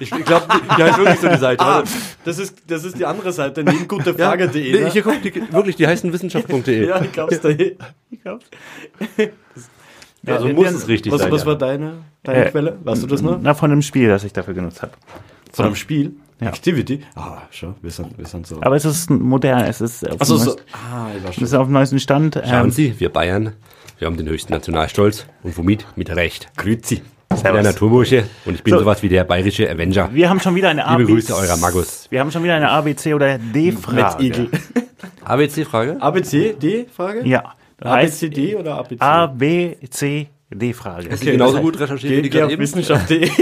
[0.00, 0.46] Ich, ich glaube,
[0.78, 1.64] die, heißt wirklich so die Seite.
[1.64, 1.82] Ah,
[2.24, 4.72] das ist, das ist die andere Seite, neben gutefrage.de.
[4.72, 4.90] Nee, ne?
[4.90, 6.86] hier guck, die, wirklich, die heißen wissenschaft.de.
[6.88, 7.48] ja, ich glaub's da.
[10.24, 11.32] Also Ja, muss wir- es richtig Was, sein.
[11.32, 11.46] was ja.
[11.48, 12.78] war deine, deine Äh, Quelle?
[12.84, 13.38] Weißt du das noch?
[13.42, 14.92] Na, von dem Spiel, das ich dafür genutzt habe.
[15.52, 16.12] Von einem Spiel?
[16.40, 16.48] Ja.
[16.48, 17.00] Activity?
[17.14, 18.60] Ah, schau, wir sind, wir sind so.
[18.62, 20.50] Aber es ist modern, es ist auf, Achso, dem, so.
[20.50, 21.44] neuesten- Ah, ich war es schon.
[21.44, 22.34] ist auf dem neuesten Stand.
[22.44, 23.52] Schauen Ähm, Sie, wir Bayern,
[23.98, 25.86] wir haben den höchsten Nationalstolz und womit?
[25.96, 26.48] Mit Recht.
[26.56, 27.02] Grüezi.
[27.36, 28.80] Ich bin der Naturbursche und ich bin So.
[28.80, 30.10] sowas wie der bayerische Avenger.
[30.12, 32.06] wir haben schon wieder eine Liebe ABC Grüße, eurer Magus.
[32.10, 34.22] Wir haben schon wieder eine ABC oder D-Frage.
[34.24, 34.48] Igel.
[35.24, 35.96] ABC-Frage?
[36.00, 37.26] ABC, D, Frage?
[37.26, 39.00] Ja, ABCD oder ABC?
[39.02, 41.08] A, B, C, D-Frage.
[41.08, 42.58] Ist die genauso gut recherchiert wie die?
[42.58, 43.28] Wissenschaft.de.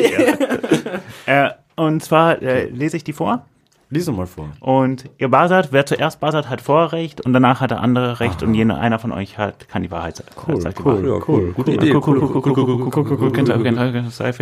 [1.26, 3.47] Äh, und zwar äh, lese ich die vor.
[3.93, 4.51] Lies mal vor.
[4.61, 8.47] Und ihr basert, wer zuerst basert, hat Vorrecht und danach hat der andere Recht Aha.
[8.47, 10.30] und jener einer von euch hat, kann die Wahrheit sagen.
[10.47, 11.22] Cool, cool, cool.
[11.26, 11.53] cool.
[11.53, 11.91] Gute Idee.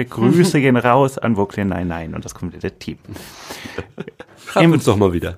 [0.05, 2.99] Grüße gehen raus an Brooklyn Nein Nein und das komplette Team.
[4.46, 5.36] Schreibt uns doch mal wieder.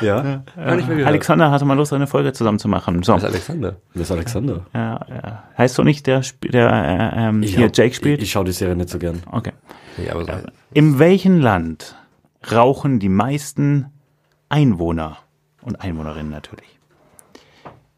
[0.00, 0.24] Ja.
[0.24, 0.42] ja.
[0.56, 1.06] ja.
[1.06, 3.02] Alexander hatte mal Lust, eine Folge zusammen zu machen.
[3.02, 3.14] So.
[3.14, 3.76] Das ist Alexander.
[3.94, 4.66] Das ist Alexander.
[4.74, 6.70] Ja, heißt du nicht, der, der
[7.16, 8.18] äh, ähm, hier hab, Jake spielt?
[8.18, 9.22] Ich, ich schaue die Serie nicht so gern.
[9.30, 9.52] Okay.
[10.10, 10.32] Aber so.
[10.72, 11.96] In welchem Land
[12.50, 13.86] rauchen die meisten
[14.48, 15.18] Einwohner
[15.62, 16.78] und Einwohnerinnen natürlich?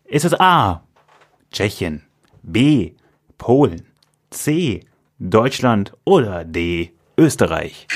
[0.04, 0.82] Ist es A.
[1.50, 2.02] Tschechien,
[2.42, 2.92] B.
[3.38, 3.86] Polen,
[4.30, 4.80] C.
[5.18, 6.92] Deutschland oder D.
[7.16, 7.86] Österreich?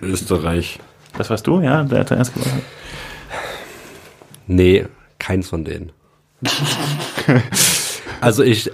[0.00, 0.78] Österreich.
[1.16, 1.82] Das warst du, ja?
[1.84, 2.62] Der hat zuerst gesagt.
[4.46, 4.86] Nee,
[5.18, 5.92] keins von denen.
[8.20, 8.70] also ich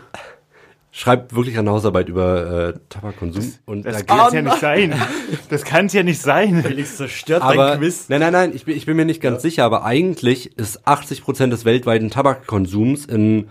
[0.99, 4.95] schreibe wirklich eine Hausarbeit über äh, Tabakkonsum und Das da kann ja nicht sein.
[5.49, 6.63] Das kann es ja nicht sein.
[6.63, 8.07] Felix zerstört aber dein Quiz.
[8.09, 11.23] nein, nein, nein, ich bin, ich bin mir nicht ganz sicher, aber eigentlich ist 80
[11.23, 13.47] Prozent des weltweiten Tabakkonsums in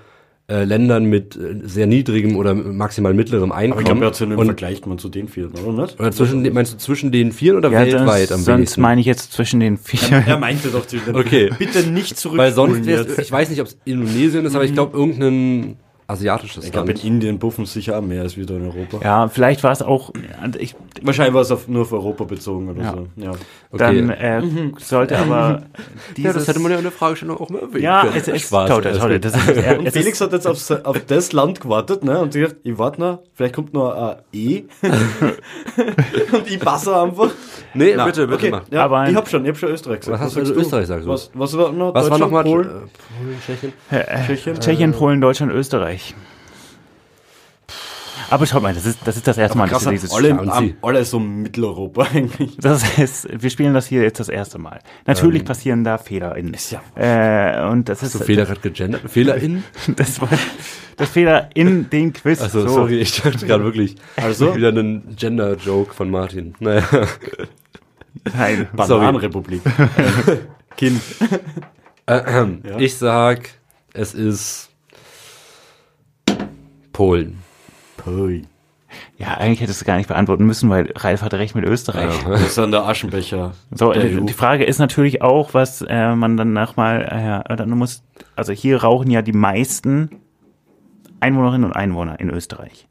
[0.49, 4.15] äh, Ländern mit äh, sehr niedrigem oder maximal mittlerem Aber ich glaube, Einkommen er hat
[4.15, 5.99] so einen und Vergleich man zu den vielen, oder nicht?
[5.99, 8.81] oder zwischen den, meinst du zwischen den vier oder Ja, weltweit das, am sonst wenigsten?
[8.81, 10.23] meine ich jetzt zwischen den vier.
[10.25, 11.15] Er meinte doch zu den.
[11.15, 11.49] Okay.
[11.57, 12.37] Bitte nicht zurück.
[12.37, 15.77] Weil sonst wär's, ich weiß nicht, ob es Indonesien ist, aber ich glaube irgendein
[16.07, 17.05] asiatisches Ich glaube, in Land.
[17.05, 18.99] Indien buffen sicher auch mehr als wieder in Europa.
[19.03, 20.11] Ja, vielleicht war es auch.
[20.57, 22.93] Ich, Wahrscheinlich war es auf, nur auf Europa bezogen oder Ja.
[22.93, 23.07] so.
[23.17, 23.31] Ja.
[23.73, 24.41] Dann äh,
[24.77, 25.63] sollte aber
[26.15, 27.83] dieses, Ja, das hätte man ja in der Fragestellung auch mal erwähnt.
[27.83, 28.13] Ja, können.
[28.15, 28.69] es ist Spaß.
[28.69, 29.13] Total.
[29.13, 29.25] gut.
[29.25, 32.19] Das ist, er, Und Felix ist, hat jetzt auf, auf das Land gewartet, ne?
[32.19, 34.63] Und sie hat, ich warte noch, vielleicht kommt noch ein E.
[36.31, 37.29] und ich passe einfach.
[37.73, 38.61] Nee, Na, bitte, bitte okay.
[38.71, 40.19] Ja, Aber- ich hab schon, ich hab schon Österreich gesagt.
[40.19, 41.09] Was hast du also Österreich sagst du?
[41.09, 41.93] Was, was war noch?
[41.93, 42.43] Was war Deutschland, nochmal?
[42.43, 42.67] Polen?
[42.67, 43.73] Polen, Tschechien?
[44.25, 44.59] Tschechien?
[44.59, 45.96] Tschechien, Polen, Deutschland, Österreich.
[48.29, 51.05] Aber schaut mal, das ist das, ist das erste Mal, dass wir dieses alle, alle
[51.05, 52.57] so Mitteleuropa eigentlich.
[52.57, 54.79] Das heißt, wir spielen das hier jetzt das erste Mal.
[55.05, 56.55] Natürlich passieren da Fehler in.
[56.71, 56.81] ja-
[57.65, 59.09] äh, und das ist du Fehler gerade gegendert?
[59.09, 59.63] Fehler in?
[59.95, 60.29] das, war,
[60.97, 62.41] das Fehler in den Quiz.
[62.41, 62.67] Also So.
[62.69, 63.95] sorry, ich dachte gerade wirklich.
[64.17, 64.55] Also?
[64.55, 66.55] Wieder einen Gender-Joke von Martin.
[66.59, 66.83] Naja.
[68.35, 68.67] Nein.
[68.73, 69.61] Bananenrepublik.
[70.75, 71.01] kind.
[72.07, 73.49] Ähm, Ich sag,
[73.93, 74.69] es ist
[76.97, 77.37] Polen.
[77.97, 78.41] Pui.
[79.19, 82.11] Ja, eigentlich hättest du gar nicht beantworten müssen, weil Ralf hatte recht mit Österreich.
[82.27, 83.51] Das ist dann der Aschenbecher.
[83.69, 84.21] So, der die, EU.
[84.21, 88.01] die Frage ist natürlich auch, was äh, man dann nochmal, äh, dann muss,
[88.35, 90.09] also hier rauchen ja die meisten
[91.19, 92.87] Einwohnerinnen und Einwohner in Österreich.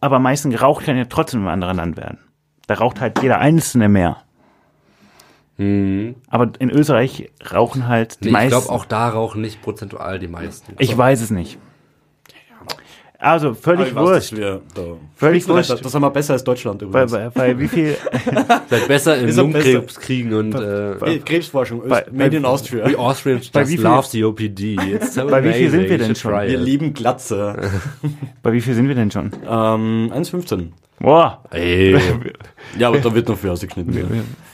[0.00, 2.20] Aber am meisten geraucht kann ja trotzdem im anderen Land werden.
[2.68, 4.22] Da raucht halt jeder Einzelne mehr.
[5.58, 8.48] Aber in Österreich rauchen halt die Nee, ich meisten.
[8.50, 10.72] glaube, auch da rauchen nicht prozentual die meisten.
[10.78, 11.58] Ich weiß es nicht.
[13.18, 14.32] Also völlig ich weiß, wurscht.
[14.32, 14.82] dass wir da
[15.16, 15.84] Völlig Spitzenreiter- wurscht.
[15.84, 17.12] Das haben wir besser als Deutschland Bei, übrigens.
[17.12, 17.96] bei, bei wie viel?
[18.70, 22.86] Seid besser im er Lungenkrebs kriegen und äh, Hey, Krebsforschung, Bei- Made bei- in Austria.
[22.90, 24.74] We Austrians Bei just wie viel- love COPD.
[24.92, 26.32] It's so Bei wie viel sind wir denn schon?
[26.32, 27.70] Wir lieben Glatze.
[28.42, 29.30] Bei wie viel sind wir denn schon?
[29.48, 30.68] ähm, 1,15.
[30.98, 31.94] Boah, Ey,
[32.78, 33.92] Ja, aber da wird noch viel ausgeschnitten.
[33.94, 34.04] Ja.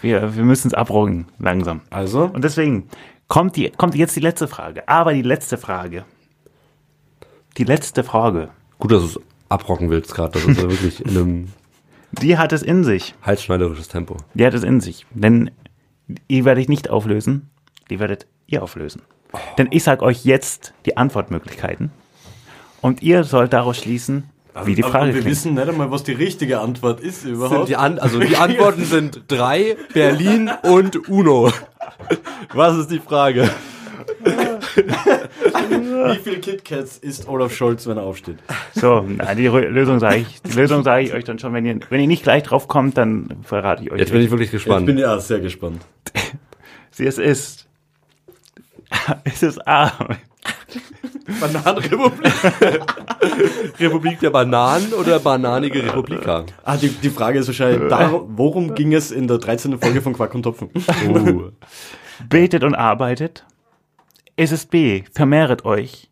[0.02, 1.80] wir, wir müssen es abrucken, langsam.
[1.90, 2.88] Also, Und deswegen
[3.28, 4.88] kommt, die, kommt jetzt die letzte Frage.
[4.88, 6.04] Aber die letzte Frage.
[7.58, 8.49] Die letzte Frage.
[8.79, 10.33] gut, dass du es abrocken willst gerade.
[10.33, 11.49] Das ist ja wirklich in einem
[12.12, 13.14] Die hat es in sich.
[13.22, 14.16] halsschneiderisches Tempo.
[14.34, 15.07] Die hat es in sich.
[15.11, 15.50] Denn
[16.30, 17.50] die werde ich nicht auflösen.
[17.91, 19.03] Die werdet ihr auflösen.
[19.58, 21.91] Denn ich sage euch jetzt die Antwortmöglichkeiten.
[22.80, 24.24] Und ihr sollt daraus schließen,
[24.64, 25.26] wie die aber Frage wir klingt.
[25.26, 27.68] wissen nicht einmal, was die richtige Antwort ist Sind überhaupt.
[27.68, 31.50] die An also die Antworten sind drei, Berlin und Uno.
[32.53, 33.49] Was ist die Frage?
[34.76, 38.38] Wie viel KitKats isst Olaf Scholz, wenn er aufsteht?
[38.74, 41.53] So, na, die Lösung sage ich, die Lösung sage ich euch dann schon.
[41.53, 43.99] Wenn ihr, wenn ihr nicht gleich drauf kommt, dann verrate ich euch.
[43.99, 44.86] Jetzt bin ich wirklich Ich gespannt.
[44.86, 45.82] bin ja sehr gespannt.
[46.90, 47.66] Sie es ist.
[49.24, 49.90] Es ist A.
[51.40, 52.32] Bananenrepublik.
[53.80, 56.44] Republik der Bananen oder bananige Republika?
[56.64, 59.78] Ah, die, die Frage ist wahrscheinlich, darum, worum ging es in der 13.
[59.78, 60.70] Folge von Quack und Topfen?
[61.08, 61.50] Oh.
[62.28, 63.44] Betet und arbeitet.
[64.42, 65.04] Es ist B.
[65.12, 66.10] Vermehret euch.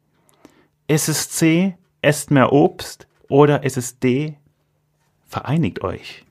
[0.86, 1.74] Es ist C.
[2.00, 3.08] Esst mehr Obst.
[3.28, 4.36] Oder es ist D.
[5.26, 6.24] vereinigt euch.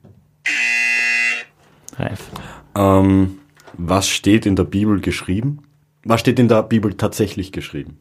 [1.98, 2.30] Ralf.
[2.74, 3.40] Ähm,
[3.74, 5.64] was steht in der Bibel geschrieben?
[6.06, 8.00] Was steht in der Bibel tatsächlich geschrieben?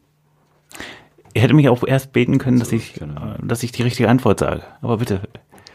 [1.33, 3.33] Ihr hättet mich auch erst beten können, dass ich, genau.
[3.33, 4.63] äh, dass ich die richtige Antwort sage.
[4.81, 5.23] Aber bitte.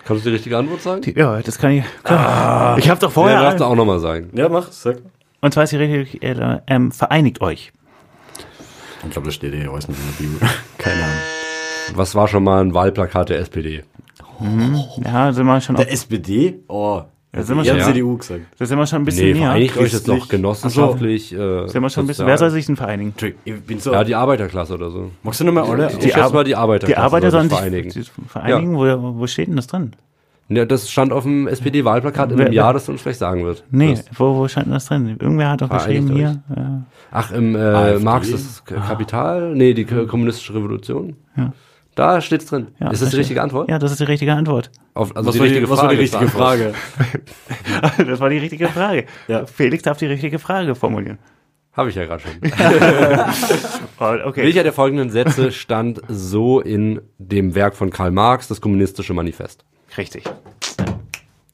[0.06, 1.02] Kannst du die richtige Antwort sagen?
[1.02, 1.84] Die, ja, das kann ich.
[2.02, 2.78] Klar.
[2.78, 3.42] ich habe doch Ja, vorher.
[3.42, 4.30] darfst du auch nochmal sagen.
[4.32, 5.02] Ja, mach, sag.
[5.42, 7.70] und zwar ist die richtige, äh, ähm, vereinigt euch.
[9.06, 10.48] Ich glaube, das steht eh alles nicht in der Bibel.
[10.78, 11.16] Keine Ahnung.
[11.94, 13.84] Was war schon mal ein Wahlplakat der SPD?
[15.04, 16.60] Ja, sind wir schon, Der SPD?
[16.68, 17.02] Oh,
[17.32, 17.84] Da sind wir schon- ja.
[17.84, 18.40] CDU gesagt.
[18.58, 19.42] da sind wir schon ein bisschen Nee, näher.
[19.48, 21.32] vereinigt euch jetzt noch genossenschaftlich.
[21.32, 23.14] Äh, Sind wir schon ein bisschen, wer soll sich denn vereinigen?
[23.44, 23.92] Ich bin so.
[23.92, 25.10] Ja, die Arbeiterklasse oder so.
[25.22, 25.90] magst du nochmal alle?
[25.92, 27.90] Ich Die schätze Ar- mal, die Arbeiterklasse Die Arbeiter soll sollen sich vereinigen.
[27.92, 28.28] vereinigen.
[28.76, 28.76] vereinigen.
[28.76, 29.92] Wo, wo steht denn das drin?
[30.48, 33.64] Ja, das stand auf dem SPD-Wahlplakat in einem Jahr, das uns vielleicht sagen wird.
[33.70, 35.16] Nee, Das, wo, wo stand denn das drin?
[35.18, 36.42] Irgendwer hat doch Vereinigt geschrieben hier.
[36.56, 36.82] Ja.
[37.10, 37.98] ach, im äh?
[37.98, 39.54] Marx das K- Kapital?
[39.54, 41.16] Nee, die kommunistische Revolution.
[41.36, 41.52] Ja.
[41.94, 42.68] Da steht's drin.
[42.80, 43.70] Ja, ist das die steht- richtige Antwort?
[43.70, 44.70] Ja, das ist die richtige Antwort.
[44.94, 46.28] Auf, also Was, war die, was war die richtige.
[46.28, 46.74] Frage?
[48.06, 49.04] Das war die richtige Frage.
[49.28, 49.46] Ja.
[49.46, 51.18] Felix darf die richtige Frage formulieren.
[51.72, 52.32] Habe ich ja gerade schon.
[54.00, 54.42] Oh, okay.
[54.42, 59.64] Welcher der folgenden Sätze stand so in dem Werk von Karl Marx, das kommunistische Manifest?
[59.96, 60.24] Richtig.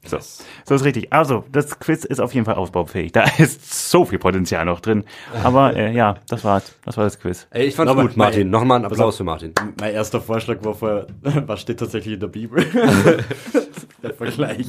[0.03, 0.17] So.
[0.65, 1.13] so ist richtig.
[1.13, 3.11] Also, das Quiz ist auf jeden Fall ausbaufähig.
[3.13, 5.05] Da ist so viel Potenzial noch drin.
[5.43, 6.73] Aber äh, ja, das war's.
[6.83, 7.47] Das war das Quiz.
[7.51, 8.49] Ey, ich fand's Aber- gut, Martin.
[8.49, 9.53] Nochmal einen Applaus für Martin.
[9.79, 12.65] Mein erster Vorschlag war vorher, was steht tatsächlich in der Bibel?
[14.03, 14.67] der Vergleich.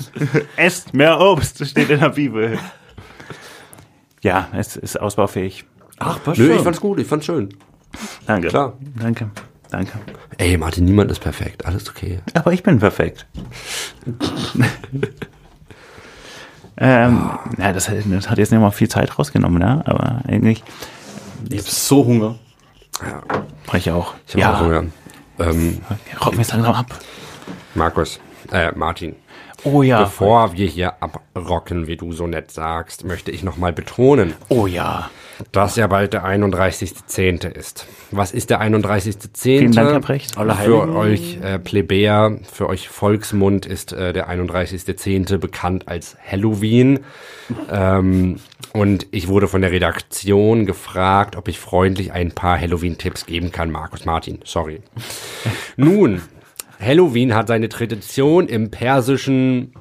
[0.57, 2.59] Esst mehr Obst, steht in der Bibel.
[4.21, 5.65] Ja, es ist ausbaufähig.
[5.99, 7.49] Ach, passt Nö, ich fand's gut, ich fand's schön.
[8.27, 8.49] Danke.
[8.49, 8.75] Klar.
[9.01, 9.31] Danke.
[9.73, 9.99] Danke.
[10.37, 11.65] Ey, Martin, niemand ist perfekt.
[11.65, 12.21] Alles okay.
[12.35, 13.25] Aber ich bin perfekt.
[16.77, 19.83] ähm, ja, das, das hat jetzt nicht mal viel Zeit rausgenommen, ne?
[19.87, 20.63] Aber eigentlich
[21.49, 22.35] Ich hab so Hunger.
[23.65, 24.15] brauche ich auch.
[24.29, 24.85] Ich hab auch Hunger.
[25.39, 25.81] Ähm,
[26.23, 26.99] rocken wir es langsam ab.
[27.75, 28.21] Markus,
[28.53, 29.17] äh, Martin.
[29.65, 30.05] Oh ja.
[30.05, 35.09] Bevor wir hier abrocken, wie du so nett sagst, möchte ich nochmal betonen, Oh ja.
[35.53, 37.47] dass ja bald der 31.10.
[37.49, 37.87] ist.
[38.11, 39.29] Was ist der 31.10.?
[39.59, 40.35] Vielen Dank, Herr Brecht.
[40.35, 45.39] Für euch äh, Plebejer, für euch Volksmund ist äh, der 31.10.
[45.39, 47.01] bekannt als Halloween.
[47.71, 48.41] Ähm,
[48.73, 53.71] und ich wurde von der Redaktion gefragt, ob ich freundlich ein paar Halloween-Tipps geben kann.
[53.71, 54.81] Markus Martin, sorry.
[55.77, 56.23] Nun,
[56.83, 59.73] Halloween hat seine Tradition im persischen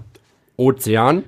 [0.57, 1.23] Ozean.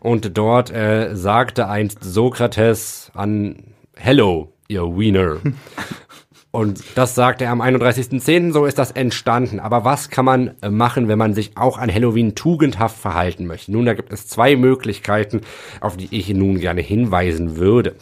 [0.00, 5.36] Und dort äh, sagte einst Sokrates an Hello, ihr Wiener.
[6.50, 9.58] Und das sagte er am 31.10., so ist das entstanden.
[9.58, 13.72] Aber was kann man äh, machen, wenn man sich auch an Halloween tugendhaft verhalten möchte?
[13.72, 15.40] Nun, da gibt es zwei Möglichkeiten,
[15.80, 17.94] auf die ich nun gerne hinweisen würde.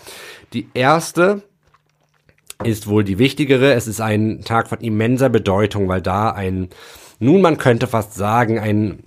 [0.53, 1.43] Die erste
[2.65, 3.73] ist wohl die wichtigere.
[3.73, 6.69] Es ist ein Tag von immenser Bedeutung, weil da ein,
[7.19, 9.01] nun man könnte fast sagen, ein,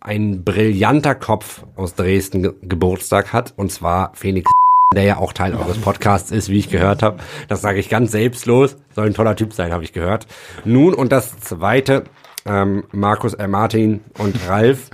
[0.00, 4.50] ein brillanter Kopf aus Dresden ge Geburtstag hat, und zwar Felix
[4.94, 7.18] der ja auch Teil eures Podcasts ist, wie ich gehört habe.
[7.46, 8.78] Das sage ich ganz selbstlos.
[8.94, 10.26] Soll ein toller Typ sein, habe ich gehört.
[10.64, 12.04] Nun und das zweite,
[12.46, 14.88] ähm, Markus, äh, Martin und Ralf,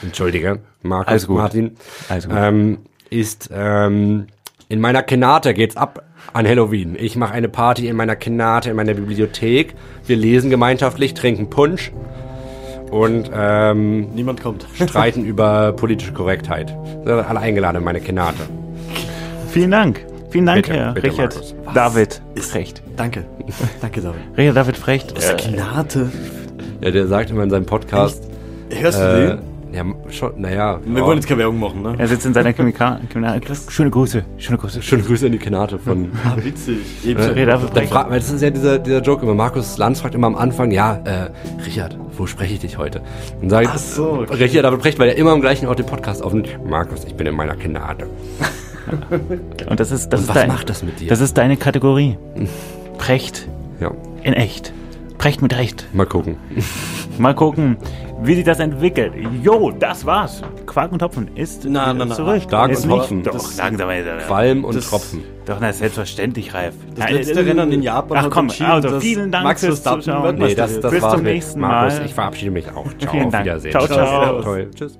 [0.00, 1.36] entschuldige, Markus, Alles gut.
[1.36, 1.76] Martin,
[2.08, 2.34] Alles gut.
[2.38, 2.78] ähm,
[3.10, 4.28] ist ähm,
[4.68, 6.96] in meiner Kenate geht's ab an Halloween.
[6.98, 9.74] Ich mache eine Party in meiner Kenate, in meiner Bibliothek.
[10.06, 11.92] Wir lesen gemeinschaftlich, trinken Punsch
[12.90, 14.66] und ähm, Niemand kommt.
[14.88, 16.74] streiten über politische Korrektheit.
[17.04, 18.38] Sind alle eingeladen in meine Kenate.
[19.50, 20.04] Vielen Dank.
[20.30, 21.54] Vielen Dank, Bitte, Herr bitte, Richard Markus.
[21.74, 22.82] David Frecht.
[22.96, 23.24] Danke.
[23.80, 24.20] Danke, David.
[24.36, 25.12] Richard David Frecht.
[25.12, 26.10] Äh, Gnade.
[26.80, 28.24] Ja, der sagt immer in seinem Podcast,
[28.70, 29.53] Hörst du äh, den?
[29.74, 31.06] Ja, schon, naja, Wir ja.
[31.06, 31.94] wollen jetzt keine Werbung machen, ne?
[31.98, 33.00] er sitzt in seiner Chemikal.
[33.68, 34.24] Schöne Grüße.
[34.38, 34.82] Schöne Grüße.
[34.82, 36.78] schöne Grüße in die Kenate von Ah, witzig.
[37.04, 37.90] Dann Frecht.
[37.92, 39.34] fragt, weil das ist ja dieser, dieser Joke immer.
[39.34, 41.30] Markus Lanz fragt immer am Anfang, ja, äh,
[41.64, 43.02] Richard, wo spreche ich dich heute?
[43.42, 44.34] Und sagt, Ach so, okay.
[44.44, 46.48] Richard David Brecht, weil er immer am gleichen Ort den Podcast aufnimmt.
[46.68, 48.06] Markus, ich bin in meiner Kenate.
[49.68, 51.08] Und das ist, das ist was dein, macht das mit dir?
[51.08, 52.16] Das ist deine Kategorie.
[52.98, 53.48] Precht
[53.80, 53.90] Ja,
[54.22, 54.72] in echt.
[55.18, 55.86] Precht mit Recht.
[55.94, 56.36] mal gucken.
[57.18, 57.76] Mal gucken,
[58.26, 59.12] wie sich das entwickelt.
[59.42, 60.42] Jo, das war's.
[60.66, 62.14] Quark und Topfen ist Na, na, na.
[62.14, 62.42] zurück.
[62.42, 63.22] Stark ist und nicht- Topfen.
[63.22, 63.88] Doch, Das- langsam.
[64.26, 65.22] Qualm und Das- Tropfen.
[65.46, 66.74] Doch, na, selbstverständlich, Ralf.
[66.94, 70.36] Das Nein, letzte äh, Rennen in Japan Ach komm, also vielen Dank Max fürs Zuschauen.
[70.36, 72.06] Nee, das, das Bis war's zum nächsten Markus, Mal.
[72.06, 72.86] ich verabschiede mich auch.
[72.98, 73.44] Ciao, Vielen auf Dank.
[73.44, 73.72] Wiedersehen.
[73.72, 74.40] Ciao, ciao.
[74.42, 74.70] Toll.
[74.74, 74.98] Tschüss.